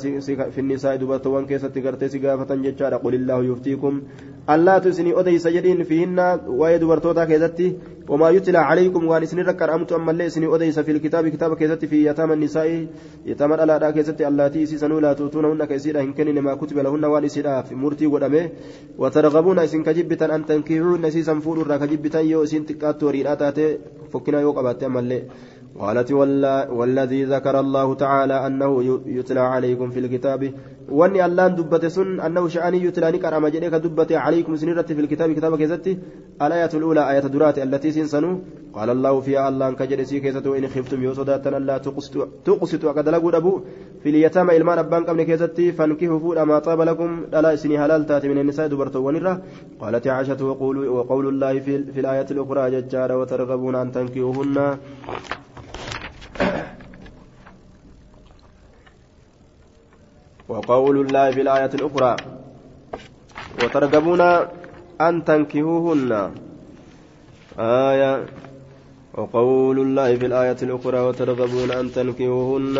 في 0.54 0.58
النساء 0.58 0.96
دبتوان 0.96 1.46
كيستي 1.46 1.80
قرتي 1.80 2.08
سقافة 2.08 2.54
جتشار 2.54 2.94
قل 2.94 3.14
الله 3.14 3.44
يفتيكم. 3.44 4.02
ألا 4.50 4.78
تسني 4.78 5.20
أدي 5.20 5.38
سجدين 5.38 5.82
فيهن 5.82 6.40
ويدبرتوتا 6.46 7.24
كيستي. 7.24 7.76
وما 8.08 8.30
يتلى 8.30 8.58
عليكم 8.58 9.06
وان 9.06 9.26
سني 9.26 9.42
ركر 9.42 9.74
أمت 9.74 9.92
أما 9.92 10.10
اللي 10.10 10.30
سني 10.30 10.54
أدي 10.54 10.72
في 10.72 10.90
الكتاب 10.90 11.28
كتاب 11.28 11.54
كيستي 11.56 11.86
في 11.86 12.06
يتامى 12.06 12.34
النساء. 12.34 12.86
يتامى 13.26 13.54
الألا 13.54 13.90
كيستي 13.90 14.28
اللاتي 14.28 14.66
سيسنوا 14.66 15.00
لا 15.00 15.12
تؤتونهن 15.12 15.64
كيسيرا 15.64 16.00
إن 16.00 16.12
كان 16.12 16.38
ما 16.38 16.54
كتب 16.54 16.78
لهن 16.78 17.04
وان 17.04 17.28
سيدا 17.28 17.62
في 17.62 17.74
مرتي 17.74 18.06
ودمه 18.06 18.50
وترغبون 18.98 19.58
إسن 19.58 19.82
كجبتا 19.82 20.34
أن 20.34 20.46
تنكحون 20.46 21.02
نسيسا 21.02 21.34
فور 21.40 21.76
كجبتا 21.76 22.20
يو 22.20 22.42
إسن 22.42 22.66
تكات 22.66 23.02
وريرات 23.02 23.58
فكنا 24.12 24.40
يوقع 24.40 24.74
أما 24.86 25.00
اللي. 25.00 25.22
قالت 25.78 26.12
والذي 26.78 27.24
ذكر 27.24 27.60
الله 27.60 27.94
تعالى 27.94 28.46
أنه 28.46 29.00
يتلى 29.06 29.40
عليكم 29.40 29.90
في 29.90 29.98
الكتاب. 30.00 30.52
وأني 30.88 31.24
اللان 31.26 31.54
دبت 31.54 31.86
سن 31.86 32.20
أنه 32.20 32.48
شأني 32.48 32.84
يتلى 32.84 33.12
نكر 33.12 33.36
أما 33.36 33.48
جريك 33.48 33.74
دبت 33.74 34.12
عليكم 34.12 34.56
سنرة 34.56 34.82
في 34.82 35.00
الكتاب 35.00 35.32
كتاب 35.32 35.56
كيزتي. 35.56 35.98
الآية 36.42 36.70
الأولى 36.74 37.10
آية 37.10 37.20
درات 37.20 37.58
التي 37.58 37.90
سنسنوا 37.92 38.38
قال 38.72 38.90
الله 38.90 39.20
فيها 39.20 39.48
الله 39.48 39.72
كجر 39.72 40.02
سي 40.02 40.20
كيزتو 40.20 40.54
إن 40.54 40.68
خفتم 40.68 41.02
يوصدات 41.02 41.48
لا 41.48 41.78
تقسطوا 42.44 42.90
أقد 42.90 43.08
لقوا 43.08 43.36
أبو. 43.36 43.60
في 44.02 44.08
اليتامى 44.08 44.56
إلمان 44.56 44.78
أبان 44.78 45.04
قبل 45.04 45.22
كيزتي 45.22 45.72
فانكحوا 45.72 46.18
فولا 46.18 46.44
ما 46.44 46.58
طاب 46.58 46.80
لكم. 46.80 47.24
لا 47.32 47.56
سني 47.56 47.78
هلال 47.78 48.02
من 48.24 48.38
النساء 48.38 48.66
دبرتو 48.66 49.06
ونرة 49.06 49.42
قالت 49.80 50.06
عائشة 50.06 50.44
وقول, 50.44 51.28
الله 51.28 51.60
في, 51.60 51.92
في 51.92 52.00
الآية 52.00 52.26
الأخرى 52.30 52.70
ججار 52.70 53.12
وترغبون 53.12 53.74
أن 53.74 53.92
تنكحوهن. 53.92 54.76
وقول 60.48 61.00
الله 61.00 61.30
في 61.30 61.40
الآية 61.40 61.70
الأخرى 61.74 62.16
وترغبون 63.64 64.20
أن 65.00 65.24
تنكهوهن 65.24 66.32
آية 67.58 68.26
وقول 69.14 69.78
الله 69.78 70.16
في 70.16 70.26
الآية 70.26 70.56
الأخرى 70.62 71.00
وترغبون 71.00 71.70
أن 71.70 71.92
تنكهوهن 71.92 72.76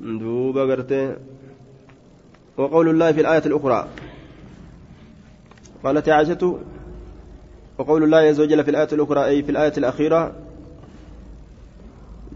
دوبا 0.00 0.62
قرتي 0.62 1.16
وقول 2.56 2.88
الله 2.88 3.12
في 3.12 3.20
الآية 3.20 3.44
الأخرى 3.46 3.88
قالت 5.84 6.08
عائشة 6.08 6.58
وقول 7.78 8.02
الله 8.04 8.18
عز 8.18 8.40
وجل 8.40 8.64
في 8.64 8.70
الآية 8.70 8.88
الأخرى 8.92 9.24
أي 9.24 9.42
في 9.42 9.50
الآية 9.50 9.72
الأخيرة 9.78 10.32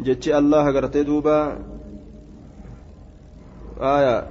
جتشي 0.01 0.39
الله 0.39 0.65
قرتي 0.75 1.03
دوبا. 1.03 1.59
آية 3.81 4.27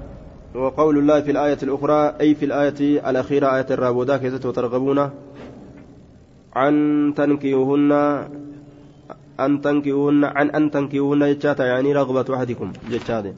وقول 0.55 0.97
الله 0.97 1.21
في 1.21 1.31
الآية 1.31 1.57
الأخرى 1.63 2.15
أي 2.21 2.35
في 2.35 2.45
الآية 2.45 3.09
الأخيرة 3.09 3.55
آية 3.55 3.65
الرابودة 3.71 4.17
كيف 4.17 4.47
ترغبون 4.47 5.09
عن 6.55 6.73
تنكيهن 7.17 7.91
أن 9.39 9.61
تنكيهن 9.61 10.23
عن 10.23 10.49
أن 10.49 10.71
تنكيهن 10.71 11.33
جتشاتا 11.33 11.65
يعني 11.65 11.93
رغبة 11.93 12.35
أحدكم 12.35 12.73
جتشاتا. 12.91 13.33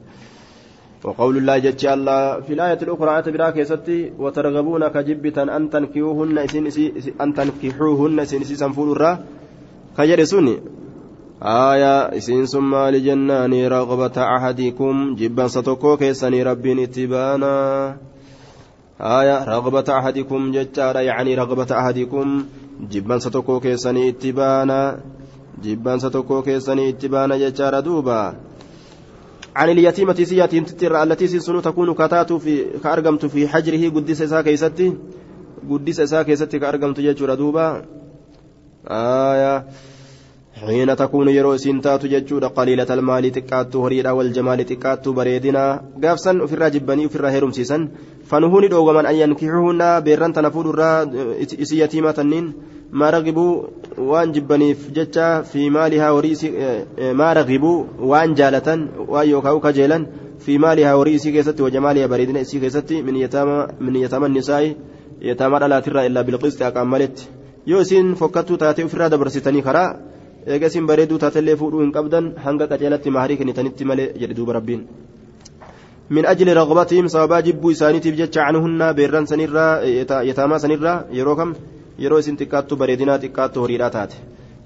وقول 1.03 1.37
الله 1.37 1.57
جتش 1.57 1.85
الله 1.85 2.39
في 2.41 2.53
الآية 2.53 2.79
الأخرى 2.81 3.09
آية 3.17 3.31
براك 3.31 3.57
يستي 3.57 4.13
وترغبون 4.19 4.87
كجبة 4.87 5.43
أن 5.57 5.69
تنكيوهن 5.69 6.37
أن 7.21 7.33
تنكحوهن 7.33 8.19
إسين 8.19 8.41
إسي 8.41 8.55
سنفول 8.55 8.91
الرا 8.91 9.19
كجرسوني. 9.97 10.55
آية 11.43 12.17
إسين 12.17 12.45
ثم 12.45 12.75
لجنان 12.75 13.53
رغبة 13.67 14.17
أحدكم 14.17 15.15
جبا 15.15 15.47
ستوكو 15.47 15.97
كيسني 15.97 16.43
ربين 16.43 16.79
اتبانا 16.79 17.97
آية 19.01 19.43
رغبة 19.45 19.97
أحدكم 19.97 20.51
جتارا 20.51 20.99
يعني 20.99 21.35
رغبة 21.35 21.79
أحدكم 21.79 22.45
جبا 22.91 23.19
ستوكو 23.19 23.59
كيسني 23.59 24.09
اتبانا 24.09 24.99
جبا 25.63 25.97
ستوكو 25.97 26.41
كيسني 26.41 26.89
اتبانا 26.89 27.37
جتارا 27.37 27.79
دوبا 27.79 28.35
عن 29.55 29.69
اليتيمة 29.69 30.13
سياتين 30.13 30.65
تتر 30.65 31.03
التي 31.03 31.27
سنو 31.27 31.59
تكون 31.59 31.93
كتات 31.93 32.33
في 32.33 32.65
كأرقمت 32.83 33.25
في 33.25 33.47
حجره 33.47 33.89
قدس 33.89 34.21
إساء 34.21 34.41
كيستي 34.41 34.93
قدس 35.69 35.99
إساء 35.99 36.23
كيستي 36.23 36.59
كأرقمت 36.59 36.99
جيشور 36.99 37.33
دوبا 37.33 37.85
آية 38.87 39.65
حين 40.65 40.95
تكون 40.95 41.27
يرو 41.29 41.57
سنتات 41.57 42.05
ججود 42.05 42.43
قليلة 42.45 42.89
المال 42.97 43.31
تكات 43.31 43.75
هريرا 43.75 44.11
والجمال 44.11 44.65
تكات 44.65 45.09
بريدنا 45.09 45.81
قافسا 46.03 46.45
في 46.45 46.53
الراجبني 46.53 47.09
في 47.09 47.15
الراهرم 47.15 47.51
سيسا 47.51 47.89
فنهوني 48.29 48.67
دوغمان 48.67 49.05
أن 49.05 49.15
ينكحوهن 49.15 49.99
بيران 49.99 50.33
تنفود 50.33 50.67
الرا 50.67 50.91
إسي 51.61 51.79
يتيمة 51.79 52.11
تنين 52.11 52.53
ما 52.91 53.09
رغبوا 53.09 53.63
وان 53.97 54.31
جبنيف 54.31 54.91
جتا 54.91 55.41
في 55.41 55.69
مالها 55.69 56.11
وريسي 56.11 56.49
ما 57.19 57.33
رغبوا 57.33 57.83
وان 57.99 58.33
جالة 58.33 58.87
وان 59.07 59.29
يوكاو 59.29 59.59
كجيلا 59.59 60.05
في 60.39 60.57
مالها 60.57 60.93
وريسي 60.93 61.31
كيستي 61.31 61.63
وجمالها 61.63 62.05
بريدنا 62.05 62.41
إسي 62.41 62.59
كيستي 62.59 63.01
من 63.01 63.15
يتامى 63.15 63.67
من 63.79 63.95
يتامى 63.95 64.25
النساء 64.25 64.75
يتامى 65.21 65.59
لا 65.59 65.79
ترى 65.79 66.07
إلا 66.07 66.21
بالقسط 66.21 66.61
أكملت 66.61 67.17
yoo 67.67 67.81
isiin 67.83 68.15
fokkattuu 68.15 68.57
taatee 68.57 68.83
ofirraa 68.87 69.09
dabarsitanii 69.13 69.61
karaa 69.61 69.87
eega 69.89 70.16
isin 70.45 70.87
bareeduu 70.87 71.19
taatellee 71.25 71.55
fuudhuu 71.55 71.83
hin 71.85 71.91
qabdan 71.99 72.31
hanga 72.45 72.67
qaceelatti 72.71 73.15
maarii 73.19 73.37
kennitanitti 73.43 73.91
malee 73.91 74.09
jedhe 74.21 74.39
duuba 74.39 74.57
rabbiin. 74.59 74.87
من 76.09 76.25
أجل 76.25 76.57
رغبتهم 76.57 77.07
سببا 77.07 77.39
جبوا 77.39 77.71
إسانيتي 77.71 78.11
بجتش 78.11 78.37
عنهن 78.37 78.93
بيران 78.93 79.25
سنرا 79.25 79.81
يتاما 80.29 80.57
سنرا 80.57 81.05
يروكم 81.11 81.53
يرو 81.99 82.19
إسن 82.19 82.37
تكاتو 82.37 82.75
بريدنا 82.75 83.17
تكاتو 83.17 83.63
هريرا 83.63 83.87
تاتي 83.89 84.15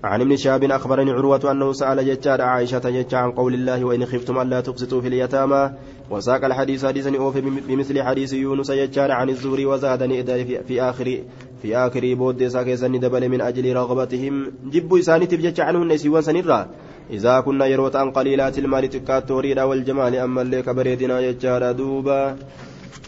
عن 0.04 0.22
ابن 0.22 0.36
شهاب 0.36 0.64
أخبرني 0.64 1.12
عروة 1.12 1.52
أنه 1.52 1.74
سأل 1.74 2.06
ججار 2.06 2.42
عائشة 2.42 2.86
جج 2.90 3.16
عن 3.16 3.32
قول 3.32 3.54
الله 3.54 3.86
وإن 3.86 4.06
خفتم 4.06 4.42
ألا 4.42 4.62
تقسطوا 4.62 5.02
في 5.02 5.08
اليتامى 5.08 5.72
وساق 6.10 6.46
الحديث 6.46 6.86
حديثا 6.86 7.18
أوفي 7.18 7.42
بمثل 7.42 8.04
حديث 8.04 8.34
يونس 8.34 8.72
ججار 8.72 9.12
عن 9.12 9.30
الزهري 9.30 9.66
وزادني 9.66 10.24
في 10.68 10.82
آخر 10.82 11.20
في 11.62 11.78
آخر 11.78 12.14
بود 12.14 12.48
ساكيسن 12.48 13.00
دبل 13.00 13.30
من 13.30 13.42
أجل 13.42 13.76
رغبتهم. 13.76 14.52
جبوا 14.74 15.00
إساني 15.00 15.26
تبجج 15.26 15.62
عنهن 15.62 15.98
سيوان 15.98 16.22
سنرا 16.22 16.68
إذا 17.10 17.40
كنا 17.40 17.66
يروت 17.66 17.96
عن 17.96 18.12
قليلات 18.12 18.58
المال 18.58 18.90
تكات 18.90 19.32
وريدا 19.32 19.64
والجمال 19.64 20.16
أما 20.16 20.42
اللي 20.42 20.62
كبريدنا 20.62 21.22
ججار 21.32 21.72
دوبا. 21.72 22.38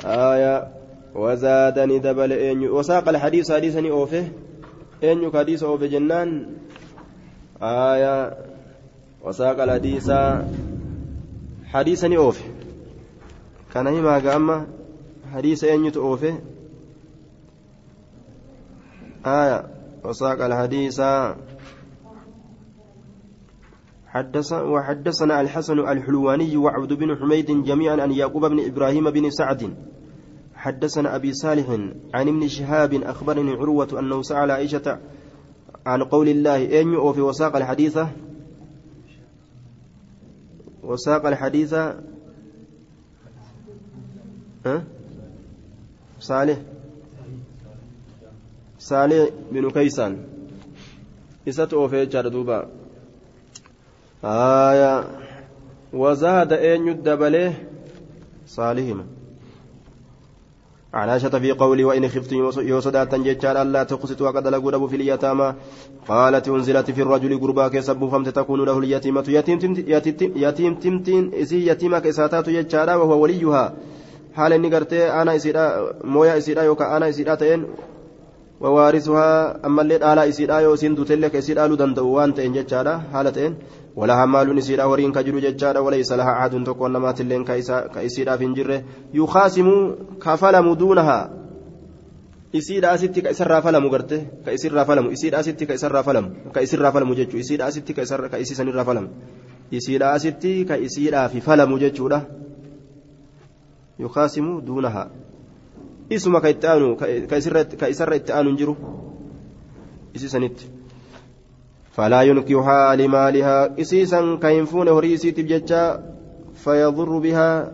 آية. 0.05 0.67
وزادني 1.15 1.99
دبل 1.99 2.31
إن 2.33 2.69
وساق 2.69 3.09
الحديث 3.09 3.51
حديثا 3.51 3.89
أوفي 3.89 4.23
إن 5.03 5.31
حديث 5.33 5.63
أوفي 5.63 5.87
جنان. 5.87 6.45
آية. 7.61 8.37
وساق 9.25 9.63
الحديث 9.63 10.11
حديثا 11.73 12.15
أوفي 12.17 12.43
كان 13.73 13.87
هما 13.87 14.17
قام. 14.17 14.67
حديث 15.33 15.63
أن 15.63 15.85
يتوفي 15.85 16.33
آية 19.25 19.67
وساق 20.03 20.45
الحديث. 20.45 21.01
حدث 24.07 24.53
وحدثنا 24.53 25.41
الحسن 25.41 25.79
الحلواني 25.79 26.57
وعبد 26.57 26.93
بن 26.93 27.15
حميد 27.15 27.63
جميعا 27.63 28.01
عن 28.01 28.11
يعقوب 28.11 28.45
بن 28.45 28.65
إبراهيم 28.65 29.09
بن 29.09 29.29
سعد. 29.29 29.73
حدثنا 30.55 31.15
أبي 31.15 31.33
صالح 31.33 31.69
عن 32.13 32.27
ابن 32.27 32.47
شهاب 32.47 32.93
أخبرني 32.93 33.51
عروة 33.51 33.99
أنه 33.99 34.21
سأل 34.21 34.51
عائشة 34.51 34.99
عن 35.85 36.03
قول 36.03 36.29
الله 36.29 36.81
أن 36.81 36.93
يؤفي 36.93 37.21
وساق 37.21 37.55
الحديث؟ 37.55 37.99
وساق 40.83 41.25
الحديث 41.25 41.73
ها؟ 44.65 44.83
صالح. 46.19 46.72
صالح 48.83 49.29
بن 49.51 49.69
كيسان 49.69 50.17
إسات 51.49 51.73
أوفي 51.73 52.05
جاردوبا 52.05 52.67
آية 54.23 55.03
وزاد 55.93 56.53
أن 56.53 56.87
يدبله 56.87 57.53
صالحما 58.47 59.05
عن 60.93 61.09
عائشة 61.09 61.39
في 61.39 61.51
قولي 61.51 61.83
وإن 61.83 62.09
خفتم 62.09 62.35
يوصدات 62.57 63.15
ججال 63.15 63.57
ألا 63.57 63.83
تقسطوا 63.83 64.29
وقد 64.29 64.47
لقوا 64.47 64.87
في 64.87 64.95
اليتامى 64.95 65.55
قالت 66.07 66.47
أنزلت 66.47 66.91
في 66.91 67.01
الرجل 67.01 67.39
قربا 67.41 67.67
كسب 67.67 68.09
فمت 68.09 68.29
تكون 68.29 68.65
له 68.65 68.79
اليتيمة 68.79 69.25
يتيم 70.35 70.75
تمتين 70.75 71.33
إسي 71.33 71.67
يتيمة 71.67 71.99
كساتات 71.99 72.49
ججال 72.49 72.89
وهو 72.89 73.21
وليها 73.21 73.73
حال 74.35 74.53
إني 74.53 74.75
قرتي 74.75 75.11
أنا 75.21 75.35
إسيدا 75.35 75.93
مويا 76.03 76.37
إسيدا 76.37 76.63
يوكا 76.63 76.97
أنا 76.97 77.09
إسيدا 77.09 77.35
تين 77.35 77.65
ووارثها 78.63 79.65
أما 79.65 79.81
اللي 79.81 79.95
آلا 79.95 80.29
إسيدا 80.29 80.59
يوسين 80.59 80.95
دوتلك 80.95 81.35
إسيدا 81.35 81.67
لدندو 81.67 82.07
وان 82.15 82.33
تين 82.33 82.53
ججال 82.53 82.87
حالتين 83.13 83.53
ولها 83.95 84.25
مال 84.25 84.55
نسيرا 84.55 84.83
ورين 84.83 85.11
كجرو 85.11 85.39
ججارا 85.45 85.79
وليس 85.79 86.11
لها 86.11 86.31
عهد 86.39 86.63
تكون 86.63 86.91
نمات 86.93 87.21
اللين 87.21 87.43
كيسيرا 87.93 88.35
في 88.39 88.45
انجره 88.45 88.83
يخاسم 89.13 89.69
كفلم 90.23 90.73
دونها 90.73 91.19
isiidha 92.53 92.91
asitti 92.93 93.21
ka 93.25 93.31
isarraa 93.33 93.61
falamu 93.65 93.89
garte 93.89 94.17
ka 94.45 94.53
isirraa 94.53 94.85
falamu 94.85 95.09
isiidha 95.15 95.37
asitti 95.41 95.65
ka 95.65 95.73
isarraa 95.73 96.03
falamu 96.07 96.29
ka 96.53 96.61
isirraa 96.61 96.91
falamu 96.95 97.15
jechuu 97.19 97.39
isiidha 97.43 97.65
asitti 97.65 97.95
ka 97.97 98.05
isarra 98.05 98.29
ka 98.29 98.37
isiisanirraa 98.43 98.85
falamu 98.89 99.09
isiidha 99.77 100.13
asitti 100.17 100.51
ka 100.69 100.77
isiidhaa 100.77 101.29
fi 101.33 101.41
falamu 101.41 101.79
jechuudha 101.83 102.19
yukaasimu 104.03 104.61
duunaha 104.61 105.03
isuma 106.09 106.41
ka 106.41 106.49
itti 106.49 106.67
aanu 106.67 106.95
ka 106.97 107.87
isarra 107.87 108.15
itti 108.15 108.31
aanu 108.31 108.49
hin 108.49 108.57
jiru. 108.57 108.77
Isiisanitti 110.13 110.83
فلا 111.93 112.21
ينكحها 112.21 112.95
لمالها 112.95 113.81
إسيسا 113.81 114.39
كينفون 114.41 114.87
هريسي 114.87 115.31
تبججا 115.31 116.13
فيضر 116.55 117.17
بها 117.17 117.73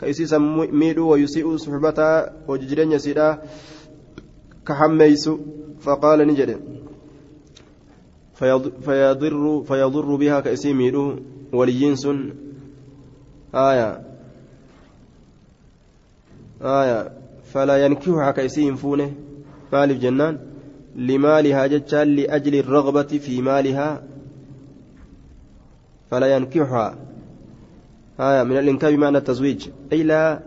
كإسيسا 0.00 0.38
ميدو 0.72 1.12
ويسيء 1.12 1.56
صحبتها 1.56 2.32
وججرين 2.48 2.92
يسيدا 2.92 3.42
كحميس 4.66 5.30
فقال 5.80 6.18
نجد 6.28 6.60
فيضر 8.84 9.62
فيضر 9.68 10.14
بها 10.16 10.40
كإسي 10.40 10.72
ميدو 10.72 11.16
ولينس 11.52 12.08
آية 13.54 14.00
آية 16.62 17.12
فلا 17.52 17.86
ينكحها 17.86 18.30
كإسي 18.30 18.62
ينفونه 18.62 19.12
فالف 19.72 19.98
جنان. 19.98 20.38
لمالها 20.96 21.66
جتان 21.66 22.08
لأجل 22.16 22.54
الرغبة 22.54 23.02
في 23.02 23.42
مالها. 23.42 24.02
فلا 26.10 26.36
ينكحها. 26.36 26.94
آية 28.20 28.42
من 28.42 28.56
الإنكاب 28.58 28.92
بمعنى 28.92 29.18
التزويج. 29.18 29.68
أي 29.92 30.12
آه 30.12 30.40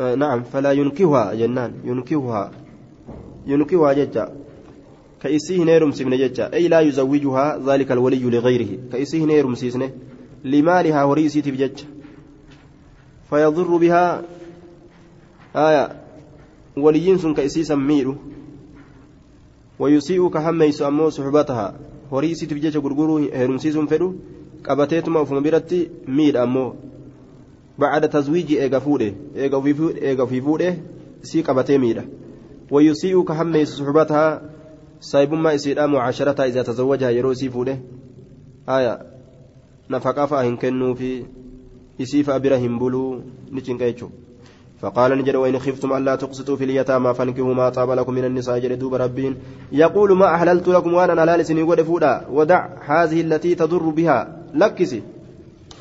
آه 0.00 0.14
نعم 0.14 0.42
فلا 0.42 0.72
ينكحها 0.72 1.34
جنان. 1.34 1.72
ينكحها. 1.84 2.50
ينكحها 3.46 3.92
جتا 3.92 4.32
كإسيه 5.22 5.64
نيرم 5.64 5.92
سمن 5.92 6.16
جتا 6.16 6.52
أي 6.54 6.68
لا 6.68 6.80
يزوجها 6.80 7.58
ذلك 7.66 7.92
الولي 7.92 8.30
لغيره. 8.30 8.78
كإسيه 8.92 9.24
نيرم 9.24 9.54
سيسنة. 9.54 9.90
limaalihaa 10.44 11.02
horii 11.02 11.24
isiitiif 11.24 11.56
jecha 11.56 11.86
fayadurru 13.30 13.78
ka 17.34 17.42
isiisan 17.42 17.80
miidhu 17.80 18.14
wayusii'u 19.78 20.30
ka 20.30 20.40
hammeysu 20.40 20.84
ammoo 20.84 21.10
suxbatahaa 21.10 21.72
horii 22.10 22.30
isiitiif 22.30 22.60
jecha 22.62 22.80
gurguruu 22.80 23.18
heerumsiisuun 23.18 23.88
fedhu 23.88 24.08
qabateetuma 24.62 25.22
ufuma 25.22 25.40
biratti 25.40 25.90
miidha 26.06 26.42
ammoo 26.42 26.76
bacda 27.78 28.08
tazwiiji 28.08 28.58
eega 28.58 28.80
fuudhe 28.80 29.14
eega 29.36 29.56
ofii 30.24 30.40
fuudhe 30.40 30.70
isii 31.22 31.42
qabatee 31.42 31.78
miidha 31.78 32.04
wayusii'u 32.70 33.24
ka 33.24 33.34
hammeysu 33.34 33.76
suxbatahaa 33.76 34.40
saayibummaa 35.10 35.52
isiidha 35.58 35.88
mucaasharataa 35.88 36.46
iza 36.46 36.64
tazawwajaha 36.64 37.12
yeroo 37.12 37.32
isii 37.32 37.50
fuudhe 37.56 37.80
aya 38.66 38.94
nafaqaa 39.88 40.26
fa'a 40.26 40.46
hin 40.48 40.56
kennuufi 40.64 41.12
isii 41.98 42.24
bira 42.42 42.56
hin 42.64 42.78
buluu 42.78 43.22
ni 43.50 43.62
cinqa 43.62 43.84
jechuudha 43.92 44.27
فقال 44.80 45.18
نجد 45.18 45.36
وإن 45.36 45.58
خفتم 45.58 45.92
ألا 45.92 46.16
تقسطوا 46.16 46.56
في 46.56 46.64
اليتامى 46.64 47.14
فانكحوا 47.14 47.54
ما 47.54 47.68
طاب 47.68 47.90
لكم 47.90 48.14
من 48.14 48.24
النساء 48.24 48.74
دوب 48.74 48.94
ربين. 48.94 49.36
يقول 49.72 50.16
ما 50.16 50.34
أحللت 50.34 50.68
لكم 50.68 50.94
وأنا 50.94 51.20
حلال 51.20 51.46
سني 51.46 51.62
ودفودا 51.62 52.24
ودع 52.30 52.68
هذه 52.86 53.20
التي 53.20 53.54
تضر 53.54 53.88
بها. 53.88 54.36
لكسي. 54.54 55.02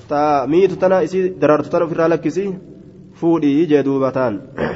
تا 0.09 0.45
ميت 0.45 0.71
تنا 0.71 1.03
إسي 1.03 1.27
دررت 1.27 1.65
تنا 1.65 1.87
في 1.87 2.07
لكسي. 2.07 2.53
فودي 3.15 3.65
جدوبتان 3.65 4.41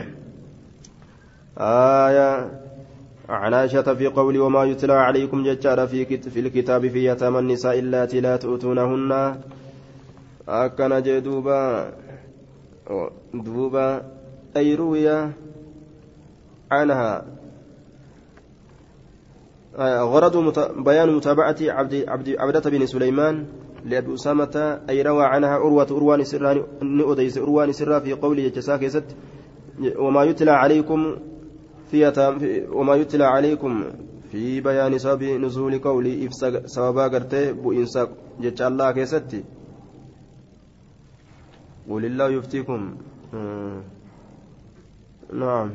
آية. 1.58 2.62
عن 3.30 3.54
عائشة 3.54 3.94
في 3.94 4.08
قول 4.08 4.38
وما 4.38 4.64
يتلى 4.64 4.94
عليكم 4.94 5.44
ججار 5.44 5.88
في, 5.88 6.06
في 6.06 6.40
الكتاب 6.40 6.88
في 6.88 7.06
يتامى 7.06 7.40
النساء 7.40 7.80
اللاتي 7.80 8.20
لا 8.22 8.38
تؤتونهن. 8.38 9.36
أكن 10.48 11.02
جدوبا 11.02 11.92
دوبا 13.34 14.02
أي 14.58 14.76
روي 14.76 15.08
عنها 16.72 17.26
غرض 20.14 20.36
بيان 20.84 21.16
متابعة 21.16 21.56
عبد 21.62 22.06
عبد 22.08 22.36
عبدة 22.40 22.70
بن 22.70 22.86
سليمان 22.86 23.46
لأبي 23.86 24.14
أسامة 24.14 24.82
أي 24.90 25.02
روى 25.02 25.26
عنها 25.26 25.50
عروة 25.50 25.88
أروان 25.92 26.24
سران 26.24 26.64
أديس 26.82 27.38
أروان 27.38 27.72
سرا 27.72 28.00
في 28.00 28.14
قوله 28.14 28.48
جساك 28.48 29.04
وما 29.98 30.24
يتلى 30.24 30.52
عليكم 30.52 31.16
في 31.92 32.68
وما 32.72 32.96
يتلى 32.96 33.24
عليكم 33.24 33.84
في 34.32 34.62
بيان 34.62 34.98
سبب 34.98 35.24
نزول 35.24 35.80
قولي 35.80 36.28
إفسا 36.28 36.68
سببا 36.68 37.08
قرتي 37.08 37.54
بؤنسا 37.54 38.08
جتش 38.42 38.62
الله 38.62 38.92
كيستي 38.92 39.44
قل 41.90 42.06
الله 42.06 42.30
يفتيكم 42.30 42.82
نعم. 45.34 45.70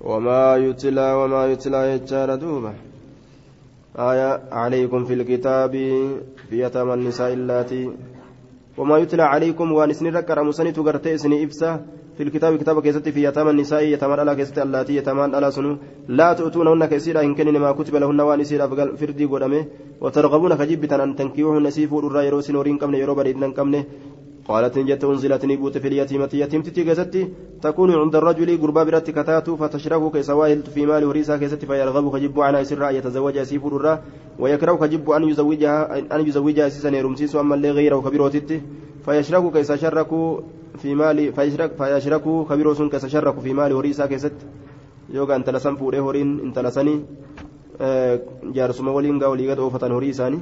وما 0.00 0.56
يتلى 0.56 1.12
وما 1.12 1.46
يتلى 1.52 1.80
يجار 1.92 2.34
دوبة. 2.34 2.72
آية 3.96 4.40
عليكم 4.52 5.04
في 5.04 5.14
الكتاب 5.14 5.72
في 6.48 6.56
يتامى 6.64 6.94
النساء 6.94 7.32
اللاتي. 7.32 7.90
وما 8.78 8.98
يتلى 8.98 9.22
عليكم 9.22 9.72
وان 9.72 9.92
سن 9.92 10.06
ركر 10.06 10.42
مسني 10.42 10.72
تغرتي 10.72 11.18
سن 11.18 11.32
إفسا. 11.44 11.86
في 12.16 12.22
الكتاب 12.26 12.56
كتاب 12.56 12.82
كيست 12.82 13.08
في 13.08 13.24
يتامى 13.24 13.50
النساء 13.50 13.82
يتامى 13.82 14.12
على 14.12 14.34
كيست 14.36 14.58
اللاتي 14.58 14.96
يتامى 14.96 15.36
على 15.36 15.50
سنو. 15.50 15.76
لا 16.08 16.32
تؤتونهن 16.32 16.84
كيسيرا 16.84 17.20
إن 17.20 17.34
كان 17.34 17.58
ما 17.58 17.72
كتب 17.72 17.96
لهن 17.96 18.20
وان 18.20 18.44
سيرا 18.44 18.66
فردي 19.00 19.24
قدامه 19.24 19.64
وترغبون 20.00 20.54
كجبتا 20.54 21.04
أن 21.04 21.16
تنكيوهن 21.16 21.70
سيفور 21.70 22.06
الرا 22.06 22.22
يرو 22.22 22.40
سنورين 22.40 22.78
كمن 22.78 22.94
يرو 22.94 23.14
بريدن 23.14 23.52
كمن. 23.52 23.84
قالت 24.52 24.78
جت 24.78 25.04
أنزلت 25.04 25.44
نبوت 25.50 25.78
في 25.78 25.88
اليتيمة 25.88 26.30
يتيم 26.42 26.62
تتيجزتي 26.62 27.22
تكون 27.62 27.90
عند 28.02 28.14
الرجل 28.16 28.50
قربا 28.62 28.82
برت 28.84 29.10
كتاتو 29.10 29.56
فتشرب 29.56 30.12
كيسواهل 30.12 30.62
في 30.74 30.86
مال 30.86 31.04
وريسا 31.04 31.36
كيست 31.36 31.64
فيرغب 31.64 32.06
كجب 32.14 32.40
عنها 32.40 32.62
سرا 32.62 32.90
يتزوج 32.90 33.36
سيفور 33.42 33.76
الرا 33.76 33.94
ويكره 34.38 34.74
كجب 34.82 35.10
أن 35.10 35.22
يزوجها 35.30 35.76
أن 36.14 36.20
يزوجها 36.28 36.68
سيسا 36.68 36.88
يرمسيس 36.88 37.36
أما 37.36 37.54
اللي 37.54 37.70
غيره 37.70 37.98
كبيروتتي 38.06 38.60
فيشرك 39.04 39.52
كيس 39.52 39.72
شركوا 39.72 40.40
في 40.80 40.94
مال 40.94 41.32
فيشرك 41.32 41.70
فيشركوا 41.78 42.44
كبيروس 42.44 42.82
كيس 42.82 43.06
شركوا 43.06 43.42
في 43.42 43.52
مال 43.52 43.72
وريسا 43.72 44.06
كيست 44.06 44.38
يوغا 45.14 45.36
انت 45.36 45.50
لسن 45.50 45.74
فوري 45.76 46.00
هورين 46.00 46.40
انت 46.40 46.58
لسني 46.58 46.96
gaa 47.80 49.28
walii 49.32 49.46
gad 49.48 49.58
oofatan 49.58 49.92
horii 49.92 50.10
isaanii 50.14 50.40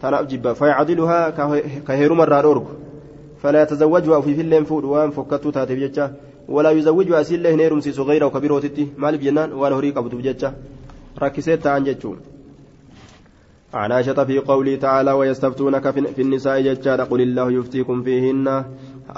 tanaaf 0.00 0.26
jibba 0.26 0.54
fayacdiluhaa 0.54 1.32
ka 1.86 1.96
heeruma 2.00 2.24
irraa 2.26 2.42
dhoorgu 2.42 2.87
فلا 3.42 3.62
يتزوجها 3.62 4.20
في 4.20 4.34
فيلم 4.34 4.64
فود 4.64 4.84
وان 4.84 5.10
فكتو 5.10 5.50
تاتي 5.50 5.74
بجتا 5.74 6.14
ولا 6.48 6.70
يزوجها 6.70 7.20
أسيل 7.20 7.42
له 7.42 7.54
نيرم 7.54 7.80
سيسو 7.80 8.02
غيره 8.02 8.26
وكبيروتتي 8.26 8.88
مال 8.98 9.18
بجنان 9.18 9.52
وان 9.52 9.72
هريق 9.72 9.98
أبو 9.98 10.08
بجتا 10.08 10.54
ركسيت 11.22 11.66
عن 11.66 11.84
جتشو. 11.84 12.14
عن 13.74 13.92
عائشة 13.92 14.24
في 14.24 14.38
قوله 14.38 14.76
تعالى 14.76 15.12
ويستفتونك 15.12 15.90
في 15.90 16.22
النساء 16.22 16.60
ججال 16.60 17.00
قل 17.00 17.20
الله 17.20 17.52
يفتيكم 17.52 18.02
فيهن. 18.02 18.64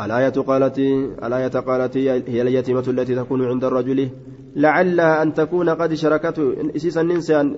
الآية 0.04 0.36
قالت 0.48 0.78
الآية 1.26 1.56
قالت 1.68 1.96
هي 1.96 2.42
اليتيمة 2.42 2.84
التي 2.88 3.14
تكون 3.14 3.44
عند 3.46 3.64
الرجل. 3.64 4.08
لعلها 4.56 5.22
أن 5.22 5.34
تكون 5.34 5.68
قد 5.70 5.94
شركته 5.94 6.54
إسيسا 6.76 7.02
ننسى 7.02 7.50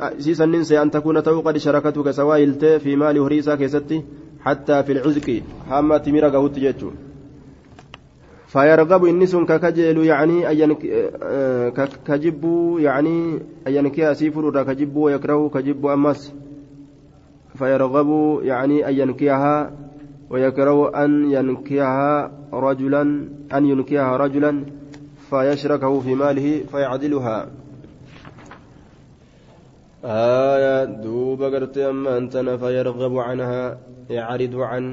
إسيسا 0.00 0.46
ننسى 0.46 0.82
أن 0.82 0.90
تكون 0.90 1.22
تو 1.22 1.40
قد 1.40 1.56
شركته 1.56 2.02
كسوائل 2.02 2.80
في 2.80 2.96
مال 2.96 3.18
هريسا 3.18 3.54
كيستي. 3.54 4.02
حتى 4.40 4.82
في 4.82 4.92
العزق 4.92 5.42
هما 5.70 5.98
تمير 5.98 6.24
قهوت 6.24 6.58
جيتشو 6.58 6.90
فيرغب 8.46 9.04
إنس 9.04 9.36
ككجل 9.36 10.04
يعني 10.04 10.48
أين 10.48 10.74
كجب 12.06 12.42
يعني 12.78 13.38
أين 13.66 13.88
كياسيف 13.88 14.38
كجب 14.38 14.96
ويكره 14.96 15.48
كجب 15.48 15.86
أمس 15.86 16.32
فيرغب 17.58 18.40
يعني 18.42 18.88
أن 18.88 18.94
ينكيها 18.94 19.72
ويكره 20.30 21.04
أن 21.04 21.30
ينكيها 21.30 22.32
رجلا 22.52 23.02
أن 23.52 23.66
ينكيها 23.66 24.16
رجلا 24.16 24.64
فيشركه 25.30 26.00
في 26.00 26.14
ماله 26.14 26.64
فيعدلها. 26.70 27.48
آية 30.04 30.84
دوب 30.84 31.42
قرت 31.42 31.78
أما 31.78 32.18
أنت 32.18 32.36
فيرغب 32.36 33.18
عنها. 33.18 33.78
يعرض 34.10 34.54
عن 34.56 34.84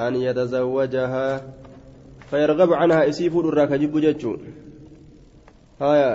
أن 0.00 0.14
يتزوجها 0.16 1.28
فيرغب 2.30 2.70
عنها 2.72 3.08
إسيف 3.08 3.36
الراك 3.36 3.72
جب 3.72 3.94
جتشو. 3.98 4.36
آية 5.82 6.10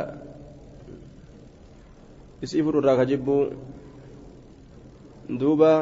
إسيف 2.44 2.66
الراك 2.68 3.08
جب 3.08 3.28
دوبا. 5.30 5.74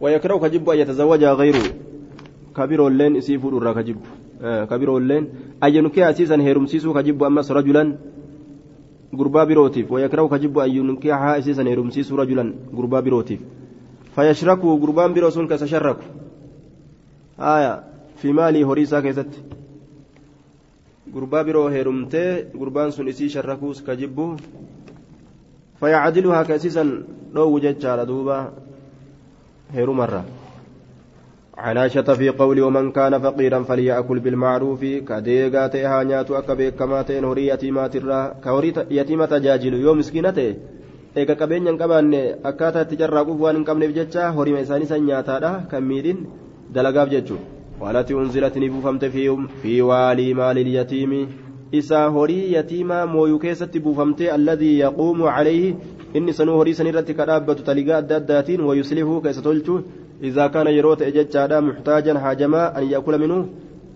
ويكره 0.00 0.36
كجب 0.38 0.70
أن 0.70 0.78
يتزوجها 0.78 1.32
غيره. 1.32 1.66
كبير 2.56 2.80
اللين 2.86 3.16
إسيف 3.16 3.46
الراك 3.46 3.78
جب 3.78 4.00
آه 4.42 4.64
كبير 4.64 4.96
اللين 4.96 5.24
أينكي 5.64 6.10
أسيسا 6.10 6.36
هيرمسيسو 6.36 6.94
كجب 6.94 7.22
أمس 7.22 7.50
رجلا. 7.50 7.96
gurbaa 9.12 9.44
birootiif 9.44 9.90
wayakrahu 9.92 10.28
ka 10.28 10.38
jibbu 10.40 10.60
ayyunkihaa 10.64 11.36
isiisan 11.36 11.68
heerumsiisuu 11.68 12.16
rajulan 12.16 12.54
gurbaa 12.72 13.02
birootiif 13.04 13.40
sun 14.16 15.48
kasa 15.48 15.66
sharraku 15.66 16.04
haya 17.38 17.84
fi 18.16 18.32
maalii 18.32 18.62
horii 18.62 18.84
isaa 18.88 19.02
keessatti 19.02 19.40
gurbaa 21.14 21.44
biroo 21.44 21.68
heerumtee 21.68 22.44
gurbaan 22.58 22.92
sun 22.92 23.08
isii 23.08 23.28
sharrakuus 23.28 23.82
ka 23.82 23.96
jibbu 23.96 24.36
fayacdiluhaa 25.80 26.44
ka 26.44 26.54
isiisan 26.60 26.92
dhoowwu 27.34 27.60
jechaadha 27.60 28.06
duuba 28.06 28.38
heerumarra 29.74 30.24
عن 31.62 31.78
عائشة 31.78 32.14
في 32.14 32.28
قول 32.28 32.60
ومن 32.60 32.92
كان 32.92 33.18
فقيرا 33.18 33.62
فليأكل 33.62 34.20
بالمعروف 34.20 34.84
كديغا 34.84 35.66
تيها 35.66 36.02
نياتو 36.02 36.34
أكا 36.38 36.54
بيكما 36.54 37.02
تين 37.02 37.24
هوري 37.24 37.46
يتيمات 37.46 37.96
الرا 37.96 38.34
كهوري 38.44 38.72
يتيمة 38.90 39.26
تجاجل 39.26 39.74
يوم 39.74 39.98
مسكينة 39.98 40.56
eega 41.20 41.34
qabeenya 41.40 41.70
hin 41.70 41.78
qabaanne 41.82 42.20
akkaataa 42.50 42.84
itti 42.86 43.00
carraaquuf 43.02 43.40
waan 43.44 43.58
hin 43.58 43.66
qabneef 43.70 43.94
jecha 43.98 44.28
horima 44.38 44.64
isaanii 44.66 44.90
san 44.92 45.06
nyaataadha 45.08 45.52
kan 45.72 45.88
miidhin 45.88 46.20
dalagaaf 46.76 47.14
jechuudha 47.14 47.80
waalati 47.80 48.18
unzilati 48.20 48.62
ni 48.62 48.70
buufamte 48.74 49.10
fi 49.16 49.80
waalii 49.90 50.34
maalil 50.42 50.70
yatiimi 50.76 51.22
isaa 51.80 52.04
horii 52.18 52.52
yatiimaa 52.52 53.06
mooyuu 53.16 53.42
keessatti 53.46 53.84
buufamtee 53.88 54.30
alladii 54.36 54.76
yaquumu 54.78 55.32
calayhi 55.34 55.74
inni 56.20 56.38
sanuu 56.38 56.56
horii 56.60 56.78
san 56.80 56.92
irratti 56.92 57.18
ka 57.20 57.28
dhaabbatu 57.32 57.68
taligaa 57.68 57.98
adda 58.04 58.16
addaatiin 58.22 58.64
wayuslihuu 58.70 59.20
keessa 59.26 59.44
tolchu 59.48 59.82
كان 60.22 60.66
يروت 60.66 61.02
إججادا 61.02 61.60
محتاجا 61.60 62.18
حاجما 62.18 62.78
أن 62.78 62.84
يأكل 62.90 63.18
منه 63.18 63.48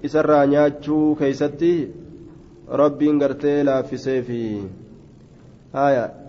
إسرى 0.05 0.47
نياتشو 0.47 1.15
كيستي 1.15 1.89
ربي 2.71 3.11
انقرتي 3.11 3.63
لا 3.63 3.83
في 3.83 3.97
سيفي 3.97 4.61
آية 5.75 6.26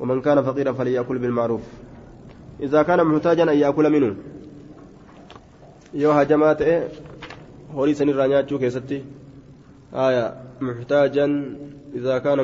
ومن 0.00 0.20
كان 0.20 0.42
فقيرا 0.42 0.72
فليأكل 0.72 1.18
بالمعروف. 1.18 1.60
إذا 2.60 2.82
كان 2.82 3.06
محتاجا 3.06 3.42
أن 3.42 3.58
يأكل 3.58 3.90
منه. 3.90 4.16
yoo 5.94 6.12
hajamaa 6.12 6.54
ta'e 6.54 6.90
horii 7.74 7.94
san 7.94 8.08
irraa 8.08 8.26
nyaachuu 8.28 8.58
keessatti 8.58 8.96
aya 9.92 10.24
muxtaajan 10.60 11.32
idaa 11.94 12.20
kaana 12.20 12.42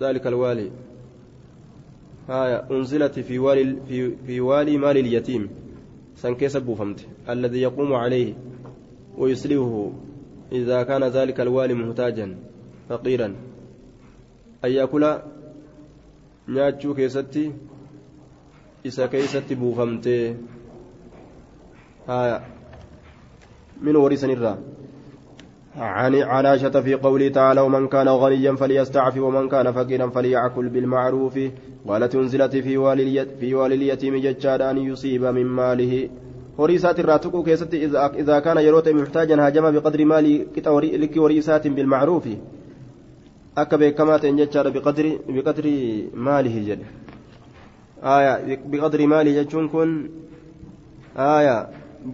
ذلك 0.00 0.26
الوالي. 0.26 0.70
آية 2.28 2.64
أنزلت 2.70 3.18
في 3.20 3.38
والي 3.38 3.76
في, 3.88 4.16
في 4.26 4.40
والي 4.40 4.78
مال 4.78 4.96
اليتيم. 4.96 5.48
سنكيس 6.16 6.56
بوفمت 6.56 7.06
الذي 7.28 7.62
يقوم 7.62 7.92
عليه 7.92 8.34
ويسلبه 9.18 9.92
إذا 10.52 10.82
كان 10.82 11.04
ذلك 11.04 11.40
الوالي 11.40 11.74
محتاجا 11.74 12.36
فقيرا. 12.88 13.34
أن 14.64 14.70
يأكل 14.70 15.18
نياتشو 16.48 16.94
كيستي 16.94 17.52
إسا 18.86 19.06
كيستي 19.06 19.54
بوفمتي 19.54 20.36
آية 22.08 22.40
من 23.82 23.96
ورث 23.96 24.24
الرّ 24.24 24.58
عن 25.76 26.14
عائشة 26.14 26.80
في 26.80 26.94
قوله 26.94 27.28
تعالى 27.28 27.60
ومن 27.60 27.88
كان 27.88 28.08
غنيا 28.08 28.52
فليستعفي 28.54 29.20
ومن 29.20 29.48
كان 29.48 29.72
فقيرا 29.72 30.06
فليعكل 30.06 30.68
بالمعروف 30.68 31.38
قالت 31.88 32.14
انزلت 32.14 32.56
في 32.56 32.76
والي 32.76 33.26
في 33.40 33.54
والي 33.54 33.74
اليتيم 33.74 34.14
أن 34.46 34.78
يصيب 34.78 35.24
من 35.24 35.46
ماله 35.46 36.08
keessatti 37.44 37.78
idaa 38.22 38.40
kaana 38.40 38.60
yeroo 38.60 38.80
ta'e 38.80 38.94
muxtaajan 38.94 39.40
haajama 39.40 39.72
biqadri 39.72 40.04
maalii 40.04 40.44
qixa 40.54 40.70
likki 41.02 41.18
horiisaatiin 41.18 41.74
bilmacruufi. 41.74 42.38
Akka 43.62 43.78
beekamaa 43.78 44.18
ta'en 44.18 44.38
jechaadha 44.42 44.70
biqadri 45.36 45.72
maalihi 46.28 46.64
jedhe 46.68 46.86
aya 48.16 48.32
biqadri 48.72 49.06
maalii 49.14 49.34
jechuun 49.38 49.68
kun 49.74 49.90
aya 51.30 51.56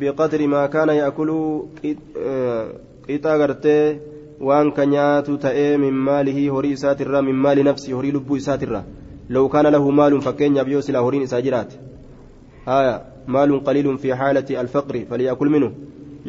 biqadri 0.01 0.47
maa 0.55 0.69
kaana 0.75 0.99
yaakuluu 1.01 1.69
qixa 1.83 3.39
gartee 3.43 3.85
waan 4.49 4.73
ka 4.73 4.87
nyaatu 4.95 5.39
ta'ee 5.45 5.77
min 5.85 5.95
maalihi 6.09 6.49
horii 6.57 6.75
isaatirraa 6.79 7.23
min 7.29 7.37
maali 7.45 7.69
nafsi 7.71 7.97
horii 7.99 8.17
lubbuu 8.19 8.41
isaatirraa 8.43 8.85
لو 9.31 9.49
كان 9.49 9.67
له 9.67 9.91
مال 9.91 10.23
فكين 10.23 10.57
يبيو 10.57 10.81
سلا 10.81 10.99
هورين 10.99 11.23
إساجرات 11.23 11.73
آية 12.69 13.03
مال 13.27 13.65
قليل 13.65 13.99
في 13.99 14.15
حالة 14.15 14.61
الفقر 14.61 15.05
فليأكل 15.11 15.49
منه 15.49 15.73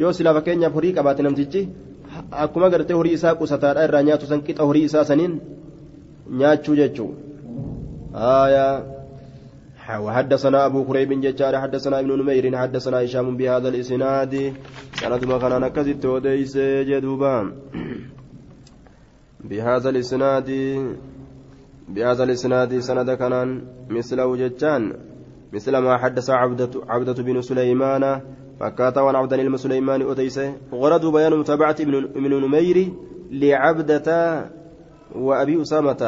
yoo 0.00 0.12
silaa 0.16 0.32
fakkeenyaaf 0.34 0.72
horii 0.72 0.92
qabaate 0.96 1.22
namtichi 1.24 1.60
akkuma 2.44 2.70
gartee 2.70 2.96
horii 3.00 3.12
isaa 3.18 3.34
qusataadha 3.34 3.84
irraa 3.88 4.02
nyaatu 4.08 4.26
san 4.26 4.42
qixa 4.46 4.64
horii 4.70 4.84
isaa 4.88 5.04
saniin 5.04 5.40
nyaachuu 6.40 6.76
jechuu. 6.80 7.12
Aayaa. 8.14 8.92
وحدثنا 9.90 10.66
أبو 10.66 10.84
كريب 10.84 11.20
ججار 11.20 11.60
حدثنا 11.60 12.00
ابن 12.00 12.18
نمير 12.18 12.56
حدثنا 12.56 13.04
هشام 13.04 13.36
بهذا 13.36 13.68
الإسناد 13.68 14.52
سند 15.00 15.24
ما 15.24 15.38
كان 15.38 15.60
نكزت 15.60 16.06
وديس 16.06 16.56
جدوبا 16.88 17.52
بهذا 19.44 19.88
الإسناد 19.90 20.50
بهذا 21.88 22.24
الإسناد 22.24 22.78
سند 22.78 23.10
كان 23.10 23.64
مثله 23.90 24.36
ججان 24.36 24.92
مثل 25.52 25.76
ما 25.76 25.96
حدث 25.96 26.30
عبدة 26.30 26.70
عبدة 26.88 27.22
بن 27.22 27.40
سليمان 27.42 28.20
فكات 28.62 28.98
وان 28.98 29.16
عبد 29.16 29.34
بن 29.34 29.56
سليمان 29.56 30.10
أتيسه 30.10 30.54
غرض 30.72 31.12
بيان 31.12 31.38
متابعة 31.38 31.76
ابن 31.80 32.32
نمير 32.44 32.92
لعبدة 33.30 34.08
وأبي 35.14 35.62
أسامة. 35.62 36.02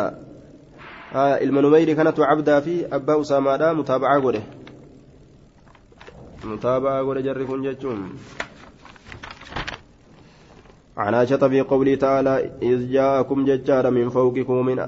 numeyri 1.15 1.95
kanatu 1.95 2.23
cabdaa 2.23 2.61
fi 2.61 2.85
abbaa 2.91 3.17
usaamaadha 3.17 3.75
mutaabacaa 3.75 4.21
godhe 4.21 4.43
mutaabacaa 6.45 7.05
godhe 7.05 7.23
jarri 7.23 7.47
kun 7.47 7.63
jechuun 7.63 8.01
عن 10.97 11.15
عائشة 11.15 11.49
في 11.49 11.61
قوله 11.61 11.95
تعالى 11.95 12.51
إذ 12.63 12.93
جاءكم 12.93 13.45
ججار 13.45 13.91
من 13.91 14.09
فوقكم 14.09 14.67
من 14.67 14.79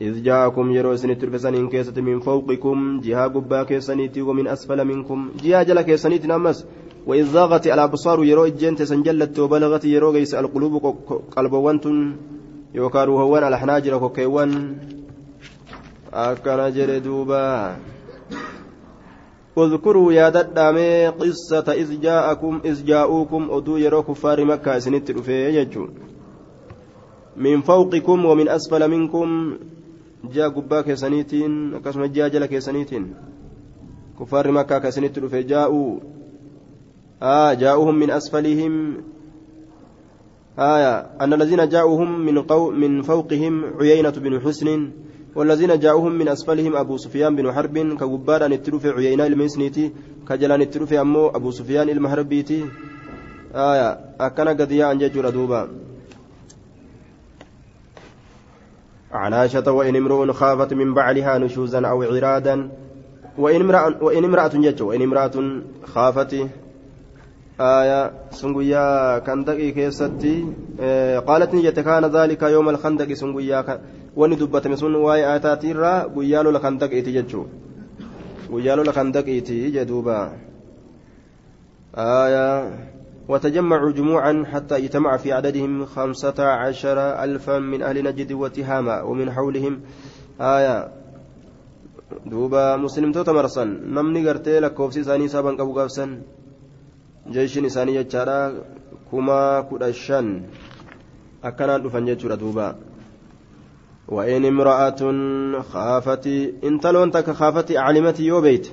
إذ 0.00 0.22
جاءكم 0.22 0.72
يرو 0.72 0.96
سن 0.96 1.18
ترفسن 1.18 1.68
كيسة 1.68 2.00
من 2.00 2.20
فوقكم 2.20 3.00
جهة 3.00 3.28
قبا 3.28 3.62
كيسنيتي 3.62 4.20
ومن 4.20 4.48
أسفل 4.48 4.84
منكم 4.84 5.30
جهة 5.42 5.62
جل 5.62 5.80
كيسنيتي 5.80 6.28
نمس 6.28 6.66
وإذ 7.06 7.32
ضاغت 7.32 7.66
الأبصار 7.66 8.24
يرو 8.24 8.44
إجنت 8.44 8.82
سنجلت 8.82 9.38
وبلغت 9.38 9.84
يرو 9.84 10.12
قيس 10.12 10.34
القلوب 10.34 10.74
قلب 11.36 11.52
وانتن 11.52 12.16
يوكارو 12.74 13.18
هوان 13.18 13.44
الحناجر 13.44 13.98
كوكيوان. 13.98 14.52
akkana 16.12 16.70
jedhe 16.70 17.00
duuba 17.00 17.76
اذكروا 19.58 20.12
يا 20.12 20.28
ددامي 20.28 21.08
قصة 21.08 21.66
إذ 21.72 22.00
جاءكم 22.00 22.60
إذ 22.64 22.84
جاءوكم 22.84 23.48
أدو 23.50 23.76
يرو 23.76 24.02
كفار 24.02 24.44
مكة 24.44 24.78
سنت 24.78 25.10
رفيه 25.10 25.68
من 27.36 27.60
فوقكم 27.60 28.24
ومن 28.24 28.48
أسفل 28.48 28.90
منكم. 28.90 29.58
جاء 30.32 30.48
قباك 30.48 30.94
سنيتين 30.94 31.74
أكسم 31.74 32.04
جاء 32.04 32.28
جلك 32.28 32.58
سنيتين 32.58 33.14
كفار 34.20 34.50
مكة 34.50 34.78
كسنت 34.78 35.18
رفيه 35.18 35.40
جاءوا. 35.40 36.00
آه 37.22 37.54
جاءوهم 37.54 37.94
من 37.94 38.10
أسفلهم. 38.10 38.96
آية 40.58 40.98
أن 41.20 41.32
الذين 41.32 41.68
جاءوهم 41.68 42.20
من, 42.26 42.42
قو 42.42 42.70
من 42.70 43.02
فوقهم 43.02 43.64
عيينة 43.80 44.10
بن 44.10 44.40
حسن 44.40 44.90
والذين 45.34 45.78
جاءوهم 45.78 46.12
من 46.12 46.28
أسفلهم 46.28 46.76
أبو 46.76 46.96
سفيان 46.96 47.36
بن 47.36 47.52
حرب 47.52 47.78
كغبار 47.78 48.46
أن 48.46 48.52
التروف 48.52 48.86
عيينا 48.86 49.26
المسنيتي 49.26 49.92
كجلان 50.28 50.60
التروف 50.62 50.92
أمو 50.92 51.28
أبو 51.28 51.50
سفيان 51.50 51.88
المهربيتي 51.88 52.64
آية 53.54 54.00
أكنا 54.20 54.50
قد 54.50 54.72
يا 54.72 54.92
أنجج 54.92 55.20
دوبا. 55.20 55.68
عن 59.12 59.32
عائشة 59.32 59.72
وإن 59.72 59.96
امرؤ 59.96 60.32
خافت 60.32 60.74
من 60.74 60.94
بعلها 60.94 61.38
نشوزا 61.38 61.86
أو 61.86 62.02
عرادا 62.02 62.70
وإن 63.38 63.60
امرأة 63.60 64.04
وإن 64.04 64.24
امرأة 64.24 64.48
جج 64.48 64.82
وإن 64.82 65.02
امرأة 65.02 65.62
خافت 65.84 66.46
آية 67.60 68.12
سنقيا 68.30 69.18
كندقي 69.18 69.70
كيستي 69.70 70.44
آه 70.80 71.18
قالت 71.18 71.54
نجت 71.54 71.80
كان 71.80 72.04
ذلك 72.04 72.42
يوم 72.42 72.68
الخندق 72.68 73.12
dubbatame 74.40 74.76
sun 74.76 74.94
waa'ee 74.96 75.24
aataatii 75.24 75.70
irraa 75.70 76.08
guyyaa 76.08 76.42
lola 76.42 76.58
kan 76.58 76.78
daqiiti 76.78 77.12
jechuu 77.14 77.46
guyyaa 78.50 78.76
lola 78.76 78.92
kan 78.92 79.12
daqiiti 79.12 79.70
jedhuuba 79.70 80.32
آية 81.94 82.70
وتجمعوا 83.28 83.92
جموعا 83.92 84.44
حتى 84.52 84.76
اجتمع 84.76 85.16
في 85.16 85.32
عددهم 85.32 85.86
خمسة 85.86 86.38
عشر 86.38 86.98
ألفا 87.24 87.58
من 87.58 87.82
أهل 87.82 88.04
نجد 88.04 88.32
وتهامة 88.32 89.02
ومن 89.04 89.30
حولهم. 89.30 89.80
آية 90.40 90.88
دوبا 92.26 92.76
مسلم 92.76 93.12
توتا 93.12 93.32
مرسن 93.32 93.68
نمني 93.94 94.28
قرتي 94.28 94.60
لكوبسي 94.60 95.02
ساني 95.02 95.28
سابن 95.28 95.56
قبو 95.56 95.72
قابسن 97.26 97.32
جيش 97.32 97.58
نساني 97.58 97.94
يجارا 97.94 98.54
كما 99.12 99.60
كدشن 99.70 100.42
أكنان 101.44 101.82
دفن 101.82 102.08
يجورا 102.08 102.34
دوبا 102.34 102.76
وإن 104.08 104.44
امرأة 104.44 105.00
خافت 105.62 106.26
إن 106.64 106.80
تلون 106.80 107.10
تك 107.10 107.30
خافت 107.30 107.72
علمت 107.72 108.20
يو 108.20 108.40
بيت 108.40 108.72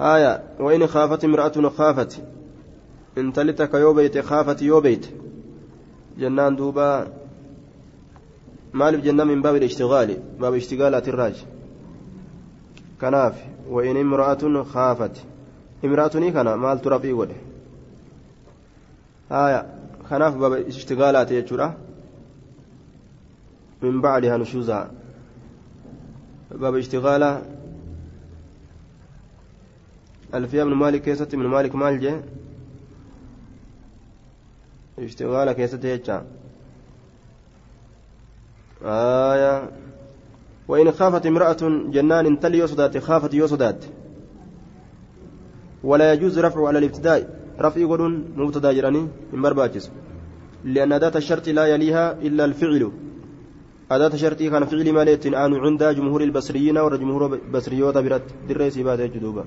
هايا 0.00 0.42
وإن 0.60 0.86
خافت 0.86 1.24
امرأة 1.24 1.68
خافت 1.68 2.22
إن 3.18 3.32
تلتك 3.32 3.74
يو 3.74 3.94
بيت 3.94 4.18
خافت 4.18 4.62
يو 4.62 4.80
بيت 4.80 5.06
جنان 6.18 6.56
دوبا 6.56 7.12
مالف 8.72 9.04
جنان 9.04 9.26
من 9.26 9.42
باب 9.42 9.56
الاشتغال 9.56 10.16
باب 10.40 10.54
اشتغالات 10.54 11.08
الراج 11.08 11.44
كناف 13.00 13.44
وإن 13.68 13.96
امرأة 13.96 14.62
خافت 14.62 15.31
امرأة 15.84 16.08
كان 16.08 16.54
مال 16.54 16.80
ترى 16.82 17.12
وده 17.12 17.34
هايا 19.30 19.60
كناف 20.10 20.36
باب 20.36 20.52
اشتغالات 20.52 21.30
يجرى 21.30 21.74
من 23.82 24.00
بعدها 24.00 24.36
نشوزا 24.36 24.90
باب 26.50 26.76
اشتغال 26.76 27.42
ألفية 30.34 30.64
من 30.64 30.74
مالك 30.74 31.02
كيست 31.02 31.34
من 31.34 31.46
مالك 31.46 31.74
مال 31.74 32.00
جي 32.00 32.14
اشتغال 34.98 35.52
كيست 35.52 35.84
يجا 35.84 36.24
آية 38.84 39.70
وإن 40.68 40.92
خافت 40.92 41.26
امرأة 41.26 41.56
جنان 41.90 42.40
تلي 42.40 42.58
يصدات 42.58 42.98
خافت 42.98 43.34
يصدات 43.34 43.84
ولا 45.84 46.12
يجوز 46.12 46.38
رفع 46.38 46.68
على 46.68 46.78
الابتداء. 46.78 47.20
رفع 47.60 47.80
يقولون 47.80 48.12
مبتدأ 48.36 48.72
جراني 48.72 49.08
من 49.32 49.42
برباجس. 49.42 49.90
لأن 50.64 50.92
ذات 50.92 51.16
الشرط 51.16 51.48
لا 51.48 51.66
يليها 51.66 52.12
إلا 52.12 52.44
الفعل. 52.44 52.92
أداة 53.90 54.16
شرطي 54.16 54.50
كان 54.50 54.64
فعل 54.64 54.92
ماليت 54.92 55.26
آن 55.26 55.54
عند 55.54 55.84
جمهور 55.84 56.20
البصريين 56.22 56.78
ورجمهور 56.78 57.34
البصريوت 57.34 57.98
برت 57.98 58.22
دري 58.48 58.70
سيبات 58.70 59.00
جدوبا 59.00 59.44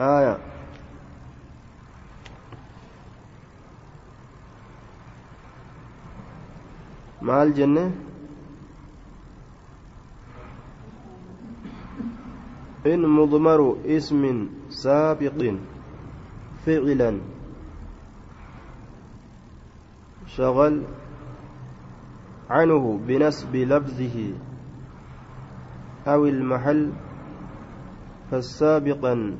آية. 0.00 0.38
Maal 7.20 7.52
jenne 7.52 7.92
in 12.84 13.00
mudmaru 13.06 13.78
ismin 13.84 14.48
saabiqin 14.68 15.58
فعلا. 16.66 17.20
شغل 20.26 20.82
عنه 22.50 23.00
بنسب 23.06 23.56
لفظه 23.56 24.16
أو 26.06 26.26
المحل 26.26 26.92
فالسابقا 28.30 29.36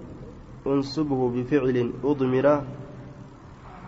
انصبه 0.66 1.30
بفعل 1.30 1.92
أضمر 2.04 2.64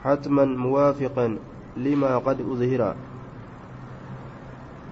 حتما 0.04 0.44
موافقا 0.44 1.38
لما 1.76 2.18
قد 2.18 2.40
أظهر. 2.40 2.96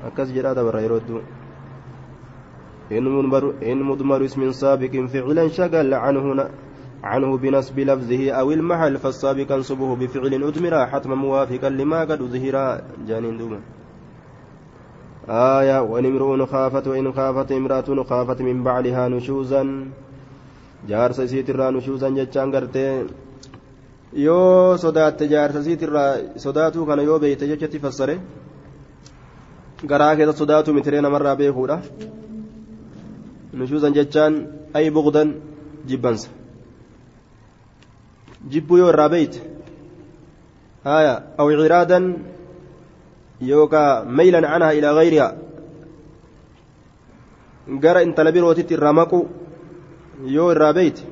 أكس 0.07 0.29
جراد 0.31 0.59
بريرود 0.59 1.23
إن 3.63 3.83
مضمر 3.83 4.25
اسم 4.25 4.51
سابق 4.51 4.95
فعلا 5.13 5.49
شغل 5.49 5.95
عنه 5.95 6.51
عنه 7.05 7.37
بنسب 7.39 7.79
لفظه 7.81 8.31
أو 8.31 8.53
المحل 8.53 8.99
فالسابق 8.99 9.53
انصبه 9.53 9.97
بفعل 9.97 10.33
أدمر 10.49 10.87
حتما 10.87 11.15
موافقا 11.15 11.69
لما 11.69 12.01
قد 12.01 12.23
أظهر 12.23 12.83
جانين 13.09 13.39
دوما. 13.39 13.61
آية 15.29 15.81
وإن 15.83 16.05
امرؤ 16.07 16.47
خافت 16.47 16.89
وإن 16.89 17.13
خافت 17.13 17.53
امرأة 17.53 18.03
خافت 18.03 18.43
من 18.43 18.63
بعلها 18.63 19.09
نشوزا. 19.09 19.63
jaarsa 20.89 21.25
isiitirraa 21.29 21.71
nushuusan 21.71 22.17
jechaan 22.17 22.51
gartee 22.51 23.07
yoo 24.27 24.77
sodaatte 24.79 25.29
jaarsa 25.33 25.61
isiitirraa 25.61 26.11
sodaatuu 26.45 26.87
kana 26.87 27.03
yoo 27.03 27.19
beeyte 27.25 27.49
jechatti 27.51 27.83
fassare 27.85 28.15
garaa 29.87 30.17
keessa 30.17 30.37
sodaatu 30.39 30.75
mitiree 30.75 31.01
namarraa 31.01 31.37
beekuudha 31.37 31.81
nushuusan 33.53 33.95
jechaan 33.95 34.35
ay 34.75 34.91
bugdan 34.91 35.35
jibbansa 35.89 36.29
jibbuu 38.49 38.79
yoo 38.79 38.91
irraa 38.93 39.09
beeyte 39.09 39.41
haya 40.85 41.15
aw 41.39 41.49
ciraadan 41.63 42.05
yookaa 43.51 44.05
meylan 44.05 44.45
canhaa 44.53 44.73
ilaa 44.79 44.95
gayrihaa 44.95 45.33
gara 47.85 48.03
intala 48.03 48.33
birootitti 48.33 48.75
irraa 48.75 48.93
maqu 49.01 49.21
yoo 50.37 50.51
irraa 50.53 50.73
beeyte 50.73 51.03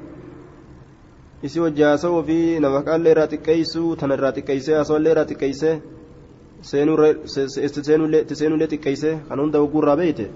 isi 1.42 1.60
wajjaasa'uu 1.64 2.22
fi 2.28 2.38
nafaqaallee 2.64 3.12
irraa 3.14 3.30
xiqqeeysuu 3.32 3.96
tana 3.96 4.14
irraa 4.18 4.32
xiqqeeysee 4.38 4.76
asoolee 4.82 5.12
irraa 5.14 5.30
xiqqeeysee 5.30 5.74
seenullee 6.62 8.24
xiqqeeyse 8.72 9.10
kan 9.28 9.40
hunda 9.40 9.60
ogguurraa 9.60 9.96
beeyte 9.96 10.26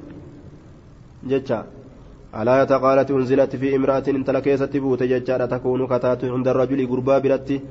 jecha 1.30 1.58
alaa 2.32 2.66
taqaalati 2.66 3.12
unzilatti 3.12 3.58
fi 3.58 3.74
imra'atin 3.78 4.16
intala 4.16 4.40
keessatti 4.40 4.80
buute 4.80 5.08
jechaadha 5.12 5.48
takuunu 5.48 5.88
kataatu 5.92 6.30
cunda 6.32 6.52
rajuli 6.52 6.86
gurbaa 6.86 7.20
biratti 7.20 7.62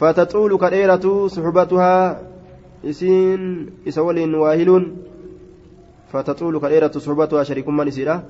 fataxuulu 0.00 0.58
ka 0.58 0.70
dheeratu 0.70 1.28
suxbatuhaa 1.34 2.16
isiin 2.90 3.42
isa 3.84 4.02
waliin 4.06 4.34
waahiluun 4.34 4.84
fataxuulu 6.12 6.60
ka 6.60 6.68
dheeratu 6.72 7.00
suxbatuhaa 7.00 7.44
sharikummaan 7.44 7.88
isiidha 7.88 8.22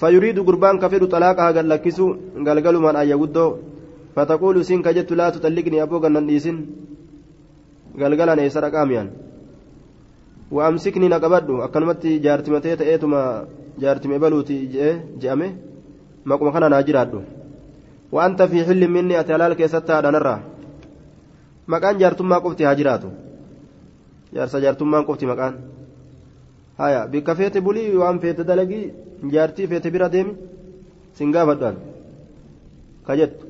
فيريد 0.00 0.38
قربان 0.44 0.76
كفر 0.78 1.04
طلاقها 1.04 1.50
قال 1.56 1.68
لكسو 1.68 2.06
قال 2.46 2.58
قالوا 2.64 2.80
من 2.84 2.96
قدو 3.22 3.48
فتقول 4.16 4.56
سين 4.68 4.82
كجت 4.84 5.12
لا 5.12 5.32
تطلقني 5.32 5.82
أبوك 5.82 6.04
الننديسين 7.96 8.02
قال 8.02 8.20
قال 8.20 8.28
أنا 8.28 8.42
يسرق 8.42 8.74
آميان 8.80 9.10
وأمسكني 10.50 11.08
نقبض 11.08 11.50
أكنمت 11.50 12.06
جارتمتي 12.06 12.76
تأتما 12.76 13.46
جارتمي 13.78 14.18
بلوتي 14.18 14.58
جأمي 15.20 15.56
مقوم 16.26 16.52
خنا 16.52 16.68
ناجرادو 16.68 17.20
وأنت 18.12 18.42
في 18.42 18.64
حل 18.64 18.88
مني 18.88 19.20
أتلال 19.20 19.52
كيستا 19.54 20.00
نرى 20.00 20.36
maqaan 21.66 21.98
jaartummaa 21.98 22.40
qofti 22.40 22.64
haa 22.64 22.74
jiraatu. 22.78 23.08
Jaarsa 24.34 24.60
jaartummaan 24.64 25.04
qofti 25.08 25.26
maqaan. 25.26 25.54
Haya 26.78 27.00
bikka 27.12 27.34
feete 27.34 27.60
bulii 27.60 27.96
waan 28.02 28.20
feete 28.20 28.44
dalagii 28.50 28.92
jaartii 29.34 29.66
feete 29.72 29.90
bira 29.90 30.08
deemi 30.12 30.36
sin 31.18 31.32
gaafadhaan. 31.32 31.76
Ka 33.06 33.16
jettu. 33.16 33.46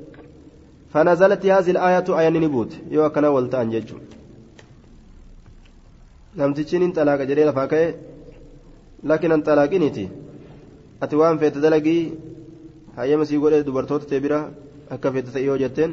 فنزلت 0.93 1.47
هذه 1.47 1.71
الآية 1.71 2.09
آية 2.19 2.29
نبوت 2.29 2.73
يو 2.91 3.11
كنا 3.11 3.29
ولتان 3.29 3.71
جيجو 3.71 3.97
namtichi 6.39 6.77
nin 6.83 6.93
xalaaqa 6.97 7.25
jedhee 7.31 7.47
lafaa 7.51 7.69
ka'e 7.73 7.87
lakin 9.11 9.33
an 9.35 9.43
xalaaqiniti 9.47 10.05
ati 11.05 11.15
waan 11.21 11.39
feete 11.41 11.59
dalagii 11.65 12.03
hayyama 12.99 13.25
sii 13.29 13.39
godhe 13.43 13.59
dubartoota 13.67 14.07
tee 14.11 14.21
bira 14.25 14.41
akka 14.95 15.09
feete 15.15 15.31
ta'e 15.35 15.45
yoo 15.49 15.59
jetteen 15.63 15.93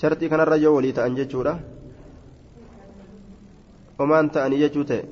shartii 0.00 0.28
kanarra 0.32 0.56
yoo 0.64 0.74
walii 0.76 0.92
ta'an 0.98 1.16
jechuudha 1.18 1.52
omaan 4.02 4.26
ta'anii 4.34 4.60
jechuu 4.64 4.84
ta'e 4.90 5.02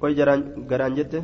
way 0.00 0.14
garaan 0.70 0.94
jette 0.96 1.18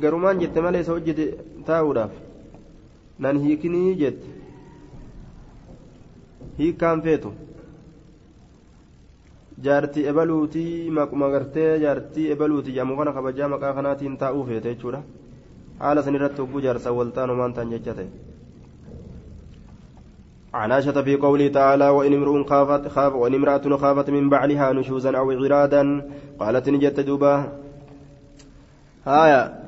garumaan 0.00 0.40
jette 0.42 0.60
malee 0.66 0.80
isa 0.84 0.92
hojjete 0.92 1.26
taa'uudhaaf 1.66 2.12
nan 3.26 3.40
hiikinii 3.44 3.94
jette 4.02 4.28
hiikkaan 6.58 7.02
feetu 7.06 7.32
jaartii 9.68 10.06
ebaluutii 10.12 10.90
maquma 10.98 11.30
gartee 11.34 11.70
jaartii 11.86 12.30
ebaluutii 12.36 12.74
jedhamu 12.76 12.96
kana 13.00 13.12
kabajaa 13.18 13.48
maqaa 13.54 13.74
kanaatiin 13.80 14.16
taa'uu 14.22 14.44
feete 14.52 14.68
jechuudha 14.74 15.02
haala 15.78 16.02
san 16.02 16.14
irratti 16.20 16.42
hogguu 16.42 16.64
jaarsaa 16.68 16.96
waltaan 17.00 17.30
homaan 17.30 17.54
ta'an 17.54 17.70
jecha 17.76 17.94
ta'e. 17.94 18.08
عن 20.54 20.72
عائشة 20.72 21.02
في 21.02 21.16
قوله 21.16 21.48
تعالى 21.48 21.88
وإن 21.88 22.12
امرؤ 22.14 22.44
خافت 22.46 22.88
خاف 22.88 23.12
وإن 23.14 23.34
امرأة 23.34 23.76
خافت 23.76 24.10
من 24.10 24.28
بعلها 24.30 24.72
نشوزا 24.72 25.18
أو 25.18 25.30
عرادا 25.30 25.82
قالت 26.38 26.68
نجت 26.68 27.00
دوبا 27.00 27.52
هايا 29.06 29.63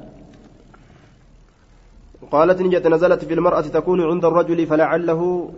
قالت 2.32 2.62
نجت 2.62 2.86
نزلت 2.86 3.24
في 3.24 3.34
المرأة 3.34 3.60
تكون 3.60 4.00
عند 4.10 4.24
الرجل 4.24 4.66
فلعله 4.66 5.50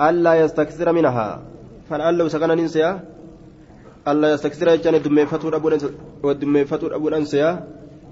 ألا 0.00 0.32
يستكثر 0.34 0.92
منها. 0.92 1.42
فلعله 1.90 2.28
سكن 2.28 2.48
ننسيا. 2.48 2.90
ألا 4.08 4.32
يستكثر 4.34 4.68
يجان 4.68 4.94
الدمي 4.94 5.26
فتور 6.66 6.96
أبو 6.96 7.08
أنسيا 7.08 7.48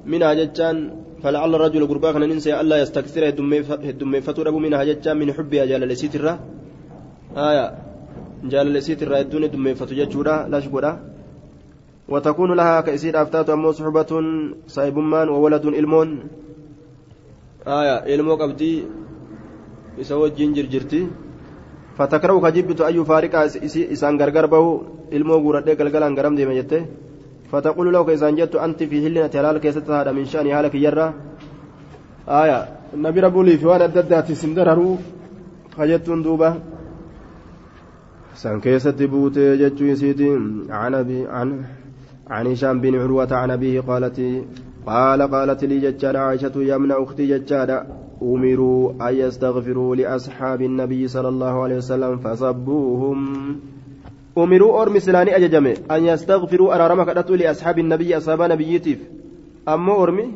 منها 0.07 0.35
جتان 0.35 0.77
فلعل 1.23 1.55
الرجل 1.55 1.87
قربا 1.87 2.13
كان 2.13 2.25
ننسى 2.29 2.61
ألا 2.61 2.77
يستكثر 2.83 3.23
الدمي 3.29 4.21
فتور 4.21 4.49
أبو 4.49 4.59
منها 4.59 4.85
جتان 4.85 5.17
من 5.21 5.33
حبها 5.33 5.65
جال 5.65 5.81
لسيترة 5.81 6.39
آية. 7.37 7.67
جال 8.45 8.67
لسيترة 8.73 9.21
الدنيا 9.21 9.53
دمي 9.53 9.75
فتججورا 9.75 10.49
لا 10.49 10.61
شكورا 10.61 10.93
وتكون 12.09 12.51
لها 12.57 12.81
كأسير 12.81 13.23
أفتات 13.23 13.51
أمو 13.51 13.73
صحبة 13.73 14.11
صاحب 14.67 14.97
وولد 15.37 15.65
إلمون. 15.67 16.09
آية 17.68 17.96
إلمو 18.16 18.36
قبدي 18.42 18.72
يسوى 19.98 20.30
جنجر 20.38 20.66
جرتي 20.74 21.02
فتكره 21.98 22.36
كجبت 22.44 22.82
أي 22.82 22.98
فارق 23.06 23.34
إسان 23.94 24.14
غرغر 24.22 24.46
به 24.54 24.66
إلمو 25.16 25.36
غورد 25.44 25.70
قلقلان 25.80 26.14
غرم 26.18 26.36
ديما 26.36 26.54
جته 26.60 26.82
فتقول 27.52 27.88
له 27.94 28.02
كإسان 28.08 28.36
جدت 28.40 28.56
أنت 28.56 28.84
في 28.84 28.98
هلنا 29.08 29.28
تلال 29.28 29.58
كيست 29.64 29.90
هذا 29.90 30.12
من 30.12 30.26
شأن 30.32 30.48
حالك 30.56 30.76
يرى 30.76 31.08
آية 32.42 32.60
النبي 32.96 33.20
رب 33.20 33.38
لي 33.48 33.58
في 33.58 33.66
وانا 33.68 33.86
الددات 33.86 34.32
سندررو 34.42 34.98
خجتون 35.78 36.22
دوبا 36.26 36.50
سان 38.42 38.60
كيست 38.66 39.00
بوت 39.12 39.38
جتشو 39.62 39.86
يسيتي 39.92 40.30
عن 40.70 40.94
أبي 41.02 41.20
عن 41.36 41.48
عن 42.30 42.48
هشام 42.48 42.82
بن 42.82 42.94
عروة 43.02 43.32
عن 43.42 43.52
أبيه 43.52 43.82
قالت 43.82 44.18
قال 44.87 45.23
قالت 45.23 45.65
لي 45.65 45.81
جتشان 45.81 46.17
عائشة 46.17 46.53
يا 46.57 46.77
من 46.77 46.91
أختي 46.93 47.27
جتشان 47.27 47.87
أمروا 48.23 49.09
أن 49.09 49.15
يستغفروا 49.15 49.97
لأصحاب 49.97 50.63
النبي 50.63 51.09
صلى 51.09 51.29
الله 51.29 51.63
عليه 51.63 51.77
وسلم 51.77 52.17
فسبوهم 52.17 53.21
أمروا 54.39 54.83
أرمي 54.83 55.01
سلاني 55.01 55.37
أججمي 55.37 55.75
أن 55.91 56.05
يستغفروا 56.05 56.75
أنا 56.75 56.87
رمك 56.87 57.31
لأصحاب 57.31 57.79
النبي 57.79 58.17
أصحاب 58.17 58.43
نبيتيف. 58.43 59.11
أما 59.69 60.03
أرمي 60.03 60.33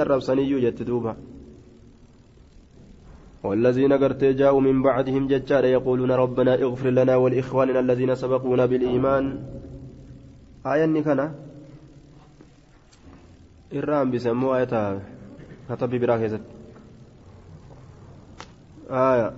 الربساني 0.00 0.42
يوجد 0.42 0.82
دوبا. 0.82 1.16
والذين 3.44 3.92
قرت 3.92 4.24
جاءوا 4.24 4.60
من 4.60 4.82
بعدهم 4.82 5.26
ججار 5.26 5.64
يقولون 5.64 6.10
ربنا 6.10 6.54
اغفر 6.54 6.90
لنا 6.90 7.16
ولإخواننا 7.16 7.80
الذين 7.80 8.14
سبقونا 8.14 8.66
بالإيمان. 8.66 9.38
آية 10.66 11.02
كان 11.02 11.32
إرام 13.74 14.10
بسموا 14.10 14.56
آية 14.56 15.00
كتب 15.70 15.90
براكزت 15.90 16.40
آية 18.90 19.32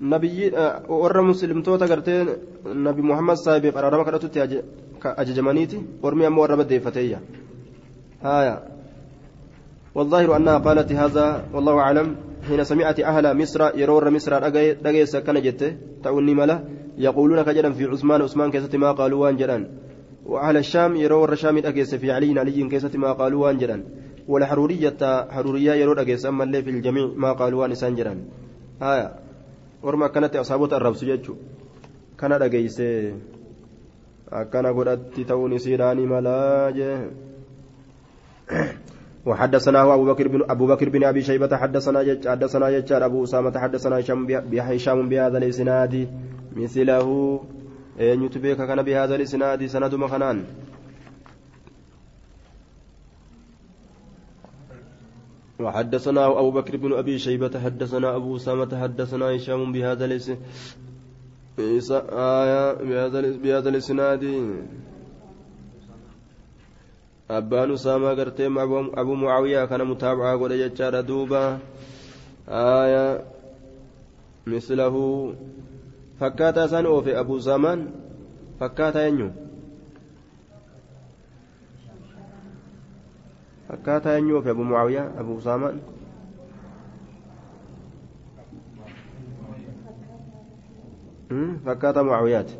nabiyyi 0.00 0.52
warra 0.88 1.22
muslimtoota 1.22 1.86
gartee 1.86 2.26
nabi 2.74 3.02
muhammad 3.02 3.36
saahibeef 3.36 3.76
araarama 3.76 4.04
kadhatutti 4.04 4.40
ajajamaniiti. 5.16 5.80
Ormi 6.02 6.26
ammoo 6.26 6.42
warra 6.42 6.56
baddeeffateeyya. 6.56 7.18
Haya 8.22 8.62
والظاهر 9.94 10.36
أنها 10.36 10.58
قالت 10.58 10.92
هذا 10.92 11.44
والله 11.54 11.78
أعلم 11.78 12.16
حين 12.48 12.64
سمعت 12.64 13.00
أهل 13.00 13.38
مصر 13.38 13.78
يرور 13.78 14.10
مصر 14.10 14.32
دقيس 14.82 15.16
كان 15.16 15.42
جت 15.42 15.78
تأوني 16.04 16.34
ملا 16.34 16.64
يقولون 16.98 17.42
كجدا 17.42 17.70
في 17.72 17.84
عثمان 17.84 18.22
عثمان 18.22 18.50
كيست 18.50 18.76
ما 18.76 18.92
قالوا 18.92 19.22
وان 19.22 19.36
وأهل 20.26 20.56
الشام 20.56 20.96
يرور 20.96 21.32
الشام 21.32 21.58
دقيس 21.58 21.94
في 21.94 22.12
علي 22.12 22.40
علي 22.40 22.68
كيست 22.68 22.96
ما 22.96 23.12
قالوا 23.12 23.46
وان 23.46 23.84
والحرورية 24.28 25.00
حرورية 25.30 25.72
يرور 25.72 26.02
دقيس 26.02 26.26
أما 26.26 26.44
اللي 26.44 26.62
في 26.62 26.70
الجميع 26.70 27.06
ما 27.16 27.32
قالوا 27.32 27.60
وان 27.62 27.70
إسان 27.70 27.94
جدا. 27.94 28.24
آية. 28.82 29.14
ورما 29.82 30.08
كانت 30.08 30.36
أصابة 30.36 30.76
الرب 30.76 30.94
سجدت 30.94 31.36
كان 32.18 32.38
دقيس 32.38 32.80
akkana 34.34 34.72
godhatti 34.72 35.24
ta'uun 35.24 35.52
isiidhaani 35.52 36.06
malaa 36.06 36.72
jee 36.72 36.98
وحدثنا 39.24 39.94
أبو 39.94 40.04
بكر 40.04 40.28
بن 40.28 40.40
أبو 40.50 40.66
بكر 40.66 40.88
بن 40.88 41.04
أبي 41.04 41.22
شيبة 41.22 41.56
حدثنا 41.56 42.02
جج 42.02 42.28
حدثنا 42.28 42.70
جج 42.70 42.92
أبو 42.92 43.24
أسامة 43.24 43.58
حدثنا 43.58 44.04
هشام 44.60 45.08
بهذا 45.08 45.38
الإسناد. 45.38 46.08
مثله. 46.56 47.40
أن 48.00 48.24
يتبيك 48.24 48.56
كان 48.56 48.82
بهذا 48.82 49.14
الإسناد 49.14 49.66
سند 49.66 49.94
مخنان 49.94 50.44
وحدثنا 55.60 56.26
أبو 56.26 56.50
بكر 56.50 56.76
بن 56.76 56.92
أبي 56.92 57.18
شيبة 57.18 57.60
حدثنا 57.60 58.16
أبو 58.16 58.36
أسامة 58.36 58.80
حدثنا 58.80 59.36
هشام 59.36 59.72
بهذا 59.72 60.04
الإسناد 60.04 60.38
آية 61.58 62.72
بهذا 63.42 63.68
الإسناد 63.68 64.24
abbaan 67.28 67.70
usaamaa 67.72 68.14
gartee 68.14 68.46
abu 69.00 69.16
mucaawiyaa 69.16 69.66
kana 69.66 69.84
mutaabacaa 69.84 70.36
godhe 70.36 70.58
jechaadha 70.58 71.02
duuba 71.02 71.58
aya 72.46 73.24
mislahu 74.46 75.32
fakkaataa 76.20 76.64
isaan 76.70 76.86
oofe 76.86 77.16
abu 77.22 77.32
usaamaan 77.40 77.80
fakkaataa 78.58 79.02
eenyu? 79.08 79.28
Fakkaataa 83.68 84.14
eenyu 84.18 84.36
oofe 84.36 84.50
abu 84.54 84.64
mucaawiyaa 84.70 85.08
abu 85.20 85.36
usaamaan 85.42 85.76
فكات 91.66 91.98
معاويات 91.98 92.50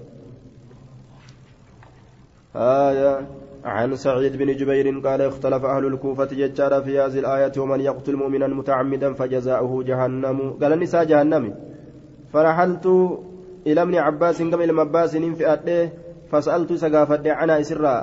آية 2.57 3.27
عن 3.65 3.97
سعيد 3.97 4.37
بن 4.37 4.57
جبير 4.57 4.99
قال 5.09 5.21
اختلف 5.21 5.65
أهل 5.65 5.87
الكوفة 5.87 6.25
ججار 6.25 6.83
في 6.83 7.01
هذه 7.01 7.19
الآية 7.19 7.53
ومن 7.59 7.81
يقتل 7.81 8.17
مؤمنا 8.17 8.47
متعمدا 8.47 9.13
فجزاؤه 9.13 9.83
جهنم 9.85 10.51
قال 10.63 10.73
النساء 10.73 11.05
جهنم 11.05 11.55
فرحلت 12.33 12.87
إلى 13.67 13.83
ابن 13.83 13.95
عباس 13.95 14.43
كما 14.43 14.65
إلى 14.65 14.81
عباس 14.81 15.17
في 15.17 15.91
فسألت 16.31 16.73
سقافة 16.73 17.33
عن 17.33 17.51
إسراء 17.51 17.97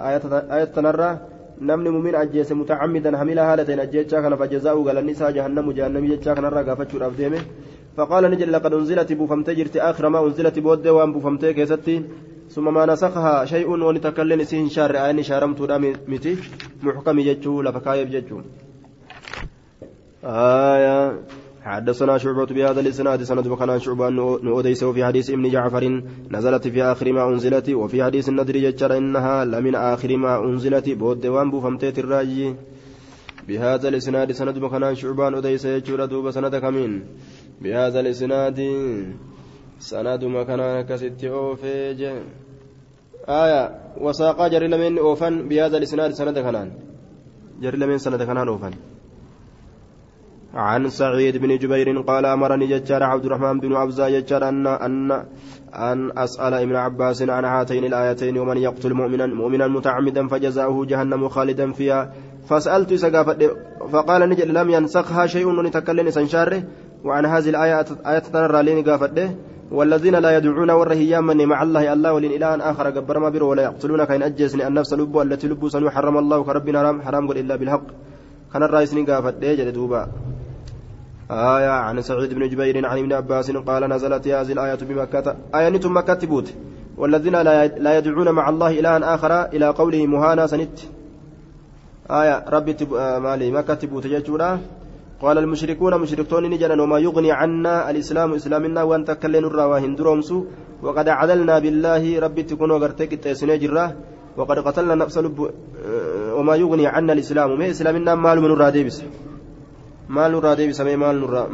آية 0.55 0.63
تنرى 0.63 1.19
namni 1.61 1.89
mumin 1.93 2.15
ajjeese 2.15 2.53
mutacammidan 2.57 3.13
hamila 3.15 3.45
haala 3.45 3.65
ta'in 3.65 3.79
ajjechaa 3.79 4.21
kana 4.21 4.37
fajazaa'u 4.37 4.81
galanni 4.83 5.11
isaa 5.13 5.31
jahannamu 5.31 5.73
jahannamii 5.77 6.09
jechaa 6.13 6.35
kanarraa 6.35 6.63
gaafachuudhaaf 6.63 7.17
deeme 7.17 7.41
فقال 7.97 8.31
نجل 8.31 8.51
لقد 8.51 8.73
أنزلت 8.73 9.13
بوفمتي 9.13 9.53
جرت 9.53 9.77
آخر 9.77 10.09
ما 10.09 10.25
أنزلت 10.25 10.59
بود 10.59 10.87
وان 10.87 11.13
بوفمتي 11.13 11.53
كيستي. 11.53 12.03
ثم 12.49 12.73
ما 12.73 12.85
نسخها 12.85 13.45
شيء 13.45 13.69
ونتكلم 13.69 14.43
سين 14.43 14.69
شار 14.69 14.97
عين 14.97 15.23
شارمت 15.23 15.61
متي. 16.07 16.37
محكم 16.83 17.19
يجو 17.19 17.61
لفكايب 17.61 18.13
يجو 18.13 18.41
آية 20.23 21.13
حدثنا 21.63 22.17
شعبة 22.17 22.45
بهذا 22.45 22.79
الإسناد 22.79 23.23
سند 23.23 23.47
وكان 23.47 23.79
شعبة 23.79 24.09
نؤديس 24.43 24.83
في 24.83 25.05
حديث 25.05 25.29
ابن 25.29 25.49
جعفر 25.49 26.01
نزلت 26.31 26.67
في 26.67 26.83
آخر 26.83 27.11
ما 27.11 27.29
أنزلت 27.29 27.69
وفي 27.69 28.03
حديث 28.03 28.29
النذر 28.29 28.55
يجر 28.55 28.97
إنها 28.97 29.45
لمن 29.45 29.75
آخر 29.75 30.17
ما 30.17 30.43
أنزلت 30.45 30.89
بود 30.89 31.25
وان 31.25 31.51
بوفمتي 31.51 31.99
الراجي. 31.99 32.55
بهذا 33.47 33.87
الإسناد 33.87 34.31
سند 34.31 34.57
وكان 34.63 34.95
شعبان 34.95 35.33
أديس 35.35 35.65
يجور 35.65 36.05
دوب 36.05 36.31
سند 36.31 36.55
كمين. 36.55 37.03
بهذا 37.61 37.99
الإسناد 37.99 38.59
سند 39.79 40.23
مكان 40.25 40.81
كست 40.81 41.23
أوفيج. 41.23 42.01
آية 43.29 43.61
وساقا 44.01 44.47
جري 44.47 44.67
لمن 44.67 44.97
أوفن. 44.97 45.47
بهذا 45.47 45.77
الإسناد 45.77 46.11
سند 46.11 46.39
كنان. 46.39 46.71
جري 47.61 47.77
لمن 47.77 47.97
سند 47.97 48.23
كنان 48.23 48.47
أوفن. 48.47 48.73
عن 50.53 50.89
سعيد 50.89 51.37
بن 51.37 51.57
جبير 51.57 52.01
قال 52.01 52.25
أمرني 52.25 52.67
ججار 52.67 53.03
عبد 53.03 53.25
الرحمن 53.25 53.59
بن 53.59 53.73
عبزة 53.73 54.09
ججار 54.09 54.49
أن 54.49 54.67
أن 54.67 55.11
أن 55.73 56.11
أسأل 56.17 56.53
ابن 56.53 56.75
عباس 56.75 57.21
عن 57.21 57.45
هاتين 57.45 57.83
الآيتين 57.85 58.37
ومن 58.37 58.57
يقتل 58.57 58.93
مؤمنا 58.93 59.25
مؤمنا 59.25 59.67
متعمدا 59.67 60.27
فجزاؤه 60.27 60.85
جهنم 60.85 61.29
خالدا 61.29 61.71
فيها. 61.71 62.11
فسألت 62.49 62.93
فقال 63.91 64.29
نجد 64.29 64.47
لم 64.47 64.69
ينسخها 64.69 65.25
شيء 65.25 65.47
ونتكلم 65.47 66.09
سنشاره. 66.09 66.63
وعن 67.03 67.25
هذه 67.25 67.49
الآية 67.49 67.85
آية 68.05 68.19
ترى 68.19 68.63
لين 68.63 68.83
قافته 68.83 69.35
والذين 69.71 70.15
لا 70.15 70.37
يدعون 70.37 70.71
ورهيا 70.71 71.19
من 71.19 71.45
مع 71.45 71.63
الله 71.63 71.93
الله 71.93 72.13
ولين 72.13 72.31
إله 72.31 72.71
آخر 72.71 72.89
قبر 72.89 73.19
ما 73.19 73.29
بر 73.29 73.43
ولا 73.43 73.63
يقتلون. 73.63 74.03
كين 74.03 74.23
أجسني 74.23 74.67
النفس 74.67 74.93
لب 74.93 75.17
التي 75.19 75.47
لب 75.47 75.69
سنو 75.69 75.89
حرم 75.89 76.17
الله. 76.17 76.43
كربنا 76.43 77.01
حرام 77.05 77.27
قل 77.27 77.37
إلا 77.37 77.55
بالحق. 77.55 77.87
كان 78.53 78.63
الرئيس 78.63 78.97
قافت 79.09 79.39
جد 79.39 79.73
دوبا. 79.73 80.07
آية 81.31 81.69
عن 81.69 82.01
سعيد 82.01 82.33
بن 82.33 82.49
جبير 82.49 82.85
عن 82.85 82.97
ابن 82.97 83.13
عباس 83.13 83.51
قال 83.51 83.89
نزلت 83.89 84.27
هذه 84.27 84.51
الآية 84.51 84.75
بمكة. 84.75 85.35
آية 85.55 85.79
مكة 85.85 86.13
تبوت. 86.13 86.53
والذين 86.97 87.35
لا 87.85 87.97
يدعون 87.97 88.29
مع 88.29 88.49
الله 88.49 88.79
إلها 88.79 89.15
آخر 89.15 89.45
إلى 89.45 89.67
قوله 89.69 90.07
مهانا 90.07 90.47
سنت. 90.47 90.79
آية 92.11 92.45
ربي 92.49 92.73
تب... 92.73 92.93
آه 92.93 93.19
مالي 93.19 93.51
مكة 93.51 93.73
تبوت 93.73 94.07
جيشورا 94.07 94.59
قال 95.21 95.37
المشركون 95.37 96.01
مشركون 96.01 96.43
نجنا 96.49 96.83
وما 96.83 96.99
يغني 96.99 97.31
عنا 97.31 97.89
الإسلام 97.89 98.33
إسلامنا 98.33 98.83
وأن 98.83 99.05
تكلن 99.05 99.45
الرواهن 99.45 99.95
درومسو 99.95 100.43
وقد 100.83 101.07
عدلنا 101.09 101.59
بالله 101.59 102.19
ربي 102.19 102.43
تكون 102.43 102.71
وقرتك 102.71 103.13
التأسنى 103.13 103.57
جراه 103.57 103.91
وقد 104.37 104.59
قتلنا 104.59 104.95
نفس 104.95 105.17
آه 105.17 106.35
وما 106.35 106.55
يغني 106.55 106.87
عنا 106.87 107.13
الإسلام. 107.13 107.59
ما 107.59 107.69
إسلامنا 107.69 108.15
مال 108.15 108.41
من 108.41 108.51
الراديبس 108.51 109.03
maal 110.15 110.31
nurraa 110.33 110.55
deebisamee 110.59 110.97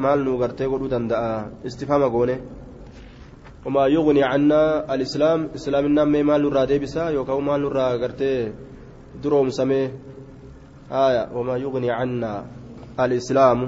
maal 0.06 0.20
nu 0.26 0.38
gartee 0.42 0.68
godhuu 0.72 0.94
danda'a? 0.94 1.34
Istifama 1.68 2.10
goone. 2.16 2.38
الإسلام 3.68 5.50
إسلام 5.56 5.86
النام 5.86 6.12
مال 6.12 6.42
نرى 6.42 6.66
ديبسا 6.66 7.10
يوكاو 7.10 7.40
مال 7.40 7.62
نرى 7.62 7.86
قرتي 8.02 8.54
دروم 9.24 9.50
سمي 9.50 9.92
آية 10.92 11.24
وما 11.36 11.58
يغني 11.58 11.92
عنا 11.92 12.46
الإسلام 13.00 13.60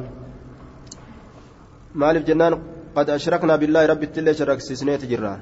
مالف 1.96 2.24
جنان 2.28 2.54
قد 2.96 3.10
أشركنا 3.10 3.56
بالله 3.56 3.86
رب 3.86 4.04
التلي 4.04 4.34
شرك 4.34 4.60
سيسني 4.60 4.98
تجرا 4.98 5.34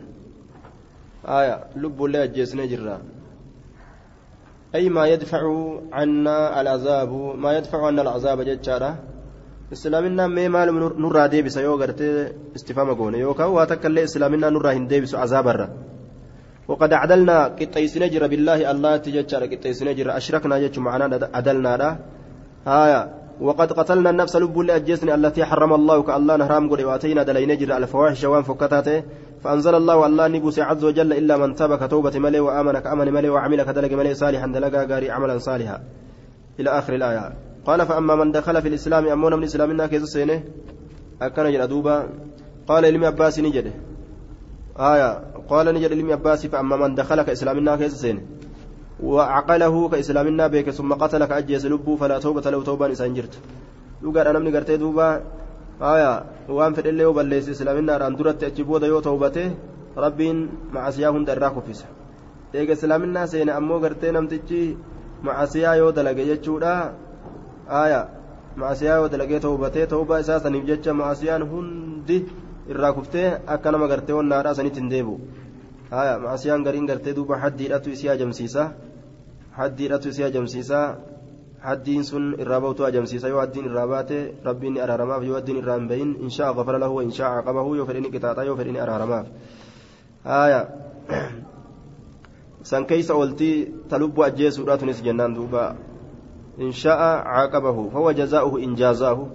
آية 1.26 1.56
لب 1.76 2.00
الله 2.06 2.26
جيسني 2.26 2.68
جرا 2.68 2.98
أي 4.76 4.90
ما 4.90 5.08
يدفع 5.08 5.42
عنا 5.94 6.62
العذاب 6.62 7.12
ما 7.44 7.58
يدفع 7.58 7.80
عنا 7.86 8.02
العذاب 8.02 8.42
جتشارا 8.42 8.92
islaaminaan 9.76 10.32
mee 10.32 10.50
maal 10.50 10.70
nurraa 11.04 11.28
deebisa 11.34 11.62
yoo 11.62 11.78
gartee 11.78 12.34
istifaama 12.56 12.94
goone 12.96 13.18
yookaan 13.26 13.52
waa 13.58 13.66
takka 13.72 13.88
illee 13.92 14.04
islaaminaan 14.10 14.54
nurraa 14.54 14.76
hin 14.80 14.90
deebisu 14.90 15.18
azaabarra. 15.26 15.68
وقد 16.68 16.94
عدلنا 16.94 17.38
قطيسنا 17.60 18.08
جرى 18.08 18.28
بالله 18.28 18.72
الله 18.72 18.98
تججر 18.98 19.42
قطيسنا 19.52 19.92
جرى 19.92 20.12
أشركنا 20.20 20.56
جج 20.64 20.80
معنا 20.80 21.30
عدلنا 21.38 21.74
دا 21.78 21.90
هايا 22.68 23.02
وقد 23.42 23.70
قتلنا 23.74 24.10
النفس 24.10 24.36
لب 24.36 24.58
لأجسني 24.60 25.16
التي 25.16 25.46
حرم 25.46 25.74
الله 25.80 25.98
كالله 26.04 26.36
نهرام 26.36 26.64
قد 26.72 26.82
واتينا 26.82 27.24
دلين 27.24 27.52
جر 27.58 27.72
الفواحش 27.78 28.24
وان 28.32 28.44
فكتاته 28.44 29.04
فأنزل 29.44 29.76
الله 29.76 30.06
الله 30.06 30.28
نبوس 30.28 30.60
عز 30.60 30.84
وجل 30.84 31.14
إلا 31.14 31.38
من 31.38 31.56
تاب 31.56 31.72
كتوبة 31.82 32.20
ملي 32.20 32.40
وآمن 32.40 32.76
كأمن 32.80 33.08
ملي 33.14 33.30
وعمل 33.30 33.60
كدلق 33.68 33.92
ملي 34.00 34.14
صالحا 34.22 34.48
دلقا 34.56 34.82
قاري 34.92 35.08
عملا 35.12 35.38
صالحا 35.38 35.78
إلى 36.60 36.70
آخر 36.80 36.94
الآية 37.00 37.47
قال 37.68 37.80
فأما 37.90 38.16
من 38.16 38.32
دخل 38.32 38.62
في 38.62 38.68
الإسلام 38.68 39.08
أمون 39.08 39.34
من 39.34 39.44
إسلامنا 39.44 39.88
كيس 39.88 40.04
سينه 40.04 40.44
أكن 41.22 41.52
جل 41.52 41.68
دوبا 41.68 41.96
قال 42.68 42.84
لم 42.94 43.04
عباس 43.06 43.40
نجده 43.40 43.74
آية 44.92 45.10
قال 45.50 45.66
نجد 45.76 45.92
لم 45.94 46.12
عباس 46.12 46.46
فأما 46.46 46.76
من 46.82 46.96
دخل 46.96 47.22
كإسلامنا 47.22 47.76
كيس 47.76 47.94
سينه 48.04 48.22
وعقله 49.04 49.76
كإسلامنا 49.90 50.48
بك 50.48 50.70
ثم 50.70 50.94
قتل 50.94 51.26
كأجيس 51.26 51.66
لبه 51.66 51.96
فلا 51.96 52.18
توبة 52.20 52.46
له 52.52 52.64
توبة 52.64 52.92
إسان 52.92 53.14
جرت 53.14 53.36
dhugaadha 54.02 54.34
namni 54.34 54.52
gartee 54.54 54.78
duuba 54.78 55.22
haya 55.82 56.12
waan 56.58 56.76
fedhellee 56.78 57.06
yoo 57.08 57.14
balleesse 57.18 57.50
islaaminaadhaan 57.56 58.18
duratti 58.20 58.46
achi 58.46 58.64
booda 58.64 58.88
yoo 58.92 59.02
toobate 59.02 59.44
rabbiin 60.04 60.38
macasiyaa 60.76 61.12
hunda 61.16 61.34
irraa 61.38 61.50
kuffisa 61.56 61.88
eega 62.54 62.78
islaaminaa 62.78 63.26
seene 63.32 63.52
ammoo 63.60 63.80
gartee 63.86 64.12
namtichi 64.18 64.62
macasiyaa 65.26 65.76
yoo 65.82 65.92
dalage 65.98 66.26
jechuudha 66.30 66.74
yoo 68.82 69.10
dalagee 69.10 69.40
toobatee 69.40 69.88
toobaa 69.88 70.20
isaa 70.20 70.40
saniif 70.40 70.66
jecha 70.66 70.94
macasiyaan 70.94 71.50
hundi 71.52 72.18
irraa 72.70 72.94
kuftee 72.94 73.28
akka 73.56 73.72
nama 73.72 73.88
gartee 73.88 74.16
wannaadhaa 74.20 74.56
sanitti 74.60 74.80
hin 74.82 74.90
deebi'u 74.90 75.20
haya 75.92 76.20
macasiyaan 76.20 76.64
gariin 76.64 76.88
gartee 76.88 77.14
duuba 77.16 77.38
haddiidhatu 77.44 77.90
isii 77.90 78.10
ajamsiisa 78.16 78.72
haddiidhatu 79.60 80.10
isii 80.10 80.24
ajamsiisa 80.30 80.80
haddiin 81.68 82.04
sun 82.04 82.36
irraa 82.40 82.60
ba'utu 82.62 82.86
ajamsiisa 82.86 83.28
yoo 83.28 83.40
haddiin 83.40 83.70
irraa 83.70 83.88
baate 83.88 84.18
rabbiin 84.44 84.74
ni 84.74 84.82
araaramaaf 84.82 85.24
yoo 85.24 85.36
haddiin 85.40 85.58
irraa 85.62 85.78
hin 85.80 85.88
bahin 85.88 86.12
inshaa 86.28 86.54
gafara 86.54 86.80
lahu 86.84 87.02
inshaa 87.02 87.32
caqabahu 87.38 87.76
yoo 87.76 87.86
fedhe 87.86 88.02
ni 88.02 88.12
yoo 88.50 88.58
fedhe 88.58 88.82
araaramaaf 88.82 89.28
haya 90.24 90.62
san 92.64 92.86
keeysa 92.86 93.16
ooltii 93.16 93.56
ta 93.90 94.00
lubbuu 94.00 94.24
ajjeesuudha 94.24 94.78
tunis 94.78 95.04
jennaan 95.04 95.36
duuba 95.36 95.76
inshaa 96.58 97.24
caqabahu 97.24 97.90
fahuwa 97.92 98.14
jazaa'uhu 98.14 98.60
in 98.60 98.76
jaazaahu 98.76 99.30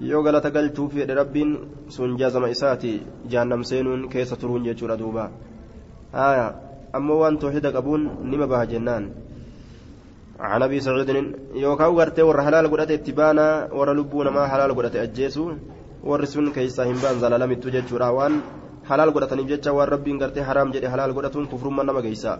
yoo 0.00 0.22
galata 0.22 0.50
galchuuf 0.50 0.92
fedhe 0.94 1.14
rabbiin 1.14 1.56
sun 1.88 2.16
jaazama 2.16 2.50
isaati 2.50 3.02
jahannam 3.26 3.64
seenuun 3.64 4.08
keessa 4.08 4.36
turuun 4.36 4.64
jechuudha 4.64 4.96
duuba 4.96 5.30
haya 6.12 6.54
ammoo 6.92 7.18
waan 7.22 7.38
tooxida 7.38 7.72
qabuun 7.72 8.04
nima 8.30 8.46
baha 8.46 8.66
jennaan 8.66 9.08
عن 10.38 10.62
ابي 10.62 10.78
سعيد 10.80 11.10
يوكاو 11.54 11.98
غرتي 11.98 12.22
ور 12.22 12.38
حلال 12.46 12.66
غدته 12.72 12.94
اتبانا 12.94 13.74
ور 13.78 13.88
لبونا 13.98 14.30
ما 14.30 14.46
حلال 14.46 14.70
غدته 14.78 15.02
اجيسو 15.02 15.44
ور 16.08 16.24
سن 16.24 16.46
كيسا 16.54 16.82
هنبان 16.86 17.18
زلالم 17.22 17.52
تججورا 17.62 18.08
وان 18.16 18.32
حلال 18.88 19.08
غدتني 19.14 19.42
جچا 19.50 19.70
ور 19.74 19.88
ربين 19.94 20.16
غرتي 20.22 20.40
حرام 20.48 20.70
جدي 20.74 20.88
حلال 20.92 21.10
غدتون 21.16 21.44
كفر 21.50 21.68
من 21.78 21.90
جيسا 22.06 22.32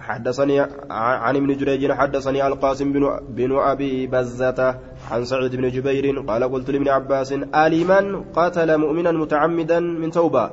حدثني 0.00 0.60
عن 0.90 1.36
ابن 1.36 1.56
جريج 1.56 1.92
حدثني 1.92 2.46
القاسم 2.46 2.92
بن 2.92 3.20
بن 3.28 3.58
أبي 3.58 4.06
بزة 4.06 4.78
عن 5.10 5.24
سعيد 5.24 5.56
بن 5.56 5.68
جبير 5.68 6.20
قال 6.20 6.52
قلت 6.52 6.70
لابن 6.70 6.88
عباس 6.88 7.32
اليمان 7.54 8.24
قاتل 8.36 8.76
مؤمنا 8.76 9.12
متعمدا 9.12 9.80
من 9.80 10.10
توبة. 10.10 10.50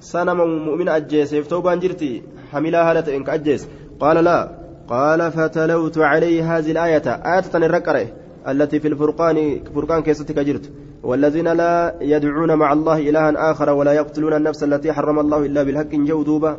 سنم 0.00 0.40
مؤمن 0.66 0.88
أجيس 0.88 1.30
توبة 1.30 1.74
جرتي 1.74 2.22
حملها 2.52 2.92
هلت 2.92 3.08
إنك 3.08 3.28
أجيس. 3.28 3.68
قال 4.00 4.24
لا. 4.24 4.50
قال 4.88 5.32
فتلوت 5.32 5.98
عليه 5.98 6.58
هذه 6.58 6.70
الآية. 6.70 7.06
آية 7.08 7.44
الرقرة 7.54 8.06
التي 8.48 8.80
في 8.80 8.88
الفرقان 8.88 9.60
فرقان 9.74 10.02
كيستك 10.02 10.38
جرت 10.38 10.70
والذين 11.02 11.48
لا 11.48 11.94
يدعون 12.00 12.54
مع 12.54 12.72
الله 12.72 12.98
إلها 12.98 13.50
آخر 13.50 13.70
ولا 13.70 13.92
يقتلون 13.92 14.32
النفس 14.32 14.64
التي 14.64 14.92
حرم 14.92 15.18
الله 15.18 15.46
إلا 15.46 15.62
بالحق 15.62 15.94
جودوبا 15.94 16.58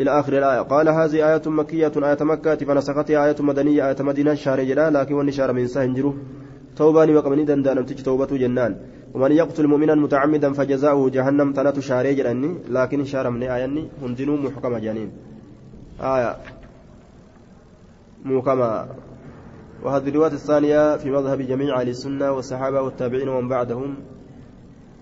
إلى 0.00 0.10
آخر 0.20 0.38
الآية. 0.38 0.60
قال 0.60 0.88
هذه 0.88 1.32
آية 1.32 1.42
مكية 1.46 1.92
آية 1.96 2.18
مكة 2.20 2.54
فنسختها 2.54 3.26
آية 3.26 3.36
مدنية 3.40 3.88
آية 3.88 3.96
مدينة 4.00 4.34
شهر 4.34 4.62
جلا 4.62 4.90
لكن 4.90 5.14
والنشار 5.14 5.52
من 5.52 5.66
سهنجره 5.66 6.14
توباني 6.76 7.16
وقمني 7.16 7.44
دندان 7.44 7.86
تجي 7.86 8.02
توبة 8.02 8.26
جنان. 8.26 8.76
ومن 9.14 9.32
يقتل 9.32 9.66
مؤمنا 9.66 9.94
متعمدا 9.94 10.52
فجزاؤه 10.52 11.10
جهنم 11.10 11.52
تنات 11.52 11.80
شهر 11.80 12.12
جلاني 12.12 12.54
لكن 12.68 13.04
شهر 13.04 13.30
من 13.30 13.42
آياني 13.42 13.88
هندنو 14.02 14.36
محكمة 14.36 14.78
جانين 14.78 15.10
آية 16.00 16.36
محكمة 18.24 18.86
وهذه 19.82 20.08
الرواية 20.08 20.32
الثانية 20.32 20.96
في 20.96 21.10
مذهب 21.10 21.42
جميع 21.42 21.80
أهل 21.80 21.88
السنة 21.88 22.32
والصحابة 22.32 22.80
والتابعين 22.82 23.28
ومن 23.28 23.48
بعدهم. 23.48 23.94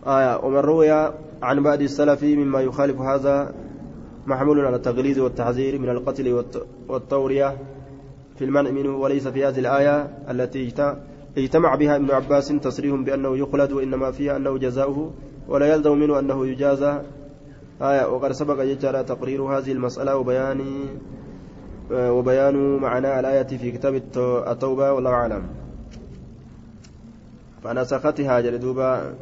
آية. 0.07 0.45
ومن 0.45 0.57
روي 0.57 0.91
عن 1.43 1.63
بعد 1.63 1.81
السلف 1.81 2.23
مما 2.23 2.61
يخالف 2.61 3.01
هذا 3.01 3.55
محمول 4.27 4.61
على 4.61 4.77
التغليظ 4.77 5.19
والتحذير 5.19 5.79
من 5.79 5.89
القتل 5.89 6.45
والتورية 6.89 7.57
في 8.39 8.45
المنع 8.45 8.71
منه 8.71 8.97
وليس 8.97 9.29
في 9.29 9.45
هذه 9.45 9.59
الآية 9.59 10.19
التي 10.31 10.73
اجتمع 11.37 11.75
بها 11.75 11.97
ابن 11.97 12.11
عباس 12.11 12.49
تصريح 12.49 12.95
بأنه 12.95 13.37
يخلد 13.37 13.73
وإنما 13.73 14.11
فيها 14.11 14.37
أنه 14.37 14.59
جزاؤه 14.59 15.13
ولا 15.49 15.75
يلزم 15.75 15.99
منه 15.99 16.19
أنه 16.19 16.47
يجازى. 16.47 17.01
آية 17.83 18.07
وقد 18.07 18.33
سبق 18.33 18.63
يجرى 18.63 19.05
تقرير 19.05 19.43
هذه 19.43 19.73
المسألة 19.73 20.17
وبيان 20.17 20.61
وبيان 21.91 22.77
معنى 22.77 23.21
الآية 23.21 23.43
في 23.43 23.71
كتاب 23.71 23.95
التوبة 24.47 24.93
والله 24.93 25.11
أعلم. 25.11 25.43
فنسختها 27.65 28.41
جلدوبا 28.41 29.15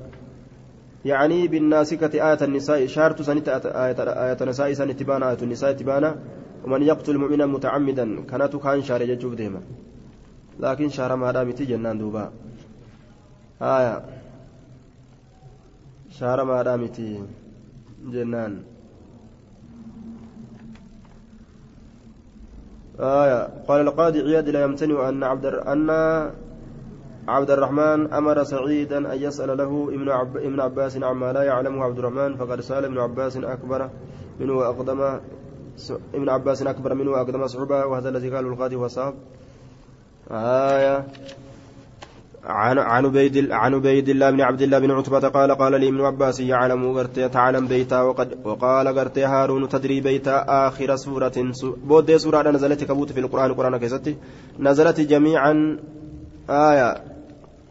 يعني 1.05 1.49
بالناسكة 1.49 2.31
آية 2.31 2.39
النساء 2.43 2.87
شارت 2.87 3.23
سنة 3.23 3.43
آية 3.49 4.37
النساء 4.41 4.73
سنة 4.73 4.93
تبانا 4.93 5.31
آية 5.31 5.39
النساء 5.43 5.73
تبانا 5.73 6.17
ومن 6.65 6.83
يقتل 6.83 7.19
مؤمنا 7.19 7.47
متعمدا 7.47 8.25
كانت 8.25 8.57
كان 8.57 8.83
شار 8.83 9.03
ججوف 9.05 9.35
ديما. 9.35 9.61
لكن 10.61 10.89
شار 10.89 11.17
ما 11.17 11.33
دامتي 11.33 11.65
جنان 11.65 11.99
دوبا. 11.99 12.33
آية. 13.63 14.05
شار 16.11 16.45
ما 16.45 16.63
دامتي 16.63 17.25
جنان. 18.05 18.63
آية. 23.01 23.49
قال 23.69 23.81
القاضي 23.81 24.21
عياد 24.21 24.49
لا 24.49 24.63
يمتنع 24.63 25.09
أن 25.09 25.23
عبد 25.23 25.47
أن 25.47 25.89
عبد 27.31 27.51
الرحمن 27.51 28.13
أمر 28.13 28.45
سعيدا 28.45 28.99
أن 29.13 29.19
يسأل 29.23 29.59
له 29.59 29.89
ابن 29.97 30.09
عب 30.11 30.37
ابن 30.37 30.61
عباس 30.61 31.03
عما 31.03 31.33
لا 31.33 31.43
يعلمه 31.43 31.85
عبد 31.85 31.99
الرحمن 31.99 32.37
فقد 32.37 32.61
سأل 32.61 32.85
ابن 32.85 32.99
عباس 32.99 33.37
أكبر 33.37 33.91
منه 34.41 34.53
وأقدم 34.53 35.01
ابن 36.15 36.29
عباس 36.29 36.63
أكبر 36.63 36.95
منه 36.95 37.11
وأقدم 37.11 37.47
صعوبة 37.47 37.87
وهذا 37.87 38.09
الذي 38.09 38.31
قاله 38.35 38.49
القاضي 38.49 38.77
وصاب 38.77 39.15
آية. 40.31 41.07
عن 42.45 42.79
عبيد 42.79 43.51
عن 43.51 43.75
عبيد 43.75 44.09
الله 44.09 44.31
بن 44.31 44.41
عبد 44.41 44.63
الله 44.63 44.79
بن 44.79 44.91
عتبة 44.91 45.29
قال 45.29 45.51
قال 45.55 45.81
لي 45.81 45.89
ابن 45.89 46.01
عباس 46.01 46.41
يعلم 46.41 46.93
غرتي 46.97 47.29
تعلم 47.29 47.67
بيتا 47.67 48.01
وقد 48.03 48.39
وقال 48.45 48.89
غرتي 48.89 49.25
هارون 49.25 49.69
تدري 49.69 50.01
بيتا 50.01 50.45
آخر 50.49 50.97
سورة. 50.97 51.33
بود 51.89 52.17
سورة 52.17 52.51
نزلت 52.51 52.85
كبوت 52.85 53.13
في 53.13 53.21
القرآن 53.21 53.51
القرآن 53.51 53.77
كيستي. 53.77 54.17
نزلت 54.59 55.01
جميعا. 55.01 55.79
آية. 56.51 57.10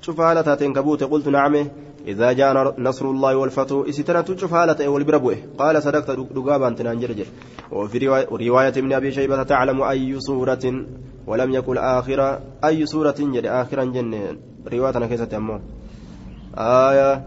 شوف 0.01 0.21
هالة 0.21 0.55
كبوت 0.55 1.03
قلت 1.03 1.27
نعم. 1.27 1.67
إذا 2.07 2.31
جاء 2.31 2.81
نصر 2.81 3.05
الله 3.05 3.35
والفتح 3.35 3.83
إستنت 3.89 4.39
شوف 4.39 4.53
هالة 4.53 4.87
والبربوه 4.87 5.35
قال 5.57 5.83
صدقت 5.83 6.11
دقابا 6.11 6.69
تنانجرجر 6.69 7.25
وفي 7.71 7.97
رواية 8.47 8.69
ابن 8.69 8.93
أبي 8.93 9.11
شيبة 9.11 9.43
تعلم 9.43 9.81
أي 9.81 10.19
سورة 10.19 10.85
ولم 11.27 11.51
يقل 11.51 11.77
آخرة. 11.77 12.39
أي 12.65 12.85
سورة 12.85 13.15
جد 13.19 13.45
آخرا 13.45 13.85
جنة. 13.85 14.37
رواية 14.73 15.05
كيسة 15.07 15.37
أمه 15.37 15.59
آية 16.57 17.25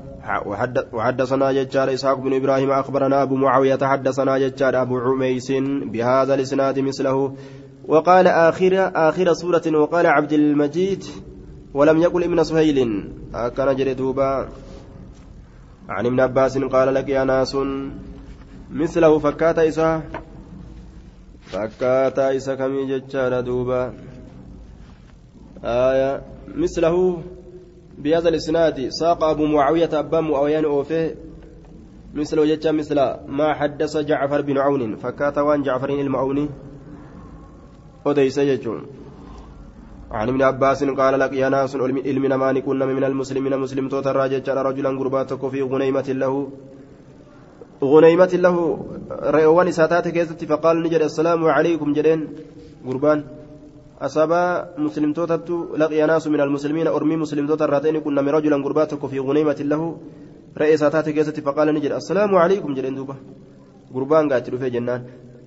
وحدثنا 0.92 1.52
ججار 1.52 1.94
إسحاق 1.94 2.18
بن 2.18 2.34
إبراهيم 2.34 2.70
أخبرنا 2.70 3.22
أبو 3.22 3.34
معاوية 3.36 3.78
حدثنا 3.82 4.38
ججار 4.38 4.82
أبو 4.82 4.98
عميس 4.98 5.52
بهذا 5.92 6.34
الإسناد 6.34 6.78
مثله. 6.78 7.34
وقال 7.88 8.26
آخر 8.26 8.90
آخر 8.94 9.32
سورة 9.32 9.62
وقال 9.74 10.06
عبد 10.06 10.32
المجيد 10.32 11.04
ولم 11.74 12.02
يقل 12.02 12.22
ابن 12.24 12.44
سهيل. 12.44 12.78
كان 13.32 13.76
جردوبا 13.76 14.48
عن 15.88 16.06
ابن 16.06 16.20
عباس 16.20 16.58
قال 16.58 16.94
لك 16.94 17.08
يا 17.08 17.24
ناس 17.24 17.56
مثله 18.70 19.18
فكات 19.18 19.58
إسحاق 19.58 20.02
fakkaataa 21.52 22.32
isa 22.32 22.56
kamii 22.56 22.86
jechaadha 22.86 23.42
duuba 23.42 23.92
آية 25.64 26.22
مثله 26.54 27.22
بهذا 27.98 28.28
الإسناد 28.28 28.88
ساق 28.88 29.24
أبو 29.24 29.46
معاوية 29.46 29.92
أبا 29.92 30.20
معاوية 30.20 30.64
أوفيه 30.64 31.14
مثله 32.14 32.44
جتا 32.44 32.72
مثل 32.72 32.98
ما 33.26 33.54
حدث 33.54 33.96
جعفر 33.96 34.40
بن 34.40 34.58
عون. 34.58 34.96
فكات 34.96 35.38
وان 35.38 35.62
جعفر 35.62 35.90
المعوني. 35.90 36.48
أديس 38.06 38.38
يجون 38.38 38.86
عن 40.12 40.28
ابن 40.28 40.42
عباس 40.42 40.84
قال 40.84 41.14
لك 41.20 41.32
يا 41.32 41.48
ناس 41.48 41.76
علم 41.76 42.24
نمان 42.32 42.56
كنا 42.60 42.84
من 42.86 43.04
المسلمين 43.04 43.54
مسلم 43.64 43.88
توتر 43.88 44.16
راجع 44.16 44.62
رجلا 44.68 44.90
قرباتك 45.00 45.42
في 45.48 45.62
غنيمة 45.62 46.08
له. 46.22 46.34
غنيمة 47.92 48.32
له. 48.44 48.56
رئوان 49.36 49.68
ساتات 49.72 50.08
كيست 50.08 50.44
فقال 50.44 50.76
نجد 50.84 51.02
السلام 51.08 51.40
عليكم 51.56 51.88
جدين 51.96 52.20
قربان. 52.86 53.18
أصابا 54.06 54.42
مسلم 54.84 55.12
توتت 55.12 55.48
لقي 55.80 56.06
ناس 56.06 56.24
من 56.28 56.40
المسلمين 56.40 56.86
أرمي 56.86 57.16
مسلم 57.16 57.46
توتر 57.46 57.70
راتين 57.70 57.96
كنا 58.04 58.20
من 58.22 58.28
رجلا 58.28 58.56
قرباتك 58.64 59.02
في 59.06 59.18
غنيمة 59.18 59.58
له. 59.72 59.82
رئي 60.60 60.76
ساتات 60.76 61.06
فقال 61.46 61.68
نجد 61.74 61.92
السلام 62.00 62.32
عليكم 62.36 62.70
جدين 62.74 62.94
دوبا. 62.94 63.16
قربان 63.94 64.32
قاتلوا 64.32 64.60
في 64.60 64.70
جنان 64.70 65.02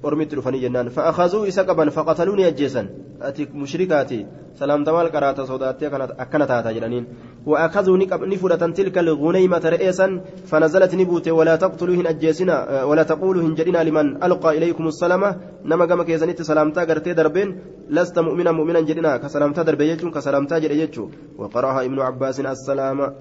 jennaan 0.05 0.89
fa'aakazuu 0.93 1.45
isa 1.49 1.63
qaban 1.65 1.89
faqataluu 1.89 2.35
ni 2.35 2.45
ajjeesan 2.45 2.87
ati 3.21 3.47
mushrikaati 3.53 4.25
salaamta 4.59 4.91
maal 4.93 5.09
qaraata 5.11 5.45
sodaattee 5.47 5.89
akkana 6.17 6.45
taata 6.47 6.73
jedhaniin 6.73 7.05
wa'aakazuu 7.45 7.97
ni 7.97 8.37
fudhatan 8.37 8.73
tilka 8.73 9.01
lguneymata 9.01 9.69
re'eesan 9.69 10.21
fanazalat 10.45 10.93
ni 10.93 11.05
buute 11.05 11.31
walaa 11.31 11.57
taqtuluu 11.57 11.95
hin 11.95 12.07
ajjeesina 12.07 12.55
walaa 12.89 13.05
taquuluu 13.05 13.41
hin 13.41 13.55
jedhina 13.55 13.83
liman 13.83 14.17
alqaa 14.21 14.53
ilaykum 14.53 14.91
salama 14.91 15.35
nama 15.63 15.87
gama 15.87 16.05
keessanitti 16.05 16.43
salaamtaa 16.43 16.85
gartee 16.85 17.13
darbeen 17.13 17.55
lasta 17.89 18.23
mu'mina 18.23 18.53
mu'minan 18.53 18.85
jedhina 18.85 19.19
ka 19.19 19.29
salaamtaa 19.29 19.63
darbe 19.63 19.87
jechuun 19.91 20.11
ka 20.11 20.21
salaamtaa 20.21 20.59
jedhe 20.59 20.77
jechuu 20.83 21.09
waqaraha 21.37 21.85
ibnu 21.85 22.01
abbaasin 22.01 22.45
assalaama 22.45 23.13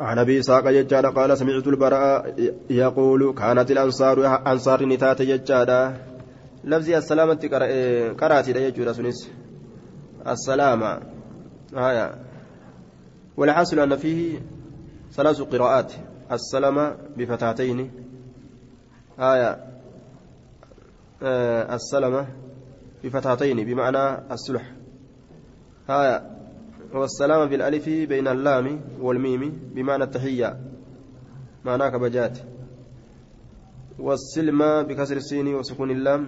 عن 0.00 0.18
أبي 0.18 0.38
إسحاق 0.40 0.70
ججادا 0.70 1.10
قال 1.10 1.38
سمعت 1.38 1.66
البراء 1.66 2.34
يقول 2.70 3.34
كانت 3.34 3.70
الأنصار 3.70 4.46
أنصار 4.52 4.84
نتات 4.84 5.22
ججادا 5.22 5.96
لفظي 6.64 6.98
السلامة 6.98 7.48
قراتي 8.20 8.50
يجود 8.50 8.92
سنس. 8.92 9.30
السلامة 10.26 11.00
آية. 11.76 12.14
والحاصل 13.36 13.78
أن 13.78 13.96
فيه 13.96 14.40
ثلاث 15.12 15.40
قراءات. 15.40 15.92
السلامة 16.32 16.96
بفتحتين 17.16 17.90
آية. 19.18 19.66
آه 21.22 21.74
السلامة 21.74 22.26
بفتحتين 23.04 23.64
بمعنى 23.64 24.32
السلح. 24.32 24.72
آية. 25.90 26.35
والسلام 26.94 27.48
بالألف 27.48 27.88
بين 27.88 28.28
اللام 28.28 28.80
والميم 29.00 29.42
بمعنى 29.74 30.04
التحية. 30.04 30.56
معناه 31.64 31.88
كبجات 31.88 32.38
والسلم 33.98 34.82
بكسر 34.82 35.16
السين 35.16 35.54
وسكون 35.54 35.90
اللام 35.90 36.22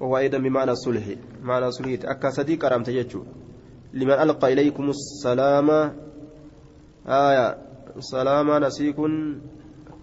وهو 0.00 0.18
أيضا 0.18 0.38
بمعنى 0.38 0.70
الصلح. 0.70 1.06
معنى 1.42 1.70
صلح 1.70 1.88
أكا 2.04 2.30
صديق 2.30 2.64
يجو 2.88 3.22
لمن 3.94 4.12
ألقى 4.12 4.52
إليكم 4.52 4.88
السلام. 4.88 5.70
آية. 7.06 7.56
سلام 7.98 8.64
نسيكن 8.64 9.38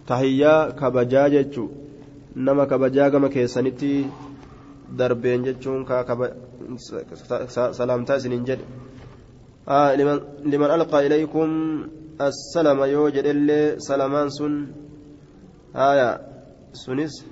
تحية 0.06 0.70
كبجا 0.70 1.44
نما 2.36 2.64
كبجا 2.64 3.08
كما 3.08 3.28
كيسانيتي. 3.28 4.04
darbeen 4.98 5.44
jechuun 5.44 5.86
salaamtaa 7.72 8.16
isiniin 8.16 8.44
jedhe 8.46 8.64
آه 9.68 9.94
لمن, 9.94 10.20
لمن 10.44 10.70
ألقى 10.70 11.06
إليكم 11.06 11.48
السلام 12.20 12.82
يوجد 12.84 13.24
اللي 13.24 13.74
سلمان 13.78 14.28
سن. 14.28 14.66
آية 15.76 16.20
سنس. 16.72 17.24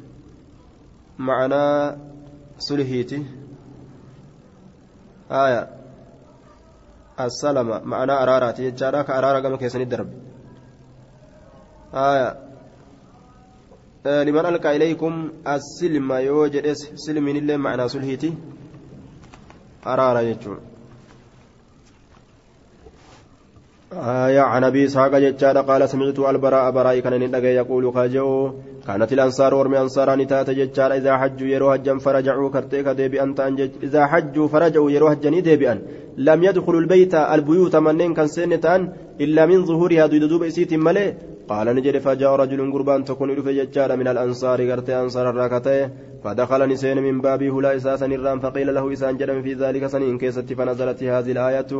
معنا 1.18 1.98
سلهيتي. 2.58 3.26
آية 5.30 5.70
السلام 7.20 7.88
معنا 7.88 8.22
أراراتي. 8.22 8.70
جارك 8.70 9.10
أرارة 9.10 9.40
كما 9.40 9.56
كيسن 9.56 9.80
الدرب. 9.80 10.10
آية 11.94 12.28
آه 14.06 14.22
لمن 14.24 14.46
ألقى 14.46 14.76
إليكم 14.76 15.32
السلم 15.46 16.12
يوجد 16.12 16.72
سلم 16.94 17.28
اللي 17.28 17.56
معنا 17.56 17.88
سلهيتي. 17.88 18.34
أرارة 19.86 20.20
يجون. 20.20 20.71
آية 24.00 24.40
عن 24.40 24.64
أبي 24.64 24.84
إسحاق 24.84 25.18
جتشاد 25.18 25.56
قال 25.56 25.88
سمعت 25.88 26.18
البراء 26.18 26.70
براء 26.70 26.98
كان 26.98 27.20
ندقى 27.20 27.54
يقول 27.54 27.92
خاجو. 27.94 28.52
كانت 28.86 29.12
الأنصار 29.12 29.54
ورمي 29.54 29.78
أنصاران 29.80 30.26
تات 30.26 30.50
جتشاد 30.50 30.90
إذا 30.90 31.16
حجوا 31.16 31.48
يروا 31.48 31.74
هجا 31.74 31.98
فرجعوا 31.98 32.50
كرتيك 32.50 32.88
ديبئا 32.88 33.34
إذا 33.82 34.06
حجوا 34.06 34.48
فرجعوا 34.48 34.90
يروا 34.90 35.12
هجني 35.12 35.40
ديبئا 35.40 35.82
لم 36.16 36.44
يدخلوا 36.44 36.80
البيت 36.80 37.14
البيوت 37.14 37.76
منين 37.76 38.14
كان 38.14 38.26
سنتان 38.26 38.92
إلا 39.20 39.46
من 39.46 39.64
ظهورها 39.64 40.06
دوب 40.06 40.42
إسيت 40.42 40.74
ملي. 40.74 41.14
قال 41.48 41.66
نجد 41.76 41.98
فجاء 41.98 42.32
رجل 42.36 42.72
قربان 42.72 43.04
تكون 43.04 43.42
في 43.42 43.52
جتشاد 43.58 43.92
من 43.92 44.08
الأنصار 44.08 44.58
كرتي 44.68 45.00
أنصار 45.00 45.30
الراكتين 45.30 45.90
فدخل 46.24 46.68
نسين 46.68 47.02
من 47.02 47.20
بابه 47.20 47.62
لا 47.62 47.76
إساسا 47.76 48.06
الرام 48.06 48.40
فقيل 48.40 48.74
له 48.74 48.92
إسان 48.92 49.16
جرم 49.16 49.42
في 49.42 49.52
ذلك 49.54 49.86
سنين 49.86 50.18
كيست 50.18 50.52
فنزلت 50.52 51.02
هذه 51.02 51.32
الآية. 51.32 51.72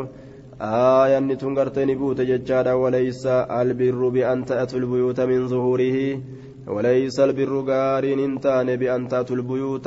آية 0.62 1.34
تنقرتني 1.34 1.94
بوت 1.94 2.20
ججادا 2.20 2.72
وليس 2.72 3.26
البر 3.26 4.08
بأن 4.08 4.44
تأتوا 4.44 4.78
البيوت 4.78 5.20
من 5.20 5.48
ظهوره 5.48 6.20
وليس 6.66 7.20
البر 7.20 7.52
قارين 7.70 8.18
انتان 8.18 8.76
بأن 8.76 9.08
تأتوا 9.08 9.36
البيوت. 9.36 9.86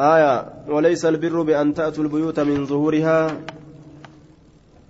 آية 0.00 0.34
وليس 0.68 1.04
البر 1.04 1.42
بأن 1.42 1.74
تأتوا 1.74 2.04
البيوت 2.04 2.40
من 2.40 2.66
ظهورها. 2.66 3.40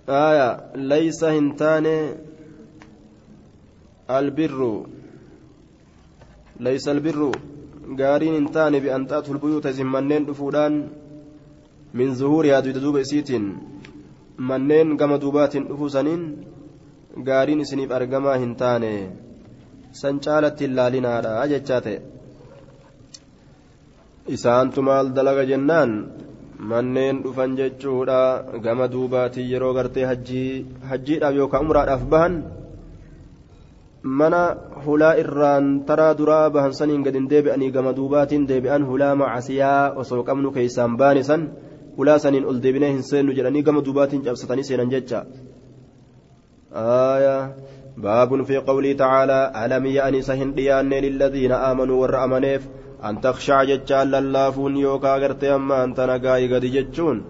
آية 0.09 0.49
ليس 0.75 1.23
هنتان 1.23 1.85
البر 4.09 4.85
ليس 6.59 6.87
البر 6.87 7.31
قارين 7.99 8.35
انتان 8.35 8.79
بأن 8.79 9.07
تأتوا 9.07 9.33
البيوت 9.33 9.67
زمنين 9.67 10.25
دفودان 10.25 10.87
من 11.93 12.13
ظهورها 12.13 12.59
دوب 12.59 13.03
سيتين. 13.03 13.74
Manneen 14.37 14.97
gama 14.97 15.17
duubaatiin 15.21 15.67
dhufuu 15.69 15.89
saniin 15.89 16.23
gaariin 17.23 17.61
isiniif 17.61 17.91
argamaa 17.91 18.37
hin 18.37 18.55
taane. 18.55 18.91
San 19.91 20.19
caalatti 20.19 20.65
ilaalinaadha 20.65 21.47
jechaa 21.47 21.81
ta'e. 21.81 22.01
Isaantu 24.27 24.81
maal 24.81 25.13
dalaga 25.15 25.45
jennaan? 25.45 25.91
Manneen 26.59 27.23
dhufan 27.23 27.55
jechuudha. 27.57 28.43
Gama 28.63 28.87
duubaatiin 28.91 29.49
yeroo 29.51 29.73
gartee 29.73 30.05
hajjiidhaaf 30.05 31.35
yookaan 31.35 31.65
umraadhaaf 31.65 32.03
bahan. 32.09 32.43
Mana 34.03 34.41
hulaa 34.85 35.15
irraan 35.21 35.85
taraa 35.85 36.13
duraa 36.17 36.49
bahan 36.49 36.73
saniin 36.73 37.03
gad 37.05 37.15
hin 37.17 37.29
deebi'anii 37.29 37.71
gama 37.71 37.93
duubaatiin 37.95 38.47
deebi'an 38.49 38.83
hulaa 38.89 39.15
macasiyaa 39.15 39.93
osoo 40.01 40.23
qabnu 40.27 40.51
keeysaan 40.51 40.97
baane 40.97 41.23
san 41.23 41.47
ulaa 41.97 42.19
saniin 42.23 42.45
ol 42.51 42.61
deebinee 42.63 42.91
hin 42.93 43.03
seennu 43.09 43.35
jedhanii 43.37 43.63
gama 43.67 43.85
duubaatiin 43.87 44.23
cabsatanii 44.27 44.67
seenan 44.69 44.89
jecha 44.95 45.19
baabun 48.05 48.45
fi 48.47 48.63
qawlii 48.69 48.95
tacaalaa 49.01 49.43
alam 49.63 49.85
ya'ni 49.97 50.23
isa 50.23 50.39
hin 50.41 50.51
dhiyaanne 50.57 50.97
lilladhiina 51.05 51.61
aamanuu 51.67 51.99
warra 52.01 52.23
amaneef 52.27 52.67
an 53.09 53.21
takshaca 53.25 53.69
jechaan 53.71 54.11
lallaafuun 54.15 54.75
yookaa 54.85 55.17
gartee 55.23 55.53
amma 55.57 55.77
anta 55.85 56.09
nagaayi 56.11 56.51
gadi 56.53 56.73
jechuun 56.77 57.23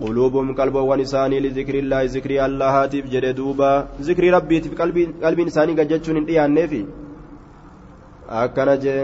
quluubum 0.00 0.54
qalboowwan 0.60 1.04
isaanii 1.06 1.40
lizikriillaahi 1.46 2.12
zikrii 2.16 2.40
allahaatiif 2.48 3.10
jedhe 3.14 3.32
duuba 3.40 3.70
zikrii 4.08 4.32
rabbiitiif 4.36 4.74
qalbiin 4.80 5.52
isaanii 5.52 5.78
gad 5.80 5.92
jechuun 5.94 6.20
hin 6.20 6.28
dhiyaanneefi 6.30 6.82
akkana 8.42 8.76
jee 8.84 9.02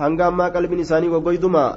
hanga 0.00 0.26
ammaa 0.30 0.50
qalbiin 0.56 0.84
isaanii 0.86 1.14
goggoydumaa 1.14 1.70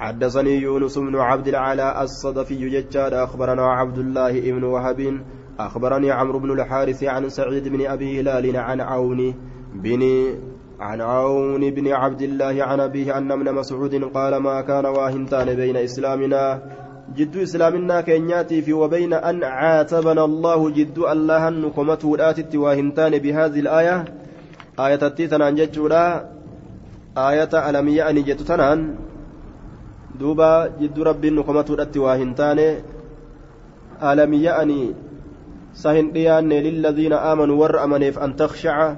حدثني 0.00 0.56
يونس 0.56 0.98
بن 0.98 1.16
عبد 1.16 1.48
العلاء 1.48 2.02
الصدفي 2.02 2.68
ججاد 2.68 3.14
أخبرنا 3.14 3.62
عبد 3.62 3.98
الله 3.98 4.40
بن 4.40 4.64
وهب 4.64 5.20
أخبرني 5.58 6.10
عمرو 6.10 6.38
بن 6.38 6.50
الحارث 6.50 7.04
عن 7.04 7.28
سعيد 7.28 7.68
بن 7.68 7.86
أبي 7.86 8.20
هلال 8.20 8.56
عن 8.56 8.80
عون 8.80 9.34
بن 9.74 10.02
عن 10.80 11.00
عون 11.00 11.70
بن 11.70 11.92
عبد 11.92 12.22
الله 12.22 12.64
عن 12.64 12.80
أبيه 12.80 13.18
أن 13.18 13.32
ابن 13.32 13.54
مسعود 13.54 13.94
قال 13.94 14.36
ما 14.36 14.60
كان 14.60 14.86
واهنتان 14.86 15.54
بين 15.54 15.76
إسلامنا 15.76 16.62
جد 17.16 17.36
إسلامنا 17.36 18.00
كينياتي 18.00 18.62
في 18.62 18.72
وبين 18.72 19.12
أن 19.12 19.44
عاتبنا 19.44 20.24
الله 20.24 20.70
جد 20.70 20.98
الله 20.98 21.50
نكمته 21.50 22.14
الآتت 22.14 22.56
واهنتان 22.56 23.18
بهذه 23.18 23.60
الآية. 23.60 24.04
آية 24.78 25.02
التيتنا 25.02 25.50
ججولا 25.50 26.30
آية 27.18 27.70
ألم 27.70 27.88
يأني 27.88 28.22
جتتنان 28.22 29.09
duuba 30.20 30.68
jidduu 30.80 31.04
rabbiin 31.10 31.34
nu 31.34 31.44
komatuudhatti 31.44 31.98
waa 32.06 32.16
hin 32.22 32.34
taane 32.40 32.66
alam 34.00 34.32
ya'anii 34.46 34.88
sa 35.82 35.92
hin 35.98 36.10
dhiyaanne 36.16 36.64
lilladhiina 36.66 37.22
aamanuu 37.28 37.60
warra 37.62 37.86
amaneef 37.88 38.18
an 38.26 38.36
takshaca 38.42 38.90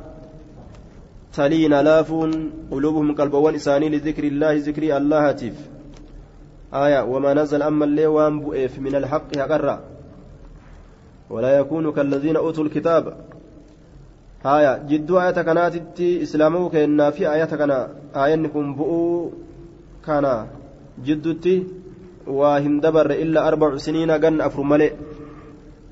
لافون 1.39 2.51
قلوبهم 2.70 3.15
قلبوان 3.15 3.55
إساني 3.55 3.89
لذكر 3.89 4.24
الله 4.24 4.53
ذكر 4.69 4.97
الله 4.97 5.28
هاتف 5.28 5.57
آية 6.74 7.05
وما 7.05 7.35
نزل 7.35 7.62
أما 7.62 7.85
اللي 7.85 8.07
وان 8.07 8.40
بؤف 8.40 8.78
من 8.78 8.94
الحق 8.94 9.39
هقرأ 9.39 9.81
ولا 11.31 11.59
يكون 11.59 11.93
كالذين 11.93 12.36
أوتوا 12.36 12.65
الكتاب 12.65 13.16
آية 14.47 14.82
جدو 14.89 15.20
آية 15.20 15.31
كانت 15.31 16.01
إسلامه 16.01 16.69
كأن 16.69 17.11
في 17.11 17.32
آية 17.32 17.44
كان 17.44 17.89
آية 18.16 18.35
نكون 18.35 18.74
بؤو 18.74 19.32
كان 21.02 21.18
جدوتي 21.18 21.66
وهم 22.26 22.80
دبر 22.80 23.10
إلا 23.10 23.48
أربع 23.48 23.76
سنين 23.76 24.10
قن 24.10 24.40
أفر 24.40 24.62
ملئ 24.62 24.92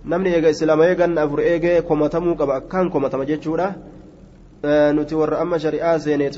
namni 0.05 0.31
eega 0.33 0.49
islaama 0.49 0.87
eegan 0.89 1.19
afur 1.19 1.41
eegee 1.45 1.83
komatamuu 1.83 2.35
qaba 2.41 2.55
akkaan 2.61 2.89
komatama 2.91 3.25
jechuudha 3.31 3.67
nuti 4.97 5.15
warra 5.15 5.41
amma 5.43 5.59
shari'aa 5.59 5.99
seenee 5.99 6.31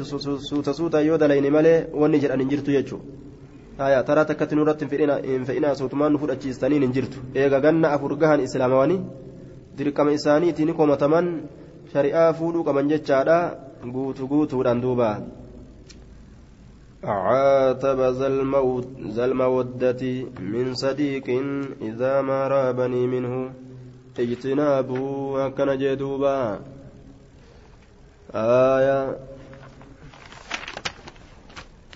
suuta 0.49 0.73
suuta 0.75 1.01
yoo 1.01 1.19
dalayne 1.23 1.51
malee 1.57 1.87
wanni 1.95 2.19
jedhan 2.23 2.41
hin 2.43 2.51
jirtu 2.51 2.75
jechuudha 2.77 4.03
taraa 4.09 4.25
takkatti 4.25 4.59
nurratti 4.59 4.89
hin 5.31 5.45
fe'inaa 5.47 5.75
suutumaan 5.81 6.13
nu 6.13 6.19
fudhachiistaniin 6.19 6.83
hin 6.87 6.93
jirtu 6.97 7.23
eega 7.35 7.61
ganna 7.61 7.93
afur 7.95 8.17
gahan 8.23 8.43
islaamawanii 8.47 9.01
dirqama 9.79 10.17
isaaniitiin 10.19 10.75
komataman 10.75 11.27
shari'aa 11.93 12.33
fuudhuu 12.33 12.65
qaban 12.65 12.91
jechaadha 12.93 13.39
guutu 13.95 14.27
guutuudhaan 14.33 14.83
duuba. 14.83 15.11
عاتب 17.05 18.01
ذا 19.17 19.25
المودة 19.25 20.03
من 20.41 20.75
صديق 20.75 21.27
إذا 21.83 22.21
ما 22.21 22.49
رابني 22.49 23.07
منه. 23.07 23.51
اجتنابه 24.19 25.01
وكان 25.35 25.79
جدوبا. 25.79 26.59
آية. 28.35 29.17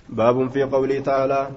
باب 0.09 0.51
في 0.51 0.63
قوله 0.63 1.01
تعالى 1.01 1.51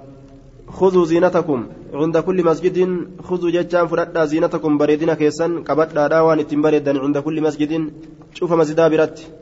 خذوا 0.70 1.06
زينتكم 1.06 1.68
عند 1.94 2.18
كل 2.18 2.46
مسجد. 2.46 2.78
خذوا 3.24 3.52
ججان 3.52 3.88
فردا 3.88 4.26
زينتكم 4.26 4.78
بريدنا 4.78 5.14
كيسا 5.14 5.64
قبت 5.68 5.94
داوان 5.96 6.40
اتن 6.40 6.98
عند 6.98 7.18
كل 7.18 7.42
مسجد. 7.42 7.94
شوف 8.34 8.54
مسجدا 8.54 8.88
برت. 8.88 9.39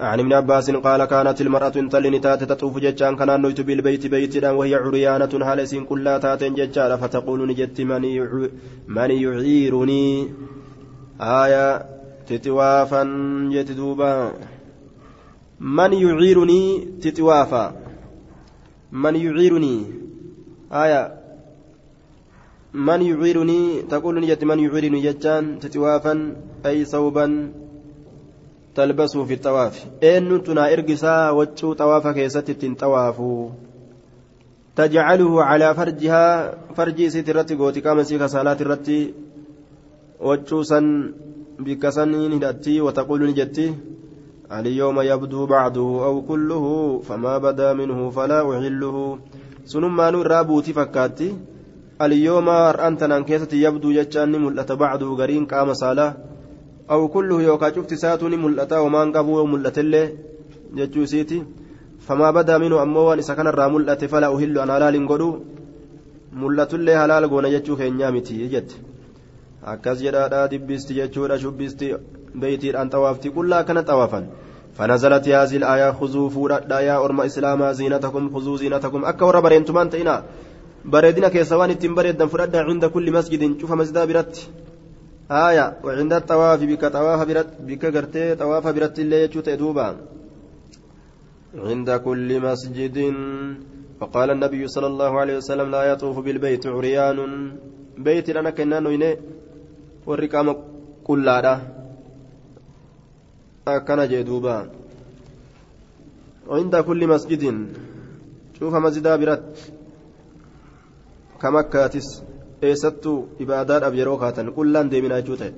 عن 0.00 0.20
ابن 0.20 0.32
عباس 0.32 0.70
قال 0.70 1.04
كانت 1.04 1.40
المرأة 1.40 1.72
انتلن 1.76 2.20
تات 2.20 2.44
تطوف 2.44 2.78
ججان 2.78 3.16
كان 3.16 3.40
نويت 3.40 3.60
بالبيت 3.60 4.06
بيتنا 4.06 4.50
وهي 4.50 4.74
عريانة 4.74 5.32
هالس 5.48 5.74
كلا 5.74 6.18
تات 6.18 6.44
ججان 6.44 6.96
فتقول 6.96 7.48
نجت 7.48 7.80
من 7.80 8.02
من 8.88 9.10
يعيرني. 9.10 10.28
آية 11.20 11.84
تتوافا 12.28 13.02
جتدوبا. 13.52 14.32
من 15.60 15.92
يعيرني؟ 15.92 16.88
تتوافا. 17.02 17.64
من 18.92 19.16
يعيرني. 19.16 19.76
آية. 20.72 21.02
من 22.74 23.02
يعيرني؟ 23.02 23.82
تقول 23.82 24.14
نجت 24.20 24.44
من 24.44 24.58
يعيرني 24.58 25.00
ججان 25.00 25.58
تتوافا 25.58 26.36
أي 26.66 26.84
صوبا. 26.84 27.26
تلبسه 28.74 29.24
في 29.24 29.34
الطواف 29.34 29.86
إن 30.04 30.42
تنا 30.42 30.72
إرقسا 30.72 31.30
وجو 31.30 31.72
طواف 31.72 32.06
كيست 32.06 32.50
طوافو 32.80 33.48
تجعله 34.76 35.32
على 35.44 35.74
فرجها 35.74 36.54
فرجي 36.76 37.10
سترتي 37.10 37.54
قوتي 37.54 37.80
كما 37.80 38.02
سيكا 38.02 38.26
صلاة 38.26 38.58
الرتي 38.60 39.14
وجو 40.20 40.62
سن 40.62 41.12
بكسن 41.58 42.32
هدتي 42.32 42.80
وتقول 42.80 43.20
نجتي 43.30 43.74
اليوم 44.52 45.00
يبدو 45.00 45.46
بعضه 45.46 46.04
أو 46.06 46.22
كله 46.22 46.64
فما 47.08 47.38
بدا 47.38 47.72
منه 47.72 48.10
فلا 48.10 48.40
أحله 48.50 49.18
سنما 49.64 50.10
نور 50.10 50.42
بوتي 50.42 50.72
فكاتي 50.72 51.28
اليوم 52.02 52.48
أنت 52.88 53.04
نانكيسة 53.04 53.52
يبدو 53.52 53.92
جتشاني 53.92 54.38
ملأت 54.38 54.72
بعضه 54.72 55.08
قرين 55.16 55.44
قام 55.46 55.72
صلاة 55.72 56.29
أو 56.90 57.08
كله 57.08 57.42
يوكا 57.42 57.70
شفت 57.74 57.94
ساتوني 57.94 58.36
ملأتا 58.36 58.78
ومان 58.78 59.12
قبو 59.12 59.46
ملأتلي 59.46 60.02
جتشو 60.76 61.04
سيتي. 61.04 61.42
فما 62.06 62.30
بدا 62.30 62.58
منه 62.58 62.82
أموان 62.82 63.18
إسا 63.18 63.34
كان 63.34 63.46
الرا 63.46 63.68
ملأت 63.68 64.04
فلا 64.04 64.28
أهل 64.34 64.58
أن 64.58 64.70
هلال 64.70 65.08
قدو 65.08 65.38
ملأتلي 66.32 66.94
هلال 66.94 67.30
قونا 67.30 67.48
جتشو 67.48 67.76
خينيامتي 67.76 68.46
جت 68.48 68.70
akkas 69.60 70.00
jedhaadha 70.00 70.48
dibbisti 70.48 70.94
jechuudha 70.98 71.36
shubbisti 71.38 71.92
beeytiidhaan 72.40 72.88
xawaafti 72.92 73.28
qullaa 73.36 73.64
kana 73.68 73.82
xawaafan 73.82 74.24
فنزلت 74.78 75.28
هذه 75.28 75.56
الآية 75.56 75.92
خذوا 75.92 76.28
فورا 76.28 76.80
يا 76.80 77.04
أرم 77.04 77.20
إسلاما 77.20 77.72
زينتكم 77.72 78.30
خذوا 78.34 78.56
زينتكم. 78.56 79.04
أكا 79.04 79.24
ورا 79.26 79.40
برينتمان 79.40 79.90
تئنا 79.90 80.24
بريدنا 80.84 81.28
كيسوان 81.28 81.70
التم 81.70 81.94
بريدا 81.94 82.26
فردا 82.26 82.60
عند 82.60 82.84
كل 82.84 83.12
مسجد. 83.12 83.60
شوف 83.60 83.72
مسجد 83.72 83.98
برت 84.08 84.48
آية 85.30 85.66
وعند 85.84 86.12
الطواف 86.12 86.60
بك 86.70 86.84
طواف 86.84 87.20
بك 87.68 87.84
قرتي 87.94 88.34
طواف 88.34 88.64
برت 88.66 88.98
اللي 88.98 89.22
يجوت 89.24 89.48
دوبا 89.48 89.96
عند 91.54 91.90
كل 91.90 92.28
مسجد 92.40 92.96
فقال 94.00 94.28
النبي 94.30 94.62
صلى 94.68 94.86
الله 94.86 95.20
عليه 95.20 95.36
وسلم 95.36 95.70
لا 95.70 95.82
يطوف 95.92 96.18
بالبيت 96.18 96.66
عريان 96.66 97.18
بيت 97.98 98.30
لنا 98.30 98.50
كنا 98.50 98.80
نوينه 98.80 99.16
والرقام 100.06 100.48
كلادا 101.04 101.54
أكن 103.68 104.00
جدوبا 104.08 104.56
عند 106.50 106.76
كل 106.76 107.00
مسجد 107.08 107.42
شوف 108.58 108.74
مسجد 108.74 109.06
برت 109.20 109.44
كمكاتس 111.42 112.08
eessattuu 112.62 113.18
ibaadaadhaaf 113.44 113.94
yeroo 114.00 114.16
kaatan? 114.22 114.54
Qullaan 114.58 114.90
deeminaa 114.90 115.20
jechuu 115.20 115.42
ta'e. 115.42 115.52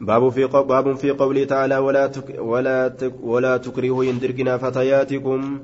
باب 0.00 0.30
في 0.96 1.10
قوله 1.10 1.44
تعالى 1.44 1.76
ولا 1.76 2.06
تك 2.06 2.38
ولا 2.38 2.88
تك 2.88 3.12
ولا 3.22 3.56
تكرهوا 3.56 4.04
يندركنا 4.04 4.56
فتياتكم 4.56 5.58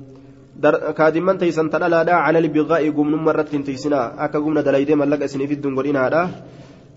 كادمان 0.97 1.37
تيسن 1.37 1.69
تلالا 1.69 2.13
على 2.13 2.39
البغاء 2.39 2.89
قمن 2.89 3.15
مرة 3.15 3.51
تيسنا 3.65 4.25
أكا 4.25 4.39
قمنا 4.39 4.61
دلايدي 4.61 4.95
ملك 4.95 5.21
اسني 5.21 5.47
في 5.47 5.53
الدنقرين 5.53 5.95
هذا 5.95 6.29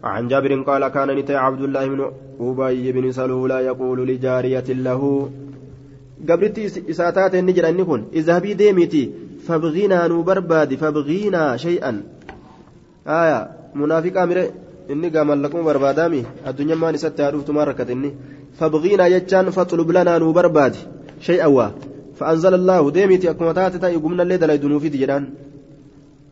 عن 0.05 0.29
جابر 0.29 0.63
قال 0.63 0.89
كان 0.89 1.11
نتي 1.11 1.37
عبد 1.37 1.61
الله 1.61 1.87
بن 1.87 2.01
أبي 2.41 2.93
بن 2.93 3.13
سلول 3.13 3.51
يقول 3.51 4.09
لجارية 4.09 4.69
له 4.69 5.31
قبرت 6.29 6.59
إساتات 6.91 7.35
النجر 7.35 7.69
أن 7.69 8.05
اذهبي 8.13 8.55
ديمتي 8.55 9.11
فابغينا 9.47 10.09
نبرباد 10.09 10.75
فابغينا 10.75 11.57
شيئا 11.57 12.03
آية 13.07 13.60
munaafiqaa 13.75 14.27
mire 14.27 14.45
inni 14.93 15.11
gaa 15.11 15.25
mallaquma 15.25 15.63
barbaadaami. 15.71 16.25
Addunyammaan 16.49 16.95
isatti 16.95 17.23
haa 17.23 17.33
dhuftumaan 17.35 17.67
rakkate 17.71 17.93
inni 17.93 18.11
fabqiinaa 18.59 19.11
jechaan 19.15 19.53
faxlub 19.57 19.91
lanaa 19.97 20.19
nuu 20.19 20.33
barbaadi. 20.33 20.79
Shay'an 21.21 21.53
waa 21.59 21.71
فأنزل 22.21 22.55
الله 22.55 22.91
ديمتي 22.91 23.31
أكما 23.31 23.53
تاتي 23.53 23.79
تاي 23.79 23.97
قمنا 23.97 24.23
اللي 24.23 24.37
دلائي 24.37 24.59
دنوفي 24.59 24.89
جدان 24.89 25.25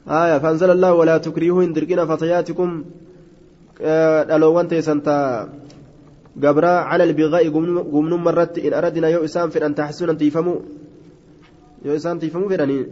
آية 0.08 0.38
فأنزل 0.38 0.70
الله 0.70 0.92
ولا 1.00 1.16
تكرهوا 1.18 1.64
إن 1.64 1.72
درقنا 1.72 2.04
فتياتكم 2.10 2.68
دلوان 4.30 4.68
تيسنتا 4.68 5.16
قبرا 6.42 6.72
على 6.90 7.04
البغاء 7.08 7.44
قمن 7.94 8.12
مرت 8.26 8.58
إن 8.66 8.72
أردنا 8.78 9.08
يو 9.08 9.24
إسان 9.24 9.48
في 9.52 9.58
أن 9.66 9.74
تحسن 9.74 10.08
أن 10.12 10.18
تيفموا 10.20 10.58
يو 11.84 11.96
إسان 11.96 12.18
تيفموا 12.20 12.48
في 12.48 12.56
أن 12.64 12.86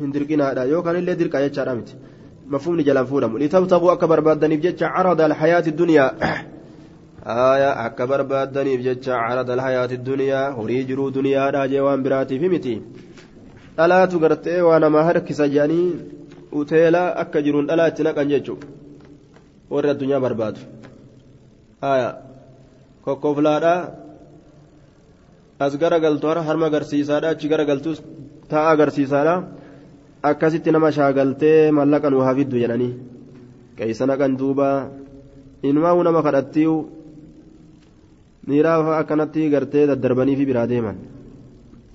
هندرقنا 0.00 0.62
يو 0.72 0.82
كان 0.84 0.96
اللي 1.00 1.14
درقا 1.20 1.38
يتشارمت 1.44 1.88
مفهوم 2.48 2.80
جلان 2.80 3.04
فورم 3.04 3.38
لتبتغوا 3.38 3.92
أكبر 3.92 4.20
بادني 4.20 4.56
بجتش 4.56 4.82
عرض 4.82 5.20
الحياة 5.20 5.64
الدنيا 5.66 6.06
آية 7.26 7.86
أكبر 7.86 8.22
بادني 8.22 8.76
بجتش 8.76 9.08
عرض 9.08 9.50
الحياة 9.50 9.90
الدنيا 9.98 10.48
هريجروا 10.48 11.10
دنيا 11.10 11.50
راجي 11.50 11.80
وان 11.80 12.02
براتي 12.02 12.38
في 12.38 12.48
متي 12.48 12.82
ألا 13.80 14.04
تقرتي 14.04 14.60
وأنا 14.60 14.88
ما 14.88 15.00
هرك 15.00 15.32
سجاني 15.32 15.92
akka 16.54 17.42
jiruun 17.42 17.66
dhalaa 17.66 17.88
itti 17.88 18.02
naqan 18.02 18.28
jechuudha 18.28 18.66
warri 19.70 19.90
addunyaa 19.90 20.20
barbaadu 20.20 20.60
aya 21.82 22.10
kokkoflaadhaa 23.04 23.90
as 25.58 25.76
gara 25.78 25.98
galtu 25.98 26.26
harma 26.28 26.66
agarsiisaadha 26.66 27.28
achi 27.34 27.48
gara 27.48 27.64
galtus 27.64 27.98
akkasitti 30.30 30.72
nama 30.72 30.88
shaagaltee 30.96 31.70
mallaqa 31.78 32.10
nu 32.10 32.20
haa 32.24 32.34
fiddu 32.38 32.56
jedhanii 32.62 32.92
keeysa 33.76 34.06
naqan 34.06 34.36
duuba. 34.40 34.68
Inumaa 35.68 36.02
nama 36.04 36.22
kadhattiiu 36.26 36.74
niiraa 38.48 38.98
akkanatti 39.00 39.50
gartee 39.54 39.86
daddarbanii 39.90 40.36
fi 40.40 40.46
biraa 40.50 40.66
deeman. 40.72 40.96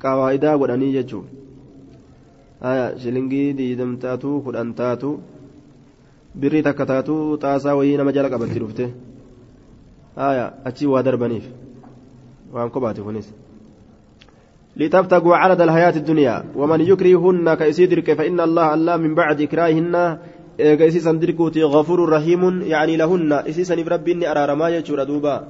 Qawaa'idaa 0.01 0.57
godhanii 0.61 0.93
jechuun. 0.97 1.26
Shilingii 3.01 3.53
diidam 3.60 3.97
taatu 4.03 4.41
kudhan 4.45 4.73
taatu 4.80 5.11
birrii 6.39 6.64
takka 6.68 6.85
taatu 6.91 7.15
xaasaa 7.41 7.76
wayii 7.80 7.97
nama 7.97 8.11
jala 8.15 8.30
qabatti 8.34 8.60
dhufte. 8.64 8.85
Achii 10.69 10.91
waa 10.93 11.03
darbaniif. 11.07 11.45
Waan 12.53 12.69
kophaate 12.73 13.01
kunis 13.06 13.30
لتبتغوا 14.80 15.35
عرض 15.35 15.61
الحياة 15.61 15.95
الدنيا 15.95 16.43
ومن 16.56 16.81
يكرهن 16.81 17.53
كيسيدرك 17.53 18.14
فإن 18.14 18.39
الله 18.39 18.73
الله 18.73 18.97
من 18.97 19.15
بعد 19.15 19.41
إكراههن 19.41 19.95
إيسيسا 20.60 21.11
دركوتي 21.11 21.64
غفور 21.64 22.10
رحيم 22.10 22.61
يعني 22.61 22.97
لهن. 22.97 23.34
إسيسا 23.34 23.76
بربي 23.76 24.11
إني 24.11 24.31
أرى 24.31 24.45
رما 24.51 24.69
يجور 24.69 25.03
دوبا. 25.03 25.47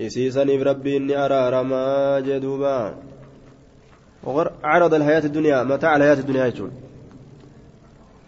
إسيسا 0.00 0.44
بربي 0.44 0.96
إني 0.96 1.14
أرى 1.24 1.42
رما 1.54 2.20
جدوبا 2.20 2.94
عرض 4.64 4.94
الحياة 4.94 5.24
الدنيا 5.24 5.62
متاع 5.64 5.96
الحياة 5.96 6.18
الدنيا 6.24 6.46
يجور 6.46 6.70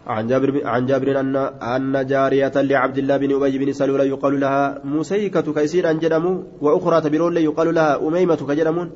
عن 0.07 0.27
جابر 0.27 0.61
عن 0.65 0.85
جابر 0.85 1.19
أن 1.19 1.35
أن 1.75 2.05
جارية 2.05 2.51
لعبد 2.55 2.97
الله 2.97 3.17
بن 3.17 3.35
أبي 3.35 3.57
بن 3.57 3.73
سلول 3.73 4.01
يقال 4.01 4.39
لها 4.39 4.81
مسيكة 4.83 5.53
كيسير 5.53 5.91
أن 5.91 5.99
جدموا 5.99 6.43
وأخرى 6.61 7.01
تبرون 7.01 7.37
يقال 7.37 7.75
لها 7.75 8.07
أميمة 8.07 8.35
كجدمون 8.35 8.91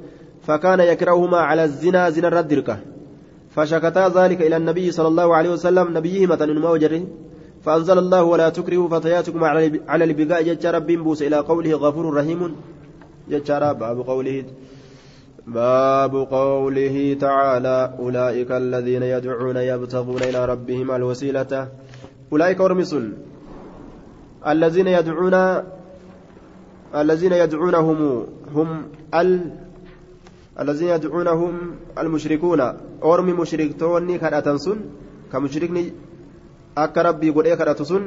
فكان 0.48 0.80
يكرههما 0.80 1.38
على 1.38 1.64
الزنا 1.64 2.10
زنا 2.10 2.28
الردركة 2.28 2.78
فشكتا 3.56 4.10
ذلك 4.10 4.42
إلى 4.42 4.58
النبي 4.58 4.92
صلى 4.92 5.08
الله 5.08 5.36
عليه 5.36 5.50
وسلم 5.50 5.98
نبيه 5.98 6.28
مثلا 6.28 6.60
ما 6.60 6.70
وجره 6.70 7.04
فأنزل 7.66 7.98
الله 7.98 8.24
ولا 8.24 8.50
تكرهوا 8.50 8.90
فتياتكم 8.90 9.44
على 9.88 10.04
البقاء 10.04 10.44
جتشا 10.44 10.72
رب 10.72 10.88
بوس 10.88 11.22
إلى 11.22 11.38
قوله 11.40 11.74
غفور 11.74 12.14
رحيم. 12.14 12.56
جتشا 13.30 13.72
باب 13.72 14.00
قوله 14.00 14.46
باب 15.48 16.16
قوله 16.16 17.18
تعالى 17.20 17.94
أولئك 18.00 18.52
الذين 18.52 19.04
يدعون 19.04 19.58
يبتغون 19.58 20.22
إلى 20.24 20.46
ربهم 20.46 20.92
الوسيلة. 20.92 21.68
أولئك 22.32 22.62
أرمس 22.62 22.96
الذين 24.48 24.88
يدعون 24.88 25.36
الذين 26.96 27.34
يدعونهم 27.34 28.26
هم 28.56 28.70
ال 29.14 29.52
الذين 30.60 30.88
يدعونهم 30.88 31.54
المشركون. 31.98 32.62
أرمي 33.04 33.34
مشركتوني 33.34 34.18
كرأتن 34.18 34.58
سن. 34.58 34.78
كمشركني 35.32 35.84
أكا 36.78 37.02
ربي 37.02 37.30
قل 37.30 37.46
إيه 37.46 37.56
كرأت 37.56 37.82
سن. 37.82 38.04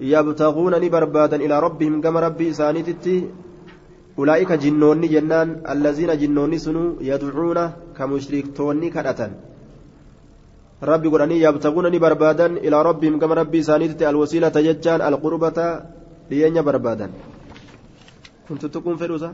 يبتغون 0.00 0.74
بربادا 0.88 1.36
إلى 1.36 1.56
ربهم 1.60 2.00
كما 2.00 2.20
ربي 2.20 2.52
سانيتتي 2.52 3.16
أولئك 4.18 4.52
جنوني 4.52 5.06
جنان. 5.14 5.48
الذين 5.74 6.10
جنوني 6.18 6.58
سنو 6.58 6.84
يدعون 7.00 7.58
كمشركتوني 7.98 8.90
كرأتن. 8.90 9.32
ربي 10.82 11.08
قراني 11.08 11.40
يبتغون 11.40 11.86
بربادا 11.98 12.46
إلى 12.46 12.82
ربهم 12.82 13.14
كما 13.18 13.34
ربي 13.34 13.62
سانيتتي 13.62 14.04
الوسيلة 14.10 14.52
ججان 14.66 15.00
القربة 15.00 15.58
لين 16.30 16.56
بربادا 16.62 17.06
كنت 18.48 18.66
تكون 18.66 18.96
فروسا 18.96 19.30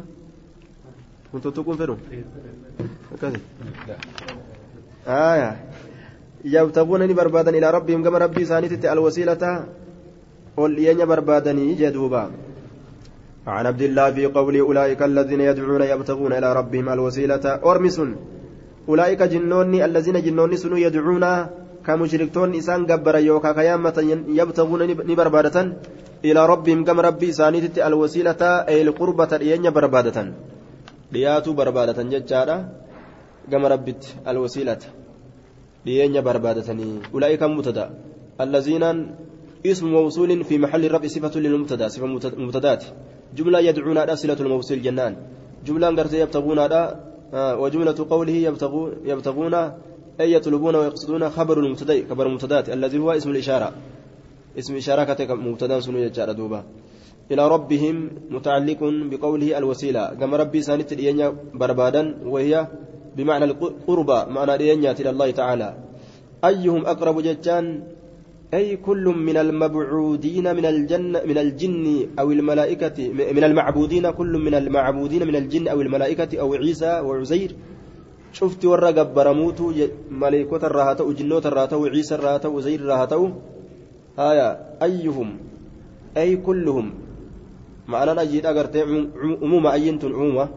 كنت 1.32 1.46
تكون 1.48 1.76
فيرو 1.76 1.96
كذا 3.20 3.38
آية 5.06 5.50
يبتغونني 6.44 7.14
بربادا 7.14 7.50
إلى 7.58 7.70
ربهم 7.70 8.00
كما 8.04 8.18
ربي 8.18 8.44
سانيتت 8.44 8.84
الوسيلة 8.84 9.42
قل 10.56 10.78
ين 10.78 11.00
بربادني 11.10 11.74
جدوبا 11.74 12.30
عن 13.46 13.66
عبد 13.66 13.82
الله 13.82 14.10
في 14.10 14.26
قول 14.26 14.56
أولئك 14.56 15.02
الذين 15.02 15.40
يدعون 15.40 15.82
يبتغون 15.82 16.32
إلى 16.32 16.48
ربهم 16.52 16.88
الوسيلة 16.88 17.44
أرمس 17.70 17.98
أولئك 18.88 19.22
جنوني 19.22 19.84
الذين 19.84 20.16
جنوني 20.26 20.56
سنو 20.56 20.76
يدعون 20.76 21.24
كمشركتون 21.86 22.54
إسان 22.54 22.80
قبر 22.90 23.16
يوكا 23.16 23.52
كيامة 23.52 23.98
يبتغون 24.28 24.80
نبربادة 25.10 25.56
إلى 26.24 26.40
ربهم 26.52 26.84
كما 26.84 27.02
ربي 27.02 27.32
سانيتت 27.32 27.78
الوسيلة 27.78 28.42
أي 28.70 28.82
القربة 28.82 29.32
ين 29.52 29.70
بربادة 29.70 30.16
dhiyaatuu 31.12 31.54
barbaadatan 31.54 32.10
jechaadha. 32.10 32.56
Gama 33.50 33.68
rabbitti 33.68 34.16
alwasiilata. 34.24 34.88
Dhiyeenya 35.84 36.22
barbaadatanii 36.22 37.10
ulaa'ika 37.16 37.48
mubtada 37.48 37.90
allaziinaan 38.38 38.98
اسم 39.66 39.92
موصول 39.92 40.44
في 40.44 40.58
محل 40.58 40.84
الرفع 40.84 41.06
صفة 41.06 41.40
للمبتدا 41.40 41.88
صفة 41.88 42.06
مبتدات 42.44 42.84
جملة 43.36 43.58
يدعون 43.58 43.98
على 43.98 44.16
صلة 44.16 44.40
الموصول 44.40 44.82
جنان 44.82 45.16
جملة 45.66 45.88
قرت 45.88 46.12
يبتغون 46.12 46.58
على 46.58 46.80
وجملة 47.62 48.06
قوله 48.10 48.32
يبتغون 48.32 48.90
يبتغون 49.04 49.54
أي 50.20 50.32
يطلبون 50.32 50.74
ويقصدون 50.76 51.30
خبر 51.30 51.56
المبتدا 51.60 51.94
خبر 52.10 52.26
المبتدات 52.26 52.70
الذي 52.70 52.98
هو 52.98 53.12
اسم 53.12 53.30
الإشارة 53.30 53.72
اسم 54.58 54.76
إشارة 54.76 55.04
كتك 55.04 55.30
مبتدا 55.30 55.80
سنو 55.80 55.98
يجعل 55.98 56.34
دوبا 56.34 56.60
إلى 57.30 57.48
ربهم 57.48 57.96
متعلق 58.30 58.80
بقوله 58.82 59.58
الوسيلة. 59.58 60.14
كما 60.20 60.36
ربي 60.36 60.62
سانت 60.62 60.92
الإيانيا 60.92 61.54
بربادا 61.54 62.26
وهي 62.26 62.66
بمعنى 63.16 63.44
القربى 63.44 64.18
معنى 64.34 64.54
الإيانيا 64.54 64.92
إلى 65.00 65.10
الله 65.10 65.30
تعالى. 65.30 65.68
أيهم 66.44 66.86
أقرب 66.86 67.16
جتان؟ 67.22 67.82
أي 68.54 68.76
كل 68.76 69.04
من 69.04 69.36
المبعودين 69.36 70.56
من 70.56 70.66
الجنة 70.66 71.22
من 71.22 71.38
الجن 71.38 71.86
أو 72.18 72.30
الملائكة 72.30 72.98
من 73.36 73.44
المعبودين 73.44 74.10
كل 74.10 74.32
من 74.38 74.54
المعبودين 74.54 75.22
من 75.26 75.36
الجن 75.36 75.68
أو 75.68 75.80
الملائكة 75.80 76.40
أو 76.40 76.54
عيسى 76.54 77.00
وعزير 77.00 77.50
شفت 78.32 78.64
ورا 78.64 78.90
برموت 78.90 79.60
ملائكة 80.10 80.62
الراهتة 80.66 81.04
وجنوت 81.04 81.46
الراهتة 81.46 81.76
وعيسى 81.76 82.14
الراهتة 82.14 82.48
وزير 82.48 82.80
الراهتة 82.80 83.34
هايا 84.18 84.48
أيهم؟ 84.82 85.28
أي 86.16 86.36
كلهم؟ 86.36 86.86
معنى 87.90 88.22
أجيد 88.22 88.46
أغرتي 88.46 88.80
عموما 89.42 89.72
أينت 89.72 90.04
عموما 90.04 90.48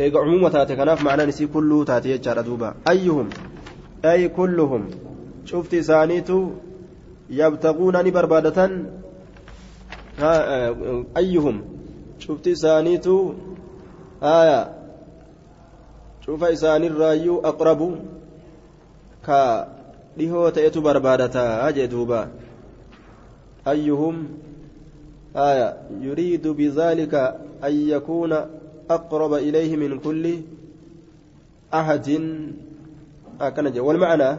إيقا 0.00 0.18
عموما 0.20 0.48
تاتي 0.48 0.76
كناف 0.76 1.02
معنى 1.02 1.22
نسي 1.26 1.46
كله 1.46 1.84
تاتي 1.84 2.10
يجار 2.10 2.40
دوبا 2.40 2.74
أيهم 2.88 3.28
أي 4.04 4.28
كلهم 4.28 4.82
شفت 5.44 5.72
سانيتو 5.88 6.40
يبتغون 7.30 7.96
بربادة 8.14 8.58
أيهم 11.16 11.56
شفت 12.18 12.46
سانيتو 12.48 13.16
آية 14.22 14.60
شوف 16.26 16.44
إساني 16.44 16.86
الرايو 16.86 17.40
أقرب 17.50 17.80
كا 19.26 19.68
dhihoo 20.16 20.50
ta'etu 20.50 20.80
barbaadataa 20.80 21.72
jee 21.76 21.88
duuba. 21.92 22.28
Ayyuhum 23.72 24.16
آية 25.36 25.76
يريد 26.00 26.48
بذلك 26.48 27.14
أن 27.64 27.72
يكون 27.72 28.32
أقرب 28.90 29.32
إليه 29.34 29.76
من 29.76 29.98
كل 29.98 30.40
أحد. 31.74 32.08
أكنج 33.40 33.78
والمعنى 33.78 34.38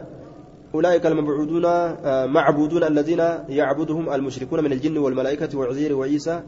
أولئك 0.74 1.06
المبعودون 1.06 1.64
آه 1.64 2.26
معبودون 2.26 2.84
الذين 2.84 3.18
يعبدهم 3.48 4.12
المشركون 4.12 4.64
من 4.64 4.72
الجن 4.72 4.98
والملائكة 4.98 5.58
وعزير 5.58 5.96
وعيسى 5.96 6.42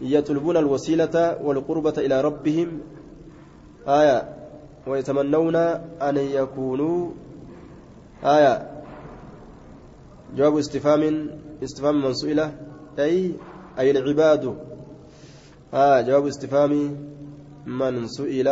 يطلبون 0.00 0.56
الوسيلة 0.56 1.38
والقربة 1.42 1.94
إلى 1.98 2.20
ربهم. 2.20 2.80
آية 3.88 4.36
ويتمنون 4.86 5.56
أن 5.56 6.16
يكونوا. 6.16 7.10
آية 8.24 8.70
جواب 10.36 10.56
استفهام 10.56 11.30
استفهام 11.62 12.02
من 12.02 12.14
سئلة. 12.14 12.52
أي 12.98 13.34
أي 13.78 13.90
العباد. 13.90 14.58
آه 15.74 16.00
جواب 16.00 16.26
استفهام. 16.26 16.72
من 17.66 18.08
سئل. 18.08 18.48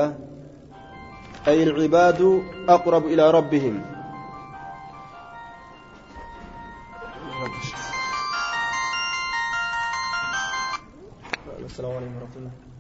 أي 1.49 1.63
العباد 1.63 2.43
أقرب 2.69 3.07
إلى 3.07 3.31
ربهم. 3.31 3.85
السلام 11.65 11.91
عليكم 11.91 12.17
ورحمة 12.17 12.37
الله. 12.37 12.74